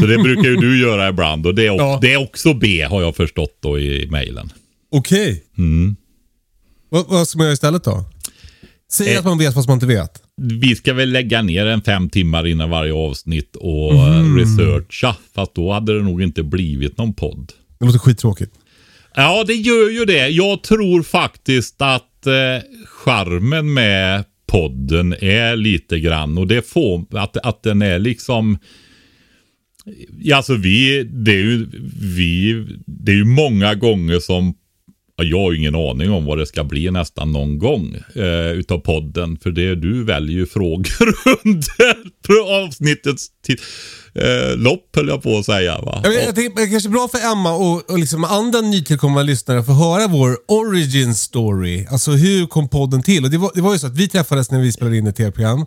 Så 0.00 0.06
det 0.06 0.18
brukar 0.18 0.42
ju 0.48 0.56
du 0.56 0.80
göra 0.80 1.08
ibland. 1.08 1.46
Och 1.46 1.54
det 1.54 1.62
är, 1.62 1.76
Ja. 1.76 1.98
det 2.02 2.12
är 2.12 2.16
också 2.16 2.54
B 2.54 2.82
har 2.90 3.02
jag 3.02 3.16
förstått 3.16 3.56
då 3.60 3.78
i 3.78 4.08
mejlen. 4.10 4.52
Okej. 4.92 5.44
Mm. 5.58 5.96
Vad, 6.88 7.28
ska 7.28 7.38
man 7.38 7.44
göra 7.46 7.54
istället 7.54 7.84
då? 7.84 8.04
Säg 8.90 9.12
Eh. 9.12 9.18
att 9.18 9.24
man 9.24 9.38
vet 9.38 9.54
fast 9.54 9.68
man 9.68 9.76
inte 9.76 9.86
vet. 9.86 10.22
Vi 10.36 10.76
ska 10.76 10.94
väl 10.94 11.12
lägga 11.12 11.42
ner 11.42 11.66
en 11.66 11.82
fem 11.82 12.10
timmar 12.10 12.46
innan 12.46 12.70
varje 12.70 12.92
avsnitt 12.92 13.56
och 13.56 13.92
eh, 13.94 14.34
researcha. 14.34 15.16
Fast 15.34 15.54
då 15.54 15.72
hade 15.72 15.96
det 15.98 16.02
nog 16.04 16.22
inte 16.22 16.42
blivit 16.42 16.98
någon 16.98 17.14
podd. 17.14 17.52
Det 17.78 17.86
låter 17.86 17.98
skittråkigt. 17.98 18.52
Ja, 19.14 19.44
det 19.46 19.54
gör 19.54 19.90
ju 19.90 20.04
det. 20.04 20.28
Jag 20.28 20.62
tror 20.62 21.02
faktiskt 21.02 21.82
att 21.82 22.26
eh, 22.26 22.32
charmen 22.86 23.74
med 23.74 24.24
podden 24.46 25.12
är 25.20 25.56
lite 25.56 26.00
grann 26.00 26.38
och 26.38 26.46
det 26.46 26.68
får 26.68 27.04
att, 27.18 27.36
att 27.36 27.62
den 27.62 27.82
är 27.82 27.98
liksom 27.98 28.58
Ja, 30.18 30.36
alltså 30.36 30.54
vi, 30.54 31.04
det 31.04 31.32
är 31.32 31.36
ju, 31.44 31.66
vi, 32.16 32.66
det 32.86 33.12
är 33.12 33.16
ju 33.16 33.24
många 33.24 33.74
gånger 33.74 34.20
som 34.20 34.54
ja, 35.16 35.24
jag 35.24 35.38
har 35.38 35.52
ju 35.52 35.58
ingen 35.58 35.74
aning 35.74 36.10
om 36.10 36.24
vad 36.24 36.38
det 36.38 36.46
ska 36.46 36.64
bli 36.64 36.90
nästan 36.90 37.32
någon 37.32 37.58
gång 37.58 37.96
eh, 38.14 38.50
utav 38.52 38.78
podden. 38.78 39.38
För 39.42 39.50
det 39.50 39.74
du 39.74 40.04
väljer 40.04 40.36
ju 40.36 40.46
frågor 40.46 41.14
under 41.44 42.64
avsnittets 42.64 43.26
ti- 43.48 43.60
eh, 44.14 44.56
lopp 44.56 44.96
höll 44.96 45.08
jag 45.08 45.22
på 45.22 45.38
att 45.38 45.44
säga. 45.44 45.80
Va? 45.80 46.00
Jag, 46.04 46.14
jag 46.14 46.34
tänker, 46.34 46.60
det 46.60 46.66
kanske 46.66 46.88
är 46.88 46.90
bra 46.92 47.08
för 47.08 47.32
Emma 47.32 47.52
och, 47.52 47.90
och 47.90 47.98
liksom 47.98 48.24
andra 48.24 48.60
nytillkomna 48.60 49.22
lyssnare 49.22 49.58
att 49.58 49.66
få 49.66 49.72
höra 49.72 50.08
vår 50.08 50.36
origin 50.48 51.14
story. 51.14 51.86
Alltså 51.90 52.10
hur 52.10 52.46
kom 52.46 52.68
podden 52.68 53.02
till? 53.02 53.24
Och 53.24 53.30
det, 53.30 53.38
var, 53.38 53.50
det 53.54 53.60
var 53.60 53.72
ju 53.72 53.78
så 53.78 53.86
att 53.86 53.96
vi 53.96 54.08
träffades 54.08 54.50
när 54.50 54.60
vi 54.60 54.72
spelade 54.72 54.96
in 54.96 55.06
ett 55.06 55.16
tv-program. 55.16 55.66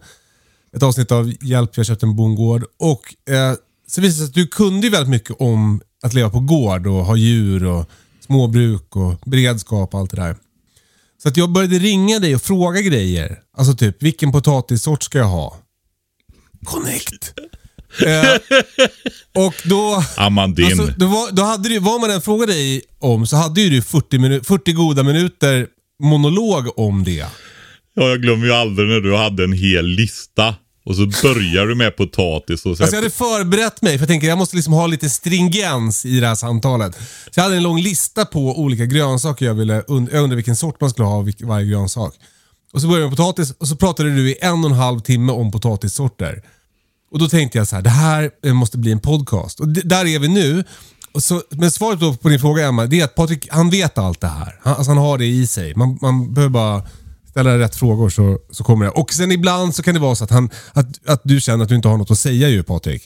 Ett 0.75 0.83
avsnitt 0.83 1.11
av 1.11 1.33
Hjälp, 1.41 1.77
jag 1.77 1.85
köpte 1.85 2.05
en 2.05 2.15
bondgård. 2.15 2.63
Och 2.79 3.33
eh, 3.33 3.53
så 3.91 4.01
visade 4.01 4.23
det 4.23 4.25
sig 4.25 4.25
att 4.25 4.33
du 4.33 4.47
kunde 4.47 4.87
ju 4.87 4.91
väldigt 4.91 5.09
mycket 5.09 5.35
om 5.39 5.81
att 6.03 6.13
leva 6.13 6.29
på 6.29 6.39
gård 6.39 6.87
och 6.87 7.05
ha 7.05 7.15
djur 7.15 7.65
och 7.65 7.89
småbruk 8.25 8.95
och 8.95 9.21
beredskap 9.25 9.93
och 9.93 9.99
allt 9.99 10.11
det 10.11 10.17
där. 10.17 10.35
Så 11.23 11.29
att 11.29 11.37
jag 11.37 11.51
började 11.51 11.79
ringa 11.79 12.19
dig 12.19 12.35
och 12.35 12.41
fråga 12.41 12.81
grejer. 12.81 13.39
Alltså 13.57 13.73
typ, 13.73 14.03
vilken 14.03 14.31
potatissort 14.31 15.03
ska 15.03 15.17
jag 15.17 15.25
ha? 15.25 15.57
Connect. 16.63 17.33
eh, 18.05 18.57
och 19.45 19.53
då... 19.63 20.03
Amandin. 20.17 20.65
Alltså, 20.65 20.93
då, 20.97 21.05
var, 21.05 21.31
då 21.31 21.43
hade 21.43 21.69
du, 21.69 21.79
vad 21.79 22.01
man 22.01 22.11
än 22.11 22.21
frågade 22.21 22.53
dig 22.53 22.81
om 22.99 23.27
så 23.27 23.35
hade 23.35 23.61
ju 23.61 23.69
du 23.69 23.81
40, 23.81 24.17
minu, 24.17 24.41
40 24.43 24.73
goda 24.73 25.03
minuter 25.03 25.67
monolog 26.03 26.79
om 26.79 27.03
det. 27.03 27.25
Ja, 27.93 28.09
jag 28.09 28.21
glömmer 28.21 28.45
ju 28.45 28.53
aldrig 28.53 28.89
när 28.89 28.99
du 28.99 29.15
hade 29.15 29.43
en 29.43 29.53
hel 29.53 29.85
lista. 29.85 30.55
Och 30.91 30.97
så 30.97 31.27
börjar 31.27 31.65
du 31.67 31.75
med 31.75 31.97
potatis 31.97 32.65
och 32.65 32.77
så 32.77 32.83
Alltså 32.83 32.95
jag 32.95 33.01
hade 33.03 33.13
förberett 33.13 33.81
mig 33.81 33.91
för 33.93 33.99
jag 33.99 34.07
tänker 34.07 34.27
jag 34.27 34.37
måste 34.37 34.55
liksom 34.55 34.73
ha 34.73 34.87
lite 34.87 35.09
stringens 35.09 36.05
i 36.05 36.19
det 36.19 36.27
här 36.27 36.35
samtalet. 36.35 36.95
Så 36.95 37.31
jag 37.35 37.43
hade 37.43 37.55
en 37.55 37.63
lång 37.63 37.79
lista 37.81 38.25
på 38.25 38.59
olika 38.59 38.85
grönsaker 38.85 39.45
jag 39.45 39.53
ville, 39.53 39.81
und- 39.81 40.09
jag 40.11 40.23
undrade 40.23 40.35
vilken 40.35 40.55
sort 40.55 40.81
man 40.81 40.89
skulle 40.89 41.07
ha 41.07 41.15
av 41.15 41.31
varje 41.43 41.65
grönsak. 41.67 42.13
Och 42.73 42.81
så 42.81 42.87
började 42.87 43.03
jag 43.03 43.09
med 43.09 43.17
potatis 43.17 43.53
och 43.57 43.67
så 43.67 43.75
pratade 43.75 44.15
du 44.15 44.29
i 44.29 44.35
en 44.41 44.63
och 44.63 44.69
en 44.69 44.77
halv 44.77 44.99
timme 44.99 45.31
om 45.31 45.51
potatissorter. 45.51 46.41
Och 47.11 47.19
då 47.19 47.29
tänkte 47.29 47.57
jag 47.57 47.67
så 47.67 47.75
här, 47.75 47.83
det 47.83 47.89
här 47.89 48.31
eh, 48.45 48.53
måste 48.53 48.77
bli 48.77 48.91
en 48.91 48.99
podcast. 48.99 49.59
Och 49.59 49.67
där 49.67 50.05
är 50.05 50.19
vi 50.19 50.27
nu. 50.27 50.63
Och 51.13 51.23
så, 51.23 51.41
men 51.49 51.71
svaret 51.71 51.99
då 51.99 52.13
på 52.13 52.29
din 52.29 52.39
fråga 52.39 52.67
Emma, 52.67 52.85
det 52.85 52.99
är 52.99 53.03
att 53.03 53.15
Patrik, 53.15 53.47
han 53.51 53.69
vet 53.69 53.97
allt 53.97 54.21
det 54.21 54.27
här. 54.27 54.59
Han, 54.63 54.73
alltså 54.75 54.89
han 54.91 54.97
har 54.97 55.17
det 55.17 55.25
i 55.25 55.47
sig. 55.47 55.75
Man, 55.75 55.97
man 56.01 56.33
behöver 56.33 56.49
bara 56.53 56.83
ställa 57.31 57.59
rätt 57.59 57.75
frågor 57.75 58.09
så, 58.09 58.39
så 58.51 58.63
kommer 58.63 58.85
det. 58.85 58.91
Och 58.91 59.13
sen 59.13 59.31
ibland 59.31 59.75
så 59.75 59.83
kan 59.83 59.93
det 59.93 59.99
vara 59.99 60.15
så 60.15 60.23
att, 60.23 60.31
han, 60.31 60.49
att, 60.73 61.07
att 61.09 61.21
du 61.23 61.41
känner 61.41 61.63
att 61.63 61.69
du 61.69 61.75
inte 61.75 61.87
har 61.87 61.97
något 61.97 62.11
att 62.11 62.19
säga 62.19 62.49
ju 62.49 62.63
Patrik. 62.63 63.01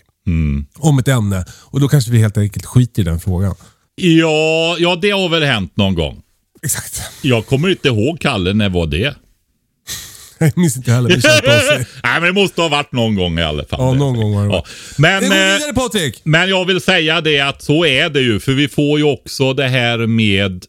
Om 0.78 1.00
ett 1.00 1.08
ämne. 1.08 1.46
Och 1.52 1.80
då 1.80 1.88
kanske 1.88 2.12
vi 2.12 2.18
helt 2.18 2.38
enkelt 2.38 2.66
skiter 2.66 3.02
i 3.02 3.06
den 3.06 3.20
frågan. 3.20 3.56
Ja, 3.96 4.76
ja, 4.80 4.96
det 5.02 5.12
har 5.12 5.30
väl 5.30 5.44
hänt 5.44 5.78
någon 5.78 5.96
gång. 5.96 6.22
Exakt. 6.64 7.02
Jag 7.22 7.46
kommer 7.48 7.70
inte 7.70 7.88
ihåg 7.88 8.20
Kalle, 8.20 8.54
när 8.54 8.70
var 8.70 8.88
det? 8.88 9.16
Jag 10.40 10.58
minns 10.58 10.78
inte 10.78 10.92
heller. 10.92 11.10
Nej, 12.04 12.22
men 12.22 12.24
det 12.24 12.34
måste 12.42 12.62
ha 12.62 12.70
varit 12.70 12.92
någon 12.92 13.16
gång 13.16 13.40
i 13.40 13.44
alla 13.44 13.66
fall. 13.66 13.80
Ja, 13.80 13.94
någon 13.94 14.16
gång 14.16 14.34
har 14.34 14.48
det 14.48 14.54
Ja. 14.54 14.66
Men, 14.98 15.22
Det 15.24 15.28
går 15.30 15.36
eh, 15.36 15.54
vidare 15.54 15.74
Patrik! 15.74 16.22
men 16.24 16.50
jag 16.50 16.66
vill 16.66 16.82
säga 16.82 17.22
det 17.22 17.40
att 17.40 17.62
så 17.64 17.86
är 17.86 18.10
det 18.10 18.22
ju. 18.22 18.40
För 18.40 18.52
vi 18.52 18.68
får 18.68 19.00
ju 19.00 19.06
också 19.06 19.54
det 19.54 19.68
här 19.68 19.98
med 20.08 20.66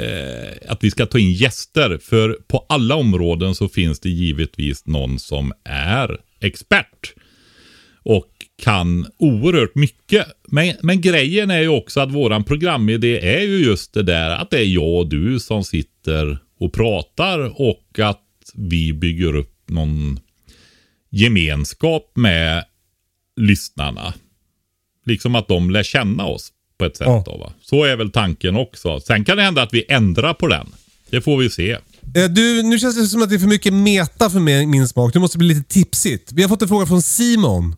eh, 0.00 0.70
att 0.70 0.84
vi 0.84 0.90
ska 0.90 1.06
ta 1.06 1.18
in 1.18 1.32
gäster. 1.32 1.98
För 2.02 2.38
på 2.48 2.66
alla 2.68 2.94
områden 2.94 3.54
så 3.54 3.68
finns 3.68 4.00
det 4.00 4.10
givetvis 4.10 4.86
någon 4.86 5.18
som 5.18 5.52
är 5.64 6.20
expert. 6.40 7.14
Och 8.02 8.32
kan 8.62 9.06
oerhört 9.18 9.74
mycket. 9.74 10.26
Men, 10.48 10.74
men 10.82 11.00
grejen 11.00 11.50
är 11.50 11.60
ju 11.60 11.68
också 11.68 12.00
att 12.00 12.12
våran 12.12 12.44
programidé 12.44 13.36
är 13.36 13.42
ju 13.42 13.58
just 13.58 13.94
det 13.94 14.02
där 14.02 14.30
att 14.30 14.50
det 14.50 14.58
är 14.58 14.64
jag 14.64 14.94
och 14.98 15.08
du 15.08 15.40
som 15.40 15.64
sitter 15.64 16.38
och 16.58 16.72
pratar 16.72 17.60
och 17.60 17.98
att 17.98 18.22
vi 18.54 18.92
bygger 18.92 19.36
upp 19.36 19.62
någon 19.68 20.20
gemenskap 21.10 22.12
med 22.14 22.64
lyssnarna. 23.36 24.14
Liksom 25.06 25.34
att 25.34 25.48
de 25.48 25.70
lär 25.70 25.82
känna 25.82 26.26
oss 26.26 26.52
på 26.78 26.84
ett 26.84 26.96
sätt. 26.96 27.06
Ja. 27.06 27.22
Då, 27.26 27.36
va? 27.38 27.52
Så 27.62 27.84
är 27.84 27.96
väl 27.96 28.10
tanken 28.10 28.56
också. 28.56 29.00
Sen 29.00 29.24
kan 29.24 29.36
det 29.36 29.42
hända 29.42 29.62
att 29.62 29.72
vi 29.74 29.84
ändrar 29.88 30.34
på 30.34 30.46
den. 30.46 30.66
Det 31.10 31.20
får 31.20 31.36
vi 31.38 31.50
se. 31.50 31.70
Eh, 32.14 32.24
Du, 32.30 32.62
nu 32.62 32.78
känns 32.78 32.96
det 32.96 33.06
som 33.06 33.22
att 33.22 33.28
det 33.28 33.34
är 33.34 33.38
för 33.38 33.46
mycket 33.46 33.72
meta 33.72 34.30
för 34.30 34.40
min, 34.40 34.70
min 34.70 34.88
smak. 34.88 35.12
Det 35.12 35.18
måste 35.18 35.38
bli 35.38 35.48
lite 35.54 35.62
tipsigt. 35.74 36.32
Vi 36.32 36.42
har 36.42 36.48
fått 36.48 36.62
en 36.62 36.68
fråga 36.68 36.86
från 36.86 37.02
Simon. 37.02 37.76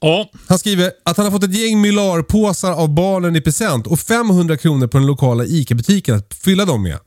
Ja, 0.00 0.30
Han 0.48 0.58
skriver 0.58 0.92
att 1.04 1.16
han 1.16 1.26
har 1.26 1.30
fått 1.32 1.44
ett 1.44 1.54
gäng 1.58 1.80
Mylar-påsar 1.80 2.72
av 2.72 2.94
barnen 2.94 3.36
i 3.36 3.40
present 3.40 3.86
och 3.86 4.00
500 4.00 4.56
kronor 4.56 4.86
på 4.86 4.98
den 4.98 5.06
lokala 5.06 5.44
ICA-butiken 5.44 6.14
att 6.14 6.34
fylla 6.34 6.64
dem 6.64 6.82
med. 6.82 6.98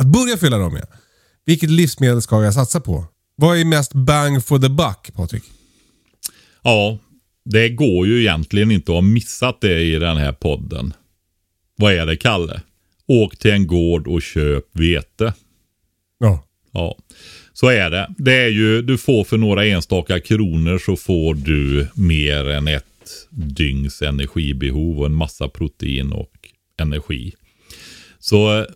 Att 0.00 0.06
börja 0.06 0.36
fylla 0.36 0.58
dem 0.58 0.72
med. 0.72 0.86
Vilket 1.46 1.70
livsmedel 1.70 2.22
ska 2.22 2.42
jag 2.44 2.54
satsa 2.54 2.80
på? 2.80 3.04
Vad 3.36 3.58
är 3.58 3.64
mest 3.64 3.92
bang 3.94 4.44
for 4.44 4.58
the 4.58 4.68
buck, 4.68 5.10
Patrik? 5.14 5.42
ja. 6.62 6.98
Det 7.48 7.68
går 7.68 8.06
ju 8.06 8.20
egentligen 8.20 8.70
inte 8.70 8.92
att 8.92 8.96
ha 8.96 9.00
missat 9.00 9.60
det 9.60 9.82
i 9.82 9.98
den 9.98 10.16
här 10.16 10.32
podden. 10.32 10.94
Vad 11.76 11.92
är 11.92 12.06
det, 12.06 12.16
Kalle? 12.16 12.60
Åk 13.06 13.36
till 13.36 13.50
en 13.50 13.66
gård 13.66 14.06
och 14.06 14.22
köp 14.22 14.64
vete. 14.72 15.34
Ja. 16.18 16.42
Ja, 16.72 16.96
så 17.52 17.68
är 17.68 17.90
det. 17.90 18.14
Det 18.18 18.34
är 18.34 18.48
ju, 18.48 18.82
du 18.82 18.98
får 18.98 19.24
för 19.24 19.38
några 19.38 19.66
enstaka 19.66 20.20
kronor 20.20 20.78
så 20.78 20.96
får 20.96 21.34
du 21.34 21.88
mer 21.94 22.48
än 22.48 22.68
ett 22.68 22.84
dygns 23.30 24.02
energibehov 24.02 24.98
och 24.98 25.06
en 25.06 25.14
massa 25.14 25.48
protein 25.48 26.12
och 26.12 26.32
energi. 26.80 27.32
Så 28.18 28.66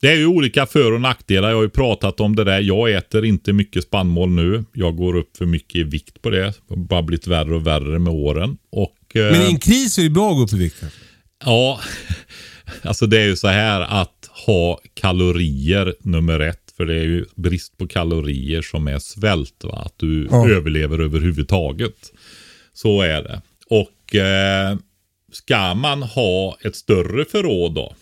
det 0.00 0.08
är 0.08 0.16
ju 0.16 0.26
olika 0.26 0.66
för 0.66 0.92
och 0.92 1.00
nackdelar. 1.00 1.48
Jag 1.48 1.56
har 1.56 1.62
ju 1.62 1.68
pratat 1.70 2.20
om 2.20 2.36
det 2.36 2.44
där. 2.44 2.60
Jag 2.60 2.92
äter 2.92 3.24
inte 3.24 3.52
mycket 3.52 3.84
spannmål 3.84 4.30
nu. 4.30 4.64
Jag 4.72 4.96
går 4.96 5.16
upp 5.16 5.36
för 5.36 5.46
mycket 5.46 5.76
i 5.76 5.82
vikt 5.82 6.22
på 6.22 6.30
det. 6.30 6.40
Det 6.44 6.54
har 6.68 6.76
bara 6.76 7.02
blivit 7.02 7.26
värre 7.26 7.54
och 7.54 7.66
värre 7.66 7.98
med 7.98 8.12
åren. 8.12 8.58
Och, 8.72 8.96
Men 9.14 9.34
i 9.34 9.44
eh, 9.44 9.46
en 9.48 9.58
kris 9.58 9.98
är 9.98 10.02
det 10.02 10.10
bra 10.10 10.30
att 10.30 10.36
gå 10.36 10.42
upp 10.42 10.52
i 10.52 10.56
vikt. 10.56 10.82
Ja, 11.44 11.80
alltså 12.82 13.06
det 13.06 13.20
är 13.20 13.26
ju 13.26 13.36
så 13.36 13.48
här 13.48 13.80
att 13.80 14.30
ha 14.46 14.80
kalorier 14.94 15.94
nummer 16.00 16.40
ett. 16.40 16.56
För 16.76 16.86
det 16.86 16.94
är 16.94 17.04
ju 17.04 17.24
brist 17.36 17.78
på 17.78 17.86
kalorier 17.86 18.62
som 18.62 18.86
är 18.88 18.98
svält. 18.98 19.64
Va? 19.64 19.82
Att 19.86 19.94
du 19.96 20.28
Ja. 20.30 20.48
överlever 20.48 20.98
överhuvudtaget. 20.98 22.12
Så 22.74 23.02
är 23.02 23.22
det. 23.22 23.42
Och 23.70 24.14
eh, 24.16 24.76
ska 25.32 25.74
man 25.74 26.02
ha 26.02 26.56
ett 26.64 26.76
större 26.76 27.24
förråd 27.24 27.74
då. 27.74 27.94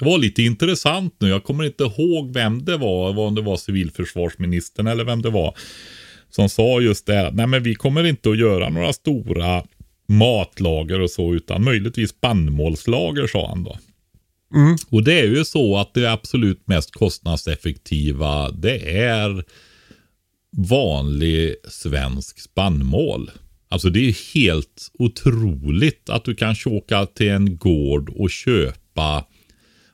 Var 0.00 0.18
lite 0.18 0.42
intressant 0.42 1.14
nu. 1.18 1.28
Jag 1.28 1.44
kommer 1.44 1.64
inte 1.64 1.84
ihåg 1.84 2.32
vem 2.34 2.64
det 2.64 2.76
var. 2.76 3.18
Om 3.18 3.34
det 3.34 3.42
var 3.42 3.56
civilförsvarsministern 3.56 4.86
eller 4.86 5.04
vem 5.04 5.22
det 5.22 5.30
var. 5.30 5.54
Som 6.30 6.48
sa 6.48 6.80
just 6.80 7.06
det. 7.06 7.30
Nej 7.32 7.46
men 7.46 7.62
vi 7.62 7.74
kommer 7.74 8.04
inte 8.04 8.30
att 8.30 8.38
göra 8.38 8.68
några 8.68 8.92
stora 8.92 9.64
matlager 10.08 11.00
och 11.00 11.10
så. 11.10 11.34
Utan 11.34 11.64
möjligtvis 11.64 12.10
spannmålslager 12.10 13.26
sa 13.26 13.48
han 13.48 13.64
då. 13.64 13.78
Och 14.90 15.04
det 15.04 15.20
är 15.20 15.26
ju 15.26 15.44
så 15.44 15.76
att 15.76 15.94
det 15.94 16.12
absolut 16.12 16.68
mest 16.68 16.92
kostnadseffektiva 16.92 18.50
det 18.50 18.98
är 18.98 19.44
vanlig 20.56 21.54
svensk 21.68 22.40
spannmål. 22.40 23.30
Alltså 23.68 23.90
det 23.90 24.08
är 24.08 24.34
helt 24.34 24.90
otroligt 24.98 26.10
att 26.10 26.24
du 26.24 26.34
kan 26.34 26.54
åka 26.66 27.06
till 27.06 27.28
en 27.28 27.56
gård 27.56 28.08
och 28.08 28.30
köpa 28.30 29.24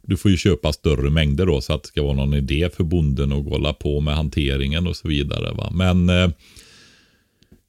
du 0.06 0.16
får 0.16 0.30
ju 0.30 0.36
köpa 0.36 0.72
större 0.72 1.10
mängder 1.10 1.46
då 1.46 1.60
så 1.60 1.72
att 1.72 1.82
det 1.82 1.88
ska 1.88 2.02
vara 2.02 2.14
någon 2.14 2.34
idé 2.34 2.70
för 2.76 2.84
bonden 2.84 3.32
att 3.32 3.48
hålla 3.48 3.72
på 3.72 4.00
med 4.00 4.16
hanteringen 4.16 4.86
och 4.86 4.96
så 4.96 5.08
vidare. 5.08 5.52
Va? 5.52 5.70
Men 5.74 6.08
eh, 6.08 6.30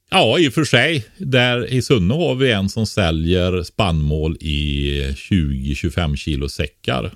ja, 0.10 0.40
i 0.40 0.50
och 0.50 0.54
för 0.54 0.64
sig. 0.64 1.06
Där 1.18 1.74
i 1.74 1.82
Sunne 1.82 2.14
har 2.14 2.36
vi 2.36 2.52
en 2.52 2.70
som 2.70 2.86
säljer 2.86 3.64
spannmål 3.64 4.38
i 4.40 5.02
20-25 5.12 6.16
kilo 6.16 6.50
säckar. 6.50 7.14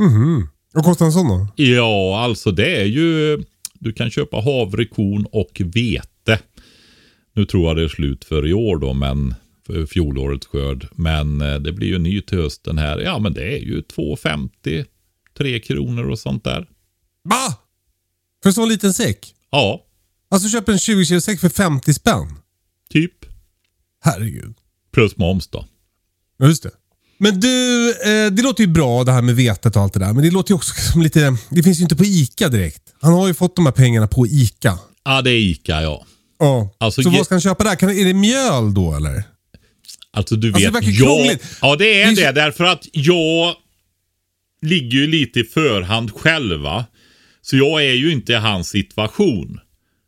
Mhm. 0.00 0.48
Vad 0.72 0.84
kostar 0.84 1.06
en 1.06 1.12
sån 1.12 1.28
då? 1.28 1.48
Ja, 1.56 2.20
alltså 2.20 2.50
det 2.50 2.80
är 2.80 2.84
ju... 2.84 3.42
Du 3.74 3.92
kan 3.92 4.10
köpa 4.10 4.36
havre, 4.40 4.84
korn 4.84 5.26
och 5.32 5.62
vete. 5.64 6.38
Nu 7.34 7.44
tror 7.44 7.66
jag 7.66 7.76
det 7.76 7.82
är 7.82 7.88
slut 7.88 8.24
för 8.24 8.46
i 8.46 8.52
år 8.52 8.76
då, 8.76 8.92
men 8.92 9.34
fjolårets 9.90 10.46
skörd. 10.46 10.88
Men 10.92 11.40
eh, 11.40 11.54
det 11.54 11.72
blir 11.72 11.88
ju 11.88 11.98
ny 11.98 12.20
till 12.22 12.38
hösten 12.38 12.78
här. 12.78 12.98
Ja, 12.98 13.18
men 13.18 13.32
det 13.34 13.54
är 13.54 13.58
ju 13.58 13.80
2,50, 13.80 14.84
3 15.38 15.60
kronor 15.60 16.10
och 16.10 16.18
sånt 16.18 16.44
där. 16.44 16.68
Va? 17.24 17.54
För 18.42 18.50
en 18.50 18.54
sån 18.54 18.68
liten 18.68 18.94
säck? 18.94 19.34
Ja, 19.50 19.82
Alltså 20.28 20.48
köper 20.48 20.72
en 20.72 20.78
20 20.78 21.04
kilo 21.04 21.20
säck 21.20 21.40
för 21.40 21.48
50 21.48 21.94
spänn? 21.94 22.26
typ. 22.90 23.12
Herregud. 24.04 24.54
Plus 24.92 25.16
moms 25.16 25.48
då. 25.48 25.64
Ja, 26.38 26.46
just 26.46 26.62
det. 26.62 26.70
Men 27.18 27.40
du, 27.40 27.88
eh, 27.90 28.30
det 28.32 28.42
låter 28.42 28.64
ju 28.64 28.68
bra 28.70 29.04
det 29.04 29.12
här 29.12 29.22
med 29.22 29.36
vetet 29.36 29.76
och 29.76 29.82
allt 29.82 29.92
det 29.92 29.98
där. 29.98 30.12
Men 30.12 30.24
det 30.24 30.30
låter 30.30 30.50
ju 30.50 30.54
också 30.56 30.74
som 30.92 31.02
lite... 31.02 31.36
Det 31.50 31.62
finns 31.62 31.78
ju 31.78 31.82
inte 31.82 31.96
på 31.96 32.04
ICA 32.04 32.48
direkt. 32.48 32.82
Han 33.00 33.12
har 33.12 33.26
ju 33.28 33.34
fått 33.34 33.56
de 33.56 33.66
här 33.66 33.72
pengarna 33.72 34.06
på 34.06 34.26
ICA. 34.26 34.78
Ja, 35.04 35.22
det 35.22 35.30
är 35.30 35.38
Ica 35.38 35.82
ja. 35.82 36.06
Ja. 36.38 36.70
Alltså, 36.78 37.02
så 37.02 37.10
vad 37.10 37.24
ska 37.26 37.34
han 37.34 37.40
köpa 37.40 37.64
där? 37.64 37.76
Kan, 37.76 37.90
är 37.90 38.04
det 38.04 38.14
mjöl 38.14 38.74
då 38.74 38.94
eller? 38.94 39.22
Alltså 40.16 40.36
du 40.36 40.48
Alltså, 40.48 40.70
det 40.70 40.80
vet, 40.80 40.84
jag, 40.86 40.96
krångligt. 40.96 41.44
ja 41.60 41.76
det 41.76 42.02
är 42.02 42.14
Det 42.16 42.22
är 42.22 42.32
det, 42.32 42.40
därför 42.40 42.64
att 42.64 42.86
jag 42.92 43.54
ligger 44.62 44.98
ju 44.98 45.06
lite 45.06 45.40
i 45.40 45.44
förhand 45.44 46.10
själv 46.12 46.60
va. 46.60 46.84
Så 47.42 47.56
jag 47.56 47.84
är 47.84 47.92
ju 47.94 48.12
inte 48.12 48.32
i 48.32 48.36
hans 48.36 48.68
situation. 48.68 49.60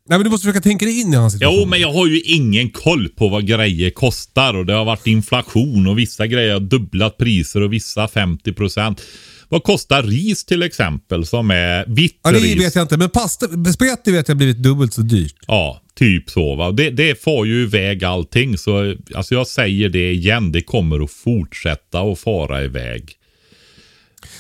Nej 0.09 0.19
men 0.19 0.25
du 0.25 0.31
måste 0.31 0.45
försöka 0.47 0.61
tänka 0.63 0.85
dig 0.85 1.01
in 1.01 1.13
i 1.13 1.17
hans 1.17 1.33
situation. 1.33 1.59
Jo, 1.61 1.67
men 1.67 1.81
jag 1.81 1.93
har 1.93 2.07
ju 2.07 2.21
ingen 2.21 2.71
koll 2.71 3.09
på 3.09 3.29
vad 3.29 3.47
grejer 3.47 3.91
kostar 3.91 4.55
och 4.55 4.67
det 4.67 4.73
har 4.73 4.85
varit 4.85 5.07
inflation 5.07 5.87
och 5.87 5.99
vissa 5.99 6.27
grejer 6.27 6.53
har 6.53 6.61
dubblat 6.61 7.19
priser 7.19 7.61
och 7.63 7.73
vissa 7.73 8.07
50%. 8.07 9.01
Vad 9.49 9.63
kostar 9.63 10.03
ris 10.03 10.45
till 10.45 10.63
exempel 10.63 11.27
som 11.27 11.51
är 11.51 11.85
vitt 11.87 12.21
Ja, 12.25 12.31
det 12.33 12.39
ris? 12.39 12.61
vet 12.61 12.75
jag 12.75 12.83
inte. 12.85 12.97
Men 12.97 13.11
pasta, 13.11 13.47
spagetti 13.73 14.11
vet 14.11 14.29
jag 14.29 14.35
har 14.35 14.39
blivit 14.39 14.63
dubbelt 14.63 14.95
så 14.95 15.01
dyrt. 15.01 15.35
Ja, 15.47 15.83
typ 15.99 16.31
så 16.31 16.55
va. 16.57 16.71
Det, 16.73 16.91
det 16.91 17.23
får 17.23 17.47
ju 17.47 17.63
iväg 17.63 18.05
allting. 18.05 18.59
Så 18.59 18.95
alltså 19.15 19.35
jag 19.35 19.47
säger 19.47 19.89
det 19.89 20.13
igen, 20.13 20.53
det 20.53 20.63
kommer 20.63 21.05
att 21.05 21.11
fortsätta 21.11 22.01
att 22.01 22.19
fara 22.19 22.65
iväg. 22.65 23.15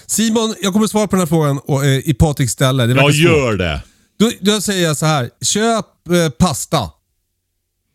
Simon, 0.06 0.54
jag 0.62 0.72
kommer 0.72 0.86
svara 0.86 1.06
på 1.08 1.16
den 1.16 1.20
här 1.20 1.26
frågan 1.26 1.58
och, 1.64 1.84
eh, 1.84 1.98
i 2.08 2.14
Patriks 2.14 2.52
ställe. 2.52 2.86
Det 2.86 2.90
Ja, 2.92 2.94
verkar 2.94 3.12
svårt. 3.12 3.22
gör 3.36 3.56
det. 3.56 3.82
Då, 4.18 4.30
då 4.40 4.60
säger 4.60 4.84
jag 4.84 4.96
så 4.96 5.06
här. 5.06 5.30
Köp 5.42 5.86
eh, 6.10 6.28
pasta. 6.38 6.90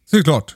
Så 0.09 0.16
är 0.16 0.18
det 0.18 0.24
klart. 0.24 0.55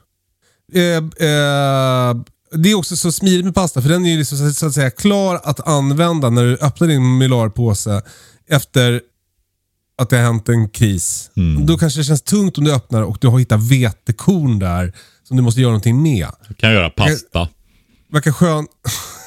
Eh, 0.74 0.82
eh, 1.28 2.16
det 2.52 2.72
är 2.72 2.76
också 2.76 2.96
så 2.96 3.12
smidigt 3.12 3.46
med 3.46 3.56
pasta 3.56 3.82
för 3.82 3.90
den 3.90 4.06
är 4.06 4.10
ju 4.12 4.18
liksom, 4.18 4.54
så 4.54 4.66
att 4.66 4.74
säga 4.74 4.90
klar 4.92 5.40
att 5.44 5.68
använda 5.68 6.30
när 6.30 6.44
du 6.44 6.58
öppnar 6.58 6.88
din 6.88 7.18
Mylar-påse 7.18 8.02
efter 8.50 9.02
att 9.98 10.10
det 10.10 10.18
har 10.18 10.24
hänt 10.24 10.50
en 10.50 10.70
kris. 10.70 11.30
Då 11.66 11.78
kanske 11.78 12.00
det 12.00 12.04
känns 12.04 12.22
tungt 12.22 12.58
om 12.58 12.64
du 12.64 12.74
öppnar 12.74 13.02
och 13.02 13.18
du 13.22 13.28
har 13.28 13.40
hittat 13.40 13.64
vetekorn 13.72 14.60
där 14.60 14.94
som 15.24 15.38
du 15.38 15.44
måste 15.44 15.62
göra 15.62 15.72
någonting 15.72 16.02
med. 16.02 16.28
Jag 16.48 16.58
kan 16.58 16.72
göra 16.74 16.90
pasta. 16.90 17.50
Verkar 18.12 18.32
skön. 18.32 18.68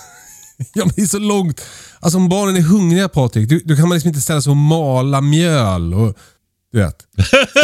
ja 0.74 0.84
men 0.84 0.92
det 0.96 1.02
är 1.02 1.06
så 1.06 1.18
långt. 1.18 1.60
Alltså 2.00 2.18
om 2.18 2.28
barnen 2.28 2.56
är 2.56 2.60
hungriga 2.60 3.08
Patrik, 3.08 3.64
då 3.64 3.76
kan 3.76 3.88
man 3.88 3.96
liksom 3.96 4.08
inte 4.08 4.20
ställa 4.20 4.42
sig 4.42 4.50
och 4.50 4.56
mala 4.56 5.20
mjöl 5.20 5.94
och 5.94 6.16
du 6.72 6.78
vet. 6.78 6.96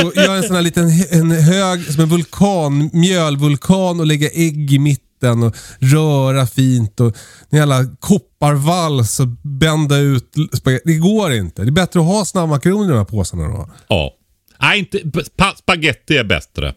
Så 0.01 0.13
gör 0.21 0.37
en 0.37 0.43
sån 0.43 0.57
här 0.57 0.63
liten 0.63 0.91
en 1.11 1.31
hög, 1.31 1.93
som 1.93 2.03
en 2.03 2.09
vulkan, 2.09 2.91
mjölvulkan 2.93 4.01
och 4.01 4.07
lägga 4.07 4.31
ägg 4.31 4.73
i 4.73 4.79
mitten 4.79 5.06
och 5.23 5.57
röra 5.81 6.47
fint 6.47 7.01
och 7.01 7.17
en 7.51 7.59
jävla 7.59 7.85
kopparvals 8.01 9.21
och 9.21 9.29
bända 9.43 9.99
ut 9.99 10.35
spagetti. 10.53 10.83
Det 10.85 10.99
går 10.99 11.33
inte. 11.33 11.63
Det 11.63 11.69
är 11.69 11.73
bättre 11.73 12.01
att 12.01 12.07
ha 12.07 12.25
snabbmakaroner 12.25 12.85
i 12.85 12.89
de 12.89 12.99
här 12.99 13.05
påsarna 13.05 13.49
då. 13.49 13.71
Ja. 13.89 14.13
Nej, 14.61 14.79
inte, 14.79 14.99
pa, 15.37 15.55
spaghetti 15.59 16.17
är 16.17 16.25
bättre. 16.25 16.75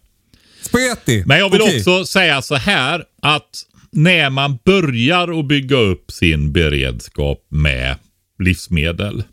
Spagetti! 0.61 1.23
Men 1.25 1.39
jag 1.39 1.49
vill 1.49 1.61
Okej. 1.61 1.77
också 1.77 2.05
säga 2.05 2.41
så 2.41 2.55
här 2.55 3.03
att 3.21 3.63
när 3.91 4.29
man 4.29 4.59
börjar 4.65 5.39
att 5.39 5.47
bygga 5.47 5.77
upp 5.77 6.11
sin 6.11 6.51
beredskap 6.51 7.45
med 7.49 7.95
livsmedel 8.39 9.23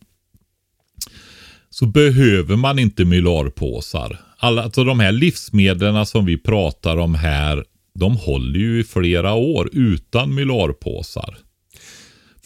så 1.70 1.86
behöver 1.86 2.56
man 2.56 2.78
inte 2.78 3.04
mylarpåsar. 3.04 4.20
Alla, 4.38 4.62
alltså 4.62 4.84
de 4.84 5.00
här 5.00 5.12
livsmedlen 5.12 6.06
som 6.06 6.24
vi 6.24 6.38
pratar 6.38 6.96
om 6.96 7.14
här, 7.14 7.64
de 7.98 8.16
håller 8.16 8.58
ju 8.58 8.80
i 8.80 8.84
flera 8.84 9.34
år 9.34 9.68
utan 9.72 10.34
mylarpåsar. 10.34 11.38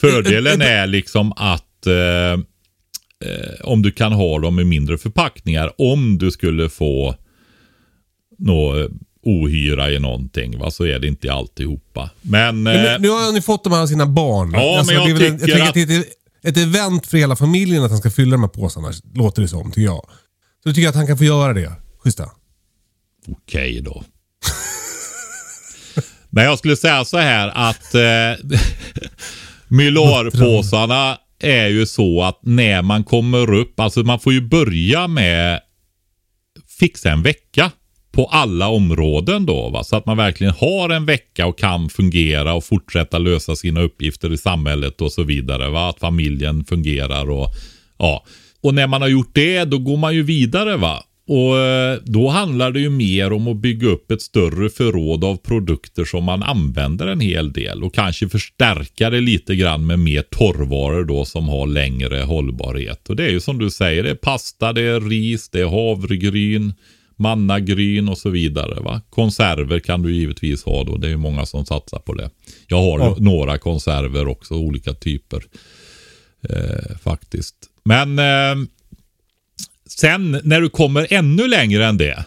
Fördelen 0.01 0.61
är 0.62 0.86
liksom 0.86 1.32
att 1.36 1.86
eh, 1.86 2.32
eh, 3.30 3.61
om 3.64 3.82
du 3.82 3.92
kan 3.92 4.12
ha 4.12 4.38
dem 4.38 4.61
i 4.61 4.64
mindre 4.64 4.98
förpackningar, 4.98 5.72
om 5.78 6.18
du 6.18 6.30
skulle 6.30 6.68
få 6.70 7.16
nå 8.38 8.88
ohyra 9.22 9.90
i 9.90 9.98
någonting, 9.98 10.59
va, 10.59 10.70
så 10.70 10.84
är 10.86 10.98
det 10.98 11.07
inte 11.07 11.32
alltihopa. 11.32 12.11
Men, 12.22 12.62
Men 12.62 12.76
eh, 12.76 12.92
nu, 12.92 12.98
nu 12.98 13.09
har 13.09 13.32
ni 13.32 13.42
fått 13.42 13.64
de 13.64 13.72
här 13.72 13.82
av 13.82 13.86
sina 13.86 14.07
barn. 14.07 14.51
Ja, 14.55 14.82
men 14.86 14.94
jag 14.94 15.07
det 15.07 15.11
är 15.26 15.30
väl 15.30 15.40
tycker 15.40 15.59
jag 15.59 15.68
att- 15.68 15.74
det 15.74 15.94
är 15.94 16.05
ett 16.42 16.57
event 16.57 17.07
för 17.07 17.18
hela 17.18 17.36
familjen 17.36 17.82
att 17.82 17.90
han 17.90 17.98
ska 17.98 18.11
fylla 18.11 18.30
de 18.30 18.40
här 18.40 18.48
påsarna, 18.48 18.92
låter 19.14 19.42
det 19.42 19.48
som, 19.48 19.70
tycker 19.70 19.80
jag. 19.82 20.05
Så 20.62 20.68
då 20.68 20.70
tycker 20.70 20.82
jag 20.82 20.88
att 20.90 20.96
han 20.96 21.07
kan 21.07 21.18
få 21.18 21.24
göra 21.24 21.53
det. 21.55 21.72
Schyssta. 21.98 22.30
okej 23.28 23.80
då. 23.80 24.05
Men 26.31 26.45
jag 26.45 26.59
skulle 26.59 26.76
säga 26.76 27.05
så 27.05 27.18
här 27.18 27.53
att 27.55 27.95
eh, 27.95 28.61
Mylarpåsarna 29.68 31.18
är 31.43 31.66
ju 31.66 31.87
så 31.87 32.22
att 32.22 32.41
när 32.43 32.83
man 32.83 33.05
kommer 33.05 33.55
upp, 33.55 33.81
alltså 33.81 34.01
man 34.01 34.20
får 34.20 34.33
ju 34.33 34.41
börja 34.41 35.09
med 35.09 35.61
fixa 36.78 37.11
en 37.11 37.22
vecka 37.22 37.70
på 38.12 38.26
alla 38.26 38.68
områden 38.68 39.47
då. 39.47 39.68
Va? 39.68 39.85
Så 39.85 39.97
att 39.97 40.07
man 40.07 40.16
verkligen 40.16 40.55
har 40.55 40.91
en 40.91 41.07
vecka 41.07 41.47
och 41.47 41.59
kan 41.59 41.89
fungera 41.89 42.55
och 42.55 42.64
fortsätta 42.64 43.18
lösa 43.18 43.57
sina 43.57 43.81
uppgifter 43.81 44.33
i 44.33 44.39
samhället 44.39 45.01
och 45.01 45.12
så 45.12 45.22
vidare. 45.22 45.68
Va? 45.68 45.89
Att 45.89 45.99
familjen 45.99 46.64
fungerar 46.64 47.31
och 47.31 47.49
ja. 47.99 48.24
Och 48.62 48.74
när 48.74 48.87
man 48.87 49.03
har 49.03 49.09
gjort 49.09 49.35
det, 49.35 49.64
då 49.64 49.78
går 49.78 49.97
man 49.97 50.14
ju 50.14 50.22
vidare 50.22 50.76
va 50.76 51.03
och 51.33 51.59
eh, 51.59 51.99
då 52.05 52.28
handlar 52.28 52.70
det 52.70 52.81
ju 52.81 52.91
mer 52.91 53.33
om 53.33 53.49
att 53.49 53.57
bygga 53.57 53.89
upp 53.89 54.11
ett 54.11 54.22
större 54.22 54.70
förråd 54.70 55.24
av 55.24 55.37
produkter 55.37 56.05
som 56.05 56.24
man 56.24 56.43
använder 56.43 57.07
en 57.07 57.20
hel 57.20 57.53
del 57.53 57.83
och 57.85 57.95
kanske 57.95 58.28
förstärka 58.28 59.11
det 59.11 59.20
lite 59.20 59.57
grann 59.57 59.87
med 59.87 59.99
mer 59.99 60.22
torrvaror 60.22 61.05
då 61.05 61.24
som 61.24 61.49
har 61.49 61.66
längre 61.66 62.20
hållbarhet. 62.22 63.09
Och 63.09 63.16
det 63.16 63.24
är 63.24 63.31
ju 63.31 63.41
som 63.41 63.59
du 63.59 63.70
säger, 63.70 64.03
det 64.03 64.11
är 64.11 64.14
pasta, 64.14 64.72
det 64.72 64.83
är 64.83 65.01
ris, 65.01 65.49
det 65.49 65.61
är 65.61 65.66
havregryn, 65.66 66.72
mannagryn 67.16 68.09
och 68.09 68.18
så 68.18 68.31
vidare. 68.31 68.81
Va? 68.81 69.01
Konserver 69.11 69.78
kan 69.81 70.03
du 70.03 70.14
givetvis 70.14 70.64
ha 70.64 70.85
då. 70.85 70.97
Det 70.97 71.07
är 71.07 71.11
ju 71.11 71.16
många 71.16 71.47
som 71.47 71.66
satsar 71.66 71.99
på 71.99 72.14
det. 72.14 72.31
Jag 72.66 72.83
har 72.83 72.99
Ja. 72.99 73.16
några 73.18 73.59
konserver 73.59 74.28
också, 74.28 74.55
olika 74.55 74.93
typer. 74.95 75.43
Eh, 76.49 76.97
faktiskt. 77.03 77.55
Men 77.85 78.18
eh, 78.18 78.66
sen 79.99 80.41
när 80.45 80.61
du 80.61 80.68
kommer 80.68 81.07
ännu 81.11 81.49
längre 81.49 81.86
än 81.86 81.99
det. 81.99 82.24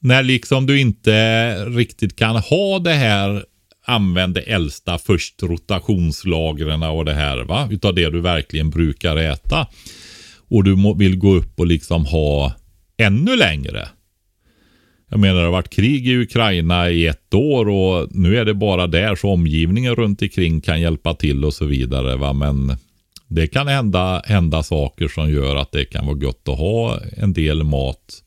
När 0.00 0.22
liksom 0.22 0.66
du 0.66 0.80
inte 0.80 1.54
riktigt 1.64 2.16
kan 2.16 2.36
ha 2.36 2.78
det 2.78 2.92
här 2.94 3.44
använd 3.86 4.34
det 4.34 4.40
äldsta 4.40 4.98
först 4.98 5.42
rotationslagren 5.42 6.82
och 6.82 7.04
det 7.04 7.14
här 7.14 7.44
va. 7.44 7.68
Utav 7.70 7.94
det 7.94 8.10
du 8.10 8.20
verkligen 8.20 8.70
brukar 8.70 9.16
äta. 9.16 9.66
Och 10.48 10.64
du 10.64 10.76
må, 10.76 10.94
vill 10.94 11.18
gå 11.18 11.34
upp 11.34 11.60
och 11.60 11.66
liksom 11.66 12.06
ha 12.06 12.52
ännu 12.96 13.36
längre. 13.36 13.88
Jag 15.10 15.20
menar 15.20 15.40
det 15.40 15.44
har 15.44 15.52
varit 15.52 15.70
krig 15.70 16.08
i 16.08 16.16
Ukraina 16.16 16.90
i 16.90 17.06
ett 17.06 17.34
år 17.34 17.68
och 17.68 18.08
nu 18.10 18.36
är 18.36 18.44
det 18.44 18.54
bara 18.54 18.86
där 18.86 19.16
så 19.16 19.28
omgivningen 19.28 19.94
runt 19.94 20.22
omkring 20.22 20.60
kan 20.60 20.80
hjälpa 20.80 21.14
till 21.14 21.44
och 21.44 21.54
så 21.54 21.64
vidare. 21.64 22.16
Va? 22.16 22.32
Men 22.32 22.76
det 23.34 23.46
kan 23.46 23.68
hända, 23.68 24.22
hända 24.24 24.62
saker 24.62 25.08
som 25.08 25.30
gör 25.30 25.56
att 25.56 25.72
det 25.72 25.84
kan 25.84 26.06
vara 26.06 26.16
gott 26.16 26.48
att 26.48 26.58
ha 26.58 27.00
en 27.16 27.32
del 27.32 27.64
mat 27.64 28.22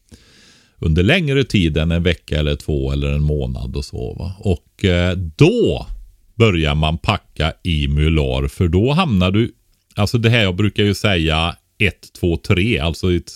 under 0.79 1.03
längre 1.03 1.43
tid 1.43 1.77
än 1.77 1.91
en 1.91 2.03
vecka 2.03 2.39
eller 2.39 2.55
två 2.55 2.91
eller 2.91 3.11
en 3.11 3.21
månad 3.21 3.75
och 3.75 3.85
så. 3.85 4.13
Va? 4.13 4.35
Och 4.39 4.85
eh, 4.85 5.17
då 5.17 5.87
börjar 6.35 6.75
man 6.75 6.97
packa 6.97 7.53
i 7.63 7.87
mular 7.87 8.47
för 8.47 8.67
då 8.67 8.91
hamnar 8.91 9.31
du, 9.31 9.53
alltså 9.95 10.17
det 10.17 10.29
här 10.29 10.43
jag 10.43 10.55
brukar 10.55 10.83
ju 10.83 10.93
säga 10.93 11.55
1, 11.77 12.13
2, 12.19 12.37
3, 12.37 12.79
alltså 12.79 13.13
ett, 13.13 13.31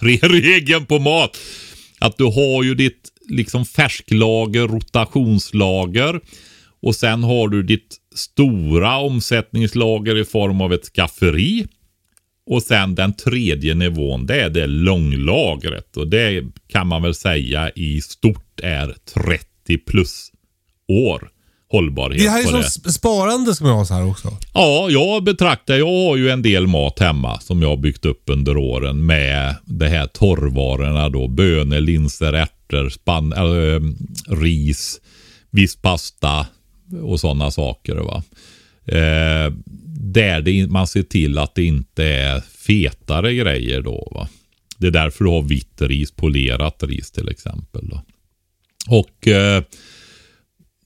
tre 0.00 0.16
regeln 0.22 0.86
på 0.86 0.98
mat. 0.98 1.38
Att 1.98 2.16
du 2.16 2.24
har 2.24 2.62
ju 2.62 2.74
ditt 2.74 3.08
liksom 3.28 3.64
färsklager, 3.64 4.68
rotationslager 4.68 6.20
och 6.82 6.94
sen 6.94 7.24
har 7.24 7.48
du 7.48 7.62
ditt 7.62 7.96
stora 8.14 8.96
omsättningslager 8.96 10.16
i 10.16 10.24
form 10.24 10.60
av 10.60 10.72
ett 10.72 10.84
skafferi. 10.84 11.66
Och 12.46 12.62
sen 12.62 12.94
den 12.94 13.12
tredje 13.12 13.74
nivån, 13.74 14.26
det 14.26 14.40
är 14.40 14.50
det 14.50 14.66
långlagret. 14.66 15.96
Och 15.96 16.08
det 16.08 16.44
kan 16.68 16.86
man 16.86 17.02
väl 17.02 17.14
säga 17.14 17.70
i 17.70 18.00
stort 18.00 18.60
är 18.62 18.94
30 19.14 19.78
plus 19.78 20.30
år 20.88 21.28
hållbarhet 21.72 22.22
Det 22.22 22.28
här 22.28 22.42
är 22.42 22.62
som 22.62 22.80
det. 22.84 22.92
sparande 22.92 23.54
ska 23.54 23.64
man 23.64 23.74
ha 23.74 23.84
så 23.84 23.94
här 23.94 24.06
också. 24.06 24.36
Ja, 24.54 24.86
jag 24.90 25.24
betraktar, 25.24 25.74
jag 25.74 26.08
har 26.08 26.16
ju 26.16 26.30
en 26.30 26.42
del 26.42 26.66
mat 26.66 26.98
hemma 26.98 27.40
som 27.40 27.62
jag 27.62 27.68
har 27.68 27.76
byggt 27.76 28.04
upp 28.04 28.22
under 28.26 28.56
åren 28.56 29.06
med 29.06 29.56
det 29.64 29.88
här 29.88 30.06
torrvarorna 30.06 31.08
då. 31.08 31.28
Bönor, 31.28 31.80
linser, 31.80 32.32
ärtor, 32.32 32.88
spann, 32.88 33.32
äh, 33.32 33.80
ris, 34.34 35.00
viss 35.50 35.76
pasta 35.76 36.46
och 37.02 37.20
sådana 37.20 37.50
saker. 37.50 37.94
Va? 37.94 38.22
Eh, 38.86 39.52
där 39.96 40.40
det, 40.40 40.66
man 40.66 40.86
ser 40.86 41.02
till 41.02 41.38
att 41.38 41.54
det 41.54 41.64
inte 41.64 42.04
är 42.04 42.40
fetare 42.40 43.34
grejer 43.34 43.82
då. 43.82 44.12
Va? 44.14 44.28
Det 44.78 44.86
är 44.86 44.90
därför 44.90 45.24
du 45.24 45.30
har 45.30 45.42
vitt 45.42 45.82
ris, 45.82 46.10
polerat 46.10 46.82
ris 46.82 47.10
till 47.10 47.28
exempel. 47.28 47.88
Då. 47.88 48.02
Och 48.88 49.28
eh, 49.28 49.62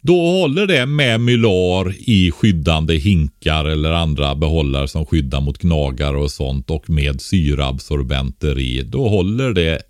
då 0.06 0.20
håller 0.20 0.66
det 0.66 0.86
med 0.86 1.20
mylar 1.20 1.94
i 1.98 2.30
skyddande 2.30 2.94
hinkar 2.94 3.64
eller 3.64 3.92
andra 3.92 4.34
behållare 4.34 4.88
som 4.88 5.06
skyddar 5.06 5.40
mot 5.40 5.58
gnagare 5.58 6.16
och 6.16 6.30
sånt 6.30 6.70
och 6.70 6.90
med 6.90 7.20
syraabsorbenter 7.20 8.58
i. 8.58 8.82
Då 8.82 9.08
håller 9.08 9.52
det 9.52 9.82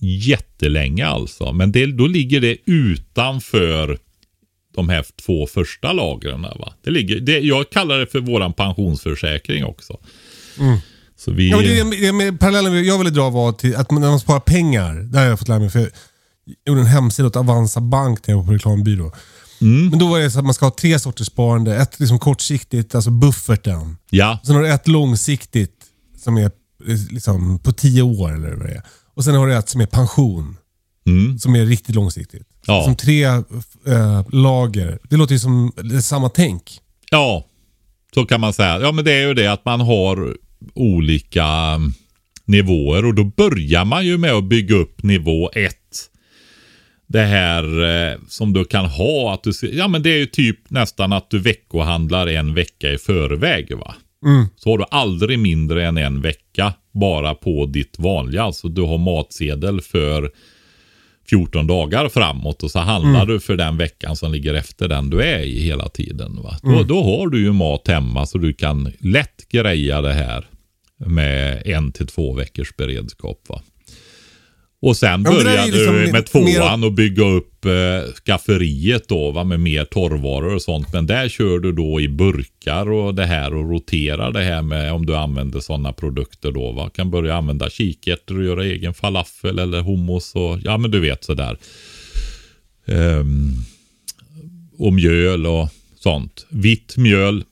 jättelänge 0.00 1.06
alltså. 1.06 1.52
Men 1.52 1.72
det, 1.72 1.86
då 1.86 2.06
ligger 2.06 2.40
det 2.40 2.56
utanför 2.64 3.98
de 4.78 4.88
här 4.88 5.04
två 5.26 5.46
första 5.46 5.92
lagren. 5.92 6.42
Va? 6.42 6.72
Det 6.84 6.90
ligger, 6.90 7.20
det, 7.20 7.38
jag 7.38 7.70
kallar 7.70 7.98
det 7.98 8.06
för 8.06 8.20
våran 8.20 8.52
pensionsförsäkring 8.52 9.64
också. 9.64 9.98
Så 11.16 11.30
vi, 11.30 11.50
Ja, 11.50 11.58
det, 11.58 12.00
det, 12.00 12.12
med, 12.12 12.40
parallellen 12.40 12.84
jag 12.84 12.98
ville 12.98 13.10
dra 13.10 13.30
var 13.30 13.52
till 13.52 13.76
att 13.76 13.90
när 13.90 14.00
man 14.00 14.20
sparar 14.20 14.40
pengar. 14.40 14.94
Det 14.94 15.18
har 15.18 15.26
jag 15.26 15.38
fått 15.38 15.48
lära 15.48 15.58
mig. 15.58 15.70
För 15.70 15.78
jag 15.80 15.90
gjorde 16.66 16.80
en 16.80 16.86
hemsida 16.86 17.28
åt 17.28 17.36
Avanza 17.36 17.80
Bank 17.80 18.26
när 18.26 18.34
jag 18.34 18.38
var 18.38 18.46
på 18.46 18.52
reklambyrå. 18.52 19.12
Men 19.90 19.98
då 19.98 20.08
var 20.08 20.18
det 20.18 20.30
så 20.30 20.38
att 20.38 20.44
man 20.44 20.54
ska 20.54 20.66
ha 20.66 20.74
tre 20.80 20.98
sorters 20.98 21.26
sparande. 21.26 21.76
Ett 21.76 22.00
liksom 22.00 22.18
kortsiktigt, 22.18 22.94
alltså 22.94 23.10
bufferten. 23.10 23.96
ja, 24.10 24.38
Sen 24.44 24.54
har 24.54 24.62
du 24.62 24.68
ett 24.68 24.88
långsiktigt 24.88 25.74
som 26.18 26.36
är 26.36 26.44
eh, 26.44 26.50
liksom 27.10 27.58
på 27.58 27.72
tio 27.72 28.02
år 28.02 28.34
eller 28.34 28.54
vad 28.54 28.66
det 28.66 28.72
är. 28.74 28.82
Och 29.14 29.24
sen 29.24 29.34
har 29.34 29.46
du 29.46 29.54
ett 29.54 29.68
som 29.68 29.80
är 29.80 29.86
pension. 29.86 30.56
Mm. 31.06 31.38
Som 31.38 31.56
är 31.56 31.66
riktigt 31.66 31.94
långsiktigt. 31.94 32.42
Ja. 32.68 32.84
Som 32.84 32.96
tre 32.96 33.24
eh, 33.24 34.22
lager. 34.32 34.98
Det 35.02 35.16
låter 35.16 35.32
ju 35.32 35.38
som 35.38 35.72
samma 36.02 36.28
tänk. 36.28 36.80
Ja, 37.10 37.44
så 38.14 38.24
kan 38.24 38.40
man 38.40 38.52
säga. 38.52 38.80
Ja, 38.80 38.92
men 38.92 39.04
det 39.04 39.12
är 39.12 39.26
ju 39.26 39.34
det 39.34 39.46
att 39.46 39.64
man 39.64 39.80
har 39.80 40.36
olika 40.74 41.44
mm, 41.44 41.92
nivåer 42.44 43.04
och 43.04 43.14
då 43.14 43.24
börjar 43.24 43.84
man 43.84 44.06
ju 44.06 44.18
med 44.18 44.32
att 44.32 44.44
bygga 44.44 44.76
upp 44.76 45.02
nivå 45.02 45.50
1. 45.54 45.74
Det 47.06 47.24
här 47.24 47.62
eh, 47.82 48.18
som 48.28 48.52
du 48.52 48.64
kan 48.64 48.84
ha, 48.84 49.34
att 49.34 49.42
du 49.42 49.52
ja 49.72 49.88
men 49.88 50.02
det 50.02 50.10
är 50.10 50.18
ju 50.18 50.26
typ 50.26 50.70
nästan 50.70 51.12
att 51.12 51.30
du 51.30 51.38
veckohandlar 51.38 52.26
en 52.26 52.54
vecka 52.54 52.92
i 52.92 52.98
förväg 52.98 53.76
va. 53.76 53.94
Så 54.56 54.70
har 54.70 54.78
du 54.78 54.84
aldrig 54.90 55.38
mindre 55.38 55.86
än 55.86 55.96
en 55.96 56.20
vecka 56.22 56.72
bara 56.92 57.34
på 57.34 57.66
ditt 57.66 57.98
vanliga, 57.98 58.42
alltså 58.42 58.68
du 58.68 58.82
har 58.82 58.98
matsedel 58.98 59.80
för 59.80 60.30
14 61.30 61.66
dagar 61.66 62.08
framåt 62.08 62.62
och 62.62 62.70
så 62.70 62.78
handlar 62.78 63.26
du 63.26 63.40
för 63.40 63.56
den 63.56 63.76
veckan 63.76 64.16
som 64.16 64.32
ligger 64.32 64.54
efter 64.54 64.88
den 64.88 65.10
du 65.10 65.22
är 65.22 65.40
i 65.40 65.60
hela 65.60 65.88
tiden. 65.88 66.42
Va? 66.42 66.58
Då, 66.62 66.82
då 66.82 67.02
har 67.02 67.28
du 67.28 67.42
ju 67.42 67.52
mat 67.52 67.88
hemma 67.88 68.26
så 68.26 68.38
du 68.38 68.52
kan 68.52 68.92
lätt 69.00 69.48
greja 69.48 70.00
det 70.00 70.12
här 70.12 70.46
med 70.96 71.62
en 71.66 71.92
till 71.92 72.06
två 72.06 72.32
veckors 72.32 72.76
beredskap. 72.76 73.40
Va? 73.48 73.62
Och 74.80 74.96
sen 74.96 75.22
Ja, 75.24 75.66
ju 75.66 75.72
liksom 75.72 75.94
du 75.94 76.00
mer- 76.04 76.12
med 76.12 76.26
tvåan 76.26 76.84
och 76.84 76.92
bygga 76.92 77.24
upp 77.24 77.64
eh, 77.64 78.12
skafferiet 78.24 79.08
då 79.08 79.30
va, 79.30 79.44
med 79.44 79.60
mer 79.60 79.84
torrvaror 79.84 80.54
och 80.54 80.62
sånt. 80.62 80.92
Men 80.92 81.06
där 81.06 81.28
kör 81.28 81.58
du 81.58 81.72
då 81.72 82.00
i 82.00 82.08
burkar 82.08 82.90
och 82.90 83.14
det 83.14 83.26
här 83.26 83.54
och 83.54 83.70
roterar 83.70 84.32
det 84.32 84.42
här 84.42 84.62
med 84.62 84.92
om 84.92 85.06
du 85.06 85.16
använder 85.16 85.60
sådana 85.60 85.92
produkter 85.92 86.52
då. 86.52 86.72
Va? 86.72 86.90
Kan 86.94 87.10
börja 87.10 87.34
använda 87.36 87.70
kikärtor 87.70 88.38
och 88.38 88.44
göra 88.44 88.64
egen 88.64 88.94
falafel 88.94 89.58
eller 89.58 89.82
hummus 89.82 90.34
och 90.34 90.58
ja 90.64 90.78
men 90.78 90.90
du 90.90 91.00
vet 91.00 91.24
sådär. 91.24 91.56
Ehm, 92.86 93.52
och 94.78 94.92
mjöl 94.92 95.46
och 95.46 95.68
sånt. 96.00 96.46
Vitt 96.48 96.96
mjöl, 96.96 97.44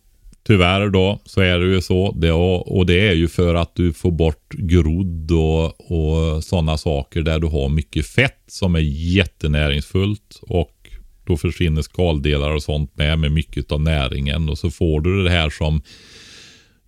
tyvärr 0.47 0.89
då, 0.89 1.21
så 1.25 1.41
är 1.41 1.59
det 1.59 1.67
ju 1.67 1.81
så. 1.81 2.13
Det, 2.13 2.33
och, 2.33 2.77
och 2.77 2.87
det 2.87 3.09
är 3.09 3.13
ju 3.13 3.29
för 3.29 3.55
att 3.55 3.75
du 3.75 3.93
får 3.93 4.11
bort 4.11 4.55
grodd 4.55 5.31
och, 5.31 5.91
och 5.91 6.45
sådana 6.45 6.79
saker 6.79 7.23
där 7.23 7.39
du 7.39 7.47
har 7.47 7.69
mycket 7.69 8.07
fett 8.07 8.45
som 8.47 8.75
är 8.75 8.81
jättenäringsfullt. 9.17 10.41
Och 10.43 10.91
då 11.25 11.37
försvinner 11.37 11.83
skaldelar 11.83 12.51
och 12.51 12.63
sånt 12.63 12.97
med, 12.97 13.19
med 13.19 13.33
mycket 13.33 13.73
av 13.73 13.81
näringen. 13.81 14.49
Och 14.49 14.59
så 14.59 14.71
får 14.71 15.01
du 15.01 15.25
det 15.25 15.31
här 15.31 15.51
som 15.51 15.83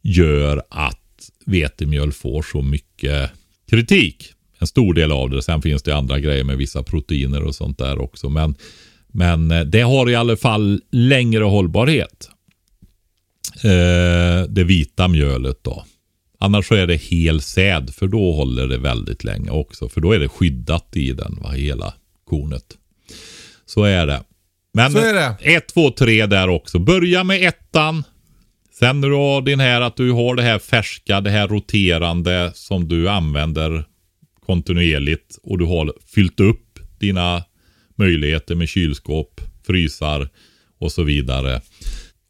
gör 0.03 0.63
att 0.71 1.31
vetemjöl 1.47 2.13
får 2.13 2.43
så 2.43 2.63
mycket 2.63 3.31
kritik. 3.71 4.33
En 4.59 4.67
stor 4.67 4.95
del 4.95 5.13
av 5.13 5.31
det. 5.31 5.43
Sen 5.43 5.63
finns 5.63 5.83
det 5.83 5.97
andra 5.97 6.19
grejer 6.19 6.45
med 6.45 6.57
vissa 6.57 6.83
proteiner 6.83 7.43
och 7.43 7.55
sånt 7.55 7.79
där 7.79 7.99
också. 7.99 8.29
Men, 8.29 8.55
men 9.09 9.51
eh, 9.51 9.61
det 9.61 9.81
har 9.81 10.11
i 10.11 10.15
alla 10.15 10.37
fall 10.37 10.81
längre 10.91 11.45
hållbarhet. 11.45 12.31
Eh, 13.65 14.49
det 14.49 14.65
vita 14.65 15.09
mjölet 15.09 15.65
då. 15.65 15.85
Annars 16.41 16.69
så 16.69 16.75
är 16.75 16.87
det 16.87 16.97
hel 16.97 17.41
säd 17.41 17.95
för 17.95 18.07
då 18.07 18.33
håller 18.33 18.67
det 18.69 18.79
väldigt 18.79 19.25
länge 19.25 19.51
också. 19.51 19.89
För 19.89 20.01
då 20.01 20.13
är 20.13 20.19
det 20.19 20.29
skyddat 20.29 20.97
i 20.97 21.13
den, 21.13 21.39
va, 21.43 21.51
hela 21.51 21.95
kornet. 22.25 22.65
Så 23.67 23.85
är 23.85 24.07
det. 24.07 24.23
Men 24.75 24.93
Så 24.93 24.99
är 24.99 25.15
det. 25.15 25.37
1, 25.41 25.67
2, 25.69 25.91
3 25.91 26.27
där 26.27 26.49
också. 26.49 26.79
Börja 26.79 27.25
med 27.25 27.49
ettan. 27.49 28.05
Sen 28.79 29.01
när 29.01 29.09
du 29.09 29.15
har 29.15 29.43
din 29.43 29.61
här 29.61 29.81
att 29.81 29.97
du 29.97 30.13
har 30.13 30.35
det 30.35 30.43
här 30.43 30.59
färska, 30.59 31.21
det 31.21 31.31
här 31.31 31.49
roterande 31.49 32.53
som 32.55 32.89
du 32.89 33.09
använder 33.09 33.85
kontinuerligt 34.47 35.39
och 35.43 35.59
du 35.59 35.65
har 35.65 35.93
fyllt 36.15 36.41
upp 36.41 36.79
dina 36.99 37.45
möjligheter 37.97 38.55
med 38.55 38.69
kylskåp, 38.69 39.41
frysar 39.67 40.29
och 40.79 40.93
så 40.93 41.03
vidare. 41.03 41.61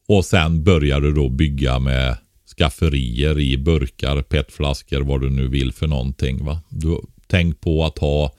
Och 0.08 0.24
sen 0.24 0.64
börjar 0.64 1.00
du 1.00 1.12
då 1.12 1.28
bygga 1.28 1.78
med 1.78 2.16
skafferier 2.56 3.38
i 3.38 3.58
burkar, 3.58 4.22
petflaskor, 4.22 5.00
vad 5.00 5.20
du 5.20 5.30
nu 5.30 5.48
vill 5.48 5.72
för 5.72 5.86
någonting. 5.86 6.44
Va? 6.44 6.60
Du, 6.68 7.00
tänk 7.26 7.60
på 7.60 7.84
att 7.84 7.98
ha 7.98 8.34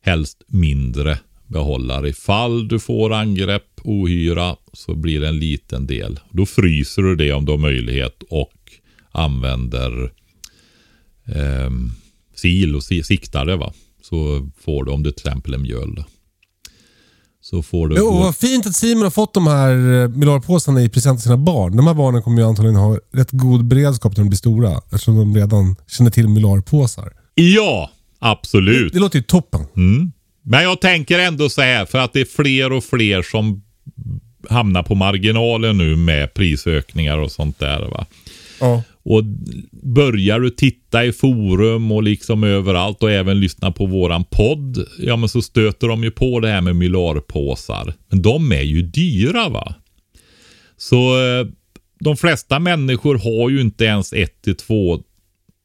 helst 0.00 0.42
mindre 0.46 1.18
behållare. 1.46 2.08
Ifall 2.08 2.68
du 2.68 2.78
får 2.78 3.12
angrepp, 3.12 3.80
ohyra, 3.84 4.56
så 4.72 4.94
blir 4.94 5.20
det 5.20 5.28
en 5.28 5.38
liten 5.38 5.86
del. 5.86 6.20
Då 6.30 6.46
fryser 6.46 7.02
du 7.02 7.16
det 7.16 7.32
om 7.32 7.44
du 7.44 7.52
har 7.52 7.58
möjlighet 7.58 8.22
och 8.30 8.72
använder 9.10 10.12
eh, 11.24 11.70
sil 12.42 12.70
och 12.76 12.84
siktar 12.84 13.46
det. 13.46 13.56
Va? 13.56 13.72
Så 14.02 14.48
får 14.60 14.84
du 14.84 14.90
om 14.90 15.02
det 15.02 15.12
till 15.12 15.28
exempel 15.28 15.54
är 15.54 15.58
mjöl. 15.58 15.94
Då. 15.94 16.04
Så 17.52 17.62
får 17.62 17.88
du... 17.88 17.96
Jo, 17.96 18.10
vad 18.10 18.36
fint 18.36 18.66
att 18.66 18.76
Simon 18.76 19.02
har 19.02 19.10
fått 19.10 19.34
de 19.34 19.46
här 19.46 20.02
eh, 20.02 20.08
miljardpåsarna 20.08 20.82
i 20.82 20.88
present 20.88 21.18
till 21.18 21.22
sina 21.22 21.36
barn. 21.36 21.76
De 21.76 21.86
här 21.86 21.94
barnen 21.94 22.22
kommer 22.22 22.42
ju 22.42 22.48
antagligen 22.48 22.76
ha 22.76 22.98
rätt 23.12 23.30
god 23.30 23.64
beredskap 23.64 24.16
när 24.16 24.24
de 24.24 24.28
blir 24.28 24.36
stora. 24.36 24.80
Eftersom 24.92 25.16
de 25.16 25.36
redan 25.36 25.76
känner 25.88 26.10
till 26.10 26.28
miljardpåsar. 26.28 27.12
Ja, 27.34 27.90
absolut. 28.18 28.92
Det, 28.92 28.98
det 28.98 29.00
låter 29.02 29.18
ju 29.18 29.22
toppen. 29.22 29.60
Mm. 29.76 30.12
Men 30.42 30.62
jag 30.62 30.80
tänker 30.80 31.18
ändå 31.18 31.48
så 31.48 31.62
här, 31.62 31.86
för 31.86 31.98
att 31.98 32.12
det 32.12 32.20
är 32.20 32.42
fler 32.42 32.72
och 32.72 32.84
fler 32.84 33.22
som 33.22 33.62
hamnar 34.48 34.82
på 34.82 34.94
marginalen 34.94 35.78
nu 35.78 35.96
med 35.96 36.34
prisökningar 36.34 37.18
och 37.18 37.32
sånt 37.32 37.58
där. 37.58 37.80
Va? 37.80 38.06
Ja. 38.62 38.82
Och 39.04 39.24
börjar 39.82 40.40
du 40.40 40.50
titta 40.50 41.04
i 41.04 41.12
forum 41.12 41.92
och 41.92 42.02
liksom 42.02 42.44
överallt 42.44 43.02
och 43.02 43.10
även 43.10 43.40
lyssna 43.40 43.72
på 43.72 43.86
våran 43.86 44.24
podd. 44.24 44.86
Ja 44.98 45.16
men 45.16 45.28
så 45.28 45.42
stöter 45.42 45.88
de 45.88 46.04
ju 46.04 46.10
på 46.10 46.40
det 46.40 46.48
här 46.48 46.60
med 46.60 46.76
mylarpåsar. 46.76 47.94
Men 48.08 48.22
de 48.22 48.52
är 48.52 48.62
ju 48.62 48.82
dyra 48.82 49.48
va. 49.48 49.74
Så 50.76 50.96
eh, 50.96 51.46
de 52.00 52.16
flesta 52.16 52.58
människor 52.58 53.14
har 53.18 53.50
ju 53.50 53.60
inte 53.60 53.84
ens 53.84 54.12
ett 54.12 54.42
till 54.42 54.56
två 54.56 55.02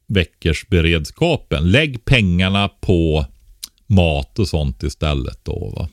veckors 0.08 0.66
beredskapen. 0.68 1.70
Lägg 1.70 2.04
pengarna 2.04 2.68
på 2.68 3.26
mat 3.86 4.38
och 4.38 4.48
sånt 4.48 4.82
istället 4.82 5.44
då 5.44 5.72
va. 5.76 5.88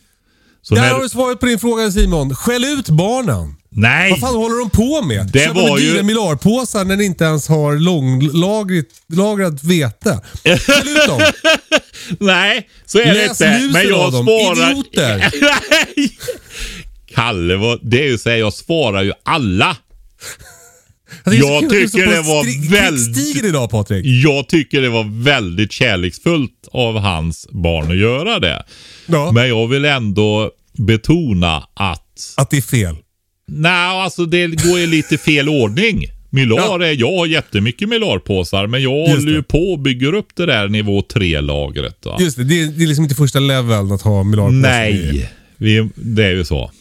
Så 0.62 0.76
Där 0.76 0.82
när- 0.82 0.90
har 0.94 1.02
du 1.04 1.10
svaret 1.10 1.40
på 1.40 1.46
din 1.46 1.60
fråga 1.60 1.92
Simon. 1.92 2.36
Skäll 2.36 2.64
ut 2.64 2.90
barnen. 2.90 3.56
Nej! 3.78 4.12
Vad 4.12 4.20
fan 4.20 4.36
håller 4.36 4.60
de 4.60 4.70
på 4.70 5.02
med? 5.02 5.30
Det 5.34 5.40
Köper 5.40 5.54
var 5.62 5.70
med 5.76 5.80
ju- 5.84 5.94
dyra 5.94 6.04
miljardpåsar 6.04 6.86
när 6.86 6.96
ni 6.96 7.04
inte 7.06 7.24
ens 7.24 7.48
har 7.48 7.76
långlagrat 7.76 8.86
lagrat 9.14 9.64
vete. 9.64 10.20
Skäll 10.44 10.88
ut 10.90 11.08
dem. 11.08 11.22
Nej, 12.20 12.70
så 12.86 13.00
är 13.00 13.06
det 13.06 13.14
Läs 13.14 13.30
inte. 13.42 13.58
lusen 13.60 13.72
Men 13.72 13.88
jag 13.90 14.14
svarar... 14.14 14.72
Idioter. 14.72 15.18
Nej! 15.96 16.18
Kalle, 17.16 17.56
vad, 17.56 17.80
det 17.92 18.04
är 18.04 18.08
ju 18.08 18.18
så 18.18 18.30
här, 18.30 18.38
jag 18.38 18.54
svarar 18.54 19.04
ju 19.04 19.14
alla. 19.24 19.78
Alltså, 21.24 21.30
det 21.30 21.36
Jag 21.54 21.64
du 21.70 21.88
tycker 21.88 22.08
det 22.08 22.22
var 22.22 22.70
väldigt- 22.72 23.44
idag 23.46 23.70
Patrik. 23.70 24.06
Jag 24.06 24.48
tycker 24.48 24.82
det 24.82 24.90
var 24.90 25.24
väldigt 25.24 25.72
kärleksfullt 25.72 26.68
av 26.72 27.00
hans 27.00 27.48
barn 27.52 27.92
att 27.92 27.98
göra 27.98 28.40
det. 28.40 28.64
Ja. 29.06 29.32
Men 29.32 29.48
jag 29.50 29.68
vill 29.68 29.86
ändå 29.86 30.52
betona 30.78 31.58
att... 31.74 32.02
Att 32.38 32.50
det 32.50 32.58
är 32.58 32.62
fel. 32.62 32.96
Nej, 33.48 34.02
alltså 34.04 34.26
det 34.26 34.48
går 34.48 34.80
i 34.80 34.88
lite 34.88 35.18
fel 35.18 35.50
ordning. 35.50 36.08
Mylar 36.30 36.80
är, 36.80 36.92
jag 37.00 37.18
har 37.18 37.26
jättemycket 37.26 37.90
mylarpåsar 37.90 38.68
men 38.68 38.82
jag 38.84 38.90
håller 39.08 39.32
ju 39.32 39.44
på 39.44 39.58
och 39.72 39.80
bygger 39.80 40.14
upp 40.14 40.28
det 40.36 40.46
där 40.46 40.68
nivå 40.68 41.02
3-lagret. 41.02 42.06
va. 42.06 42.18
Just 42.20 42.38
det, 42.38 42.44
det 42.44 42.62
är, 42.62 42.68
det 42.68 42.84
är 42.84 42.88
liksom 42.88 43.04
inte 43.04 43.16
första 43.16 43.40
leveln 43.40 43.92
att 43.92 44.02
ha 44.02 44.24
miljardpåsar. 44.24 44.58
Nej, 44.70 45.32
vi, 45.58 45.90
det 45.96 46.24
är 46.26 46.32
ju 46.32 46.46
så. 46.46 46.72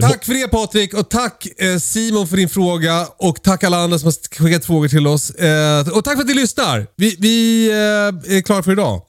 Tack 0.00 0.24
för 0.24 0.32
det 0.32 0.48
Patrik 0.48 0.94
och 0.94 1.10
tack 1.10 1.46
eh, 1.58 1.76
Simon 1.78 2.28
för 2.28 2.36
din 2.36 2.48
fråga 2.48 3.06
och 3.18 3.42
tack 3.42 3.64
alla 3.64 3.76
andra 3.76 3.98
som 3.98 4.06
har 4.06 4.44
skickat 4.44 4.64
frågor 4.64 4.88
till 4.88 5.06
oss. 5.06 5.30
Eh, 5.30 5.88
och 5.88 6.04
tack 6.04 6.14
för 6.14 6.20
att 6.22 6.28
ni 6.28 6.34
lyssnar. 6.34 6.86
Vi, 6.96 7.16
vi 7.18 7.66
eh, 7.70 8.36
är 8.36 8.42
klara 8.42 8.62
för 8.62 8.72
idag. 8.72 9.02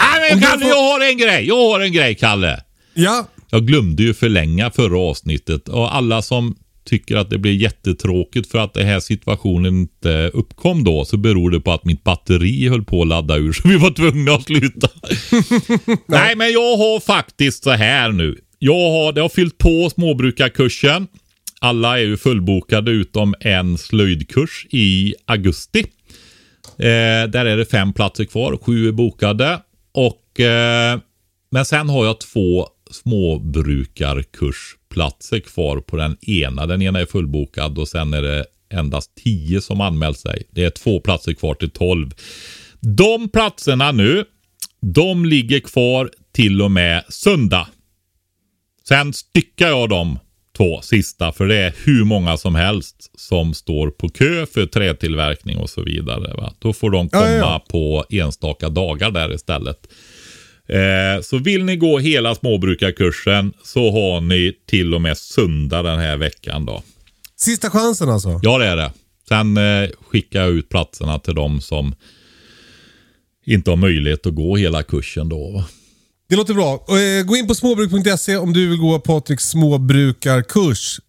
Nej, 0.00 0.30
men 0.34 0.40
Kalle, 0.42 0.60
får- 0.62 0.68
jag 0.70 0.82
har 0.82 1.00
en 1.10 1.18
grej. 1.18 1.46
Jag 1.48 1.56
har 1.56 1.80
en 1.80 1.92
grej, 1.92 2.14
Kalle. 2.14 2.60
Ja, 2.94 3.26
Jag 3.50 3.66
glömde 3.66 4.02
ju 4.02 4.14
förlänga 4.14 4.70
förra 4.70 4.98
avsnittet 4.98 5.68
och 5.68 5.96
alla 5.96 6.22
som 6.22 6.56
tycker 6.84 7.16
att 7.16 7.30
det 7.30 7.38
blir 7.38 7.52
jättetråkigt 7.52 8.50
för 8.50 8.58
att 8.58 8.74
den 8.74 8.86
här 8.86 9.00
situationen 9.00 9.74
inte 9.80 10.30
uppkom 10.34 10.84
då 10.84 11.04
så 11.04 11.16
beror 11.16 11.50
det 11.50 11.60
på 11.60 11.72
att 11.72 11.84
mitt 11.84 12.04
batteri 12.04 12.68
höll 12.68 12.84
på 12.84 13.02
att 13.02 13.08
ladda 13.08 13.36
ur 13.36 13.52
så 13.52 13.68
vi 13.68 13.76
var 13.76 13.90
tvungna 13.90 14.32
att 14.32 14.44
sluta. 14.44 14.88
Nej, 16.06 16.36
men 16.36 16.52
jag 16.52 16.76
har 16.76 17.00
faktiskt 17.00 17.64
så 17.64 17.70
här 17.70 18.12
nu. 18.12 18.38
Jag 18.58 18.90
har, 18.90 19.12
det 19.12 19.20
har 19.20 19.28
fyllt 19.28 19.58
på 19.58 19.90
småbrukarkursen. 19.90 21.06
Alla 21.60 21.98
är 21.98 22.04
ju 22.04 22.16
fullbokade 22.16 22.90
utom 22.90 23.34
en 23.40 23.78
slöjdkurs 23.78 24.66
i 24.70 25.14
augusti. 25.26 25.80
Eh, 26.78 27.30
där 27.30 27.46
är 27.46 27.56
det 27.56 27.64
fem 27.64 27.92
platser 27.92 28.24
kvar, 28.24 28.58
sju 28.62 28.88
är 28.88 28.92
bokade. 28.92 29.60
Och, 29.94 30.40
eh, 30.40 30.98
men 31.50 31.64
sen 31.64 31.88
har 31.88 32.06
jag 32.06 32.20
två 32.20 32.68
småbrukarkursplatser 32.90 35.40
kvar 35.40 35.80
på 35.80 35.96
den 35.96 36.16
ena. 36.20 36.66
Den 36.66 36.82
ena 36.82 37.00
är 37.00 37.06
fullbokad 37.06 37.78
och 37.78 37.88
sen 37.88 38.14
är 38.14 38.22
det 38.22 38.44
endast 38.70 39.10
tio 39.24 39.60
som 39.60 39.80
anmält 39.80 40.18
sig. 40.18 40.42
Det 40.50 40.64
är 40.64 40.70
två 40.70 41.00
platser 41.00 41.32
kvar 41.32 41.54
till 41.54 41.70
tolv. 41.70 42.10
De 42.80 43.28
platserna 43.28 43.92
nu, 43.92 44.24
de 44.80 45.24
ligger 45.24 45.60
kvar 45.60 46.10
till 46.32 46.62
och 46.62 46.70
med 46.70 47.04
söndag. 47.08 47.68
Sen 48.88 49.12
styckar 49.12 49.68
jag 49.68 49.88
de 49.88 50.18
två 50.56 50.80
sista 50.82 51.32
för 51.32 51.46
det 51.46 51.56
är 51.56 51.74
hur 51.84 52.04
många 52.04 52.36
som 52.36 52.54
helst 52.54 53.10
som 53.20 53.54
står 53.54 53.90
på 53.90 54.08
kö 54.08 54.46
för 54.46 54.66
trätillverkning 54.66 55.56
och 55.56 55.70
så 55.70 55.82
vidare. 55.82 56.34
Va? 56.34 56.52
Då 56.58 56.72
får 56.72 56.90
de 56.90 57.08
Ja, 57.12 57.18
komma 57.18 57.30
ja, 57.30 57.36
ja. 57.38 57.64
på 57.70 58.04
enstaka 58.10 58.68
dagar 58.68 59.10
där 59.10 59.34
istället. 59.34 59.88
Eh, 60.68 61.22
så 61.22 61.38
vill 61.38 61.64
ni 61.64 61.76
gå 61.76 61.98
hela 61.98 62.34
småbrukarkursen 62.34 63.52
så 63.64 63.90
har 63.90 64.20
ni 64.20 64.52
till 64.66 64.94
och 64.94 65.00
med 65.02 65.18
söndag 65.18 65.82
den 65.82 65.98
här 65.98 66.16
veckan 66.16 66.66
då. 66.66 66.82
sista 67.36 67.70
chansen 67.70 68.08
alltså. 68.08 68.40
Ja 68.42 68.58
det 68.58 68.66
är 68.66 68.76
det. 68.76 68.92
Sen 69.28 69.56
eh, 69.56 69.88
skickar 70.08 70.40
jag 70.40 70.50
ut 70.50 70.68
platserna 70.68 71.18
till 71.18 71.34
de 71.34 71.60
som 71.60 71.94
inte 73.46 73.70
har 73.70 73.76
möjlighet 73.76 74.26
att 74.26 74.34
gå 74.34 74.56
hela 74.56 74.82
kursen 74.82 75.28
då. 75.28 75.50
Va? 75.50 75.64
Det 76.28 76.36
låter 76.36 76.54
bra. 76.54 76.72
Eh, 76.74 77.24
Gå 77.26 77.36
in 77.36 77.46
på 77.48 77.54
småbruk.se 77.54 78.36
om 78.36 78.52
du 78.52 78.68
vill 78.68 78.78
gå 78.78 78.98
Patriks 78.98 79.44
småbrukarkurs. 79.48 81.00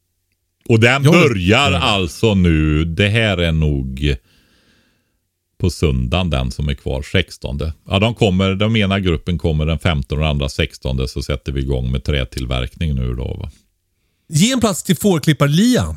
Och 0.70 0.80
den 0.80 1.04
börjar 1.04 1.72
alltså 1.72 2.34
nu, 2.36 2.86
det 2.86 3.08
här 3.08 3.38
är 3.38 3.52
nog 3.52 4.16
på 5.60 5.70
söndagen 5.70 6.30
den 6.30 6.52
som 6.52 6.70
är 6.70 6.74
kvar, 6.74 7.02
16. 7.12 7.60
Ja, 7.90 8.00
de 8.00 8.16
kommer, 8.16 8.50
den 8.50 8.76
ena 8.76 9.00
gruppen 9.00 9.38
kommer 9.38 9.66
den 9.66 9.80
15 9.80 10.18
och 10.18 10.22
den 10.22 10.30
andra 10.30 10.50
16 10.50 11.08
så 11.08 11.22
sätter 11.24 11.52
vi 11.52 11.62
igång 11.62 11.92
med 11.92 12.04
trätillverkning 12.04 12.96
nu 12.96 13.14
då. 13.14 13.38
Va? 13.44 13.52
Ge 14.30 14.52
en 14.52 14.60
plats 14.60 14.84
till 14.84 14.96
fårklippar-Liam. 14.96 15.96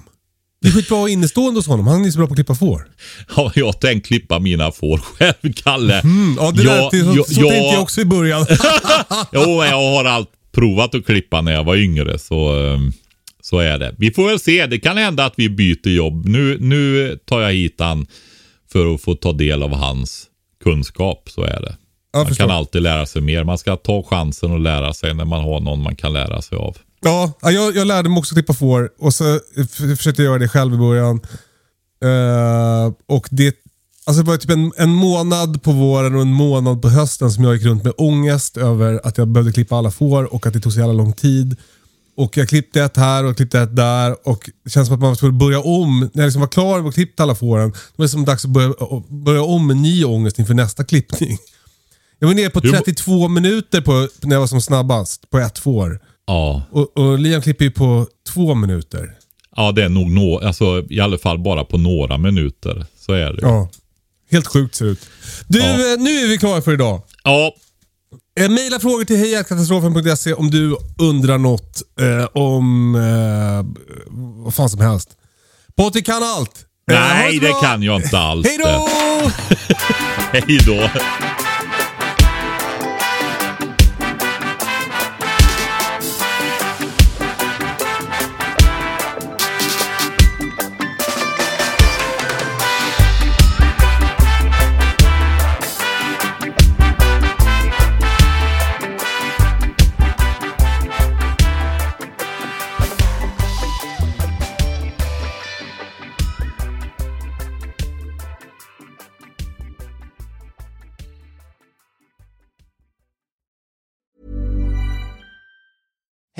Det 0.60 0.68
är 0.68 0.72
skitbra 0.72 1.08
innestående 1.08 1.58
hos 1.58 1.66
honom. 1.66 1.86
Han 1.86 2.04
är 2.04 2.10
så 2.10 2.18
bra 2.18 2.26
på 2.26 2.32
att 2.32 2.36
klippa 2.36 2.54
får. 2.54 2.88
Ja, 3.36 3.52
jag 3.54 3.80
tänkte 3.80 4.08
klippa 4.08 4.38
mina 4.38 4.72
får 4.72 4.98
själv, 4.98 5.52
Kalle. 5.54 6.00
Mm, 6.00 6.36
ja, 6.40 6.50
det 6.50 6.62
Ja, 6.62 6.74
lät, 6.74 6.90
så, 6.90 7.12
ja, 7.16 7.24
så 7.24 7.40
ja. 7.40 7.48
tänkte 7.48 7.72
jag 7.72 7.82
också 7.82 8.00
i 8.00 8.04
början. 8.04 8.46
Jo, 9.32 9.64
jag 9.64 9.94
har 9.94 10.04
allt 10.04 10.30
provat 10.52 10.94
att 10.94 11.06
klippa 11.06 11.40
när 11.40 11.52
jag 11.52 11.64
var 11.64 11.76
yngre. 11.76 12.18
Så, 12.18 12.66
ehm, 12.66 12.92
så 13.42 13.58
är 13.58 13.78
det. 13.78 13.94
Vi 13.98 14.10
får 14.10 14.28
väl 14.28 14.40
se. 14.40 14.66
Det 14.66 14.78
kan 14.78 14.96
hända 14.96 15.24
att 15.24 15.34
vi 15.36 15.48
byter 15.48 15.88
jobb. 15.88 16.28
Nu, 16.28 16.58
nu 16.60 17.18
tar 17.24 17.40
jag 17.40 17.52
hit 17.52 17.76
han 17.78 18.06
för 18.72 18.94
att 18.94 19.00
få 19.00 19.14
ta 19.14 19.32
del 19.32 19.62
av 19.62 19.74
hans 19.74 20.24
kunskap. 20.64 21.28
Så 21.30 21.42
är 21.42 21.60
det. 21.60 21.76
Jag 22.12 22.18
Man 22.20 22.26
förstår. 22.26 22.44
kan 22.46 22.56
alltid 22.56 22.82
lära 22.82 23.06
sig 23.06 23.22
mer. 23.22 23.44
Man 23.44 23.58
ska 23.58 23.76
ta 23.76 24.02
chansen 24.02 24.52
och 24.52 24.60
lära 24.60 24.94
sig 24.94 25.14
när 25.14 25.24
man 25.24 25.44
har 25.44 25.60
någon 25.60 25.82
man 25.82 25.96
kan 25.96 26.12
lära 26.12 26.42
sig 26.42 26.58
av. 26.58 26.76
Ja, 27.00 27.32
ja, 27.42 27.50
jag, 27.50 27.76
jag 27.76 27.86
lärde 27.86 28.08
mig 28.08 28.18
också 28.18 28.34
klippa 28.34 28.52
får 28.54 28.90
och 28.98 29.14
så 29.14 29.40
försökte 29.96 30.22
jag 30.22 30.30
göra 30.30 30.38
det 30.38 30.48
själv 30.48 30.74
i 30.74 30.76
början. 30.76 31.20
Eh, 32.04 32.92
och 33.08 33.28
det, 33.30 33.54
alltså 34.04 34.22
det 34.22 34.28
var 34.30 34.36
typ 34.36 34.50
en, 34.50 34.72
en 34.76 34.90
månad 34.90 35.62
på 35.62 35.72
våren 35.72 36.14
och 36.14 36.22
en 36.22 36.32
månad 36.32 36.82
på 36.82 36.88
hösten 36.88 37.30
som 37.30 37.44
jag 37.44 37.54
gick 37.54 37.64
runt 37.64 37.84
med 37.84 37.92
ångest 37.98 38.56
över 38.56 39.00
att 39.04 39.18
jag 39.18 39.28
behövde 39.28 39.52
klippa 39.52 39.76
alla 39.76 39.90
får 39.90 40.34
och 40.34 40.46
att 40.46 40.52
det 40.52 40.60
tog 40.60 40.72
så 40.72 40.78
jävla 40.78 40.92
lång 40.92 41.12
tid. 41.12 41.56
Och 42.16 42.36
jag 42.36 42.48
klippte 42.48 42.82
ett 42.82 42.96
här 42.96 43.24
och 43.24 43.36
klippte 43.36 43.60
ett 43.60 43.76
där 43.76 44.28
och 44.28 44.50
det 44.64 44.70
känns 44.70 44.86
som 44.88 44.94
att 44.94 45.00
man 45.00 45.16
skulle 45.16 45.32
börja 45.32 45.60
om. 45.60 46.00
När 46.00 46.22
jag 46.22 46.26
liksom 46.26 46.40
var 46.40 46.48
klar 46.48 46.78
med 46.80 46.88
att 46.88 46.94
klippa 46.94 47.22
alla 47.22 47.34
fåren, 47.34 47.70
då 47.70 47.76
var 47.96 48.04
det 48.04 48.08
som 48.08 48.24
dags 48.24 48.44
att 48.44 48.50
börja, 48.50 48.72
börja 49.08 49.42
om 49.42 49.66
med 49.66 49.76
ny 49.76 50.04
ångest 50.04 50.38
inför 50.38 50.54
nästa 50.54 50.84
klippning. 50.84 51.38
Jag 52.18 52.28
var 52.28 52.34
nere 52.34 52.50
på 52.50 52.60
Hur 52.60 52.70
må- 52.72 52.76
32 52.78 53.28
minuter 53.28 53.80
på, 53.80 54.08
när 54.22 54.34
jag 54.36 54.40
var 54.40 54.46
som 54.46 54.60
snabbast 54.60 55.30
på 55.30 55.38
ett 55.38 55.58
får. 55.58 56.00
Ja, 56.26 56.62
Och, 56.70 56.98
och 56.98 57.18
Liam 57.18 57.42
klipper 57.42 57.64
ju 57.64 57.70
på 57.70 58.06
två 58.32 58.54
minuter. 58.54 59.14
ja 59.56 59.72
det 59.72 59.84
är 59.84 59.88
nog 59.88 60.10
nå, 60.10 60.38
alltså, 60.38 60.84
i 60.90 61.00
alla 61.00 61.18
fall 61.18 61.38
bara 61.38 61.64
på 61.64 61.78
några 61.78 62.18
minuter. 62.18 62.86
Så 63.00 63.12
är 63.12 63.32
det. 63.32 63.38
Ja. 63.42 63.68
Helt 64.30 64.46
sjukt 64.46 64.74
ser 64.74 64.84
det 64.84 64.90
ut. 64.90 65.00
Du, 65.48 65.58
Ja. 65.58 65.64
eh, 65.64 66.00
nu 66.00 66.10
är 66.10 66.28
vi 66.28 66.38
klara 66.38 66.62
för 66.62 66.72
idag. 66.72 67.02
ja 67.24 67.54
Eh, 68.40 68.48
Maila 68.48 68.80
frågor 68.80 69.04
till 69.04 69.16
hejakatastrofen.se 69.16 70.32
om 70.32 70.50
du 70.50 70.76
undrar 70.98 71.38
något 71.38 71.82
eh, 72.00 72.24
om 72.32 72.94
eh, 72.94 73.82
vad 74.44 74.54
fan 74.54 74.70
som 74.70 74.80
helst. 74.80 75.08
Patrik 75.76 76.06
kan 76.06 76.22
allt. 76.22 76.66
Eh, 76.90 76.96
ha 76.98 77.04
nej, 77.08 77.38
det 77.38 77.46
bra. 77.48 77.60
kan 77.60 77.82
jag 77.82 78.02
inte 78.02 78.18
alls. 78.18 78.46
Hej 78.46 78.58
då! 78.58 78.88
Hej 80.32 80.58
då! 80.66 80.90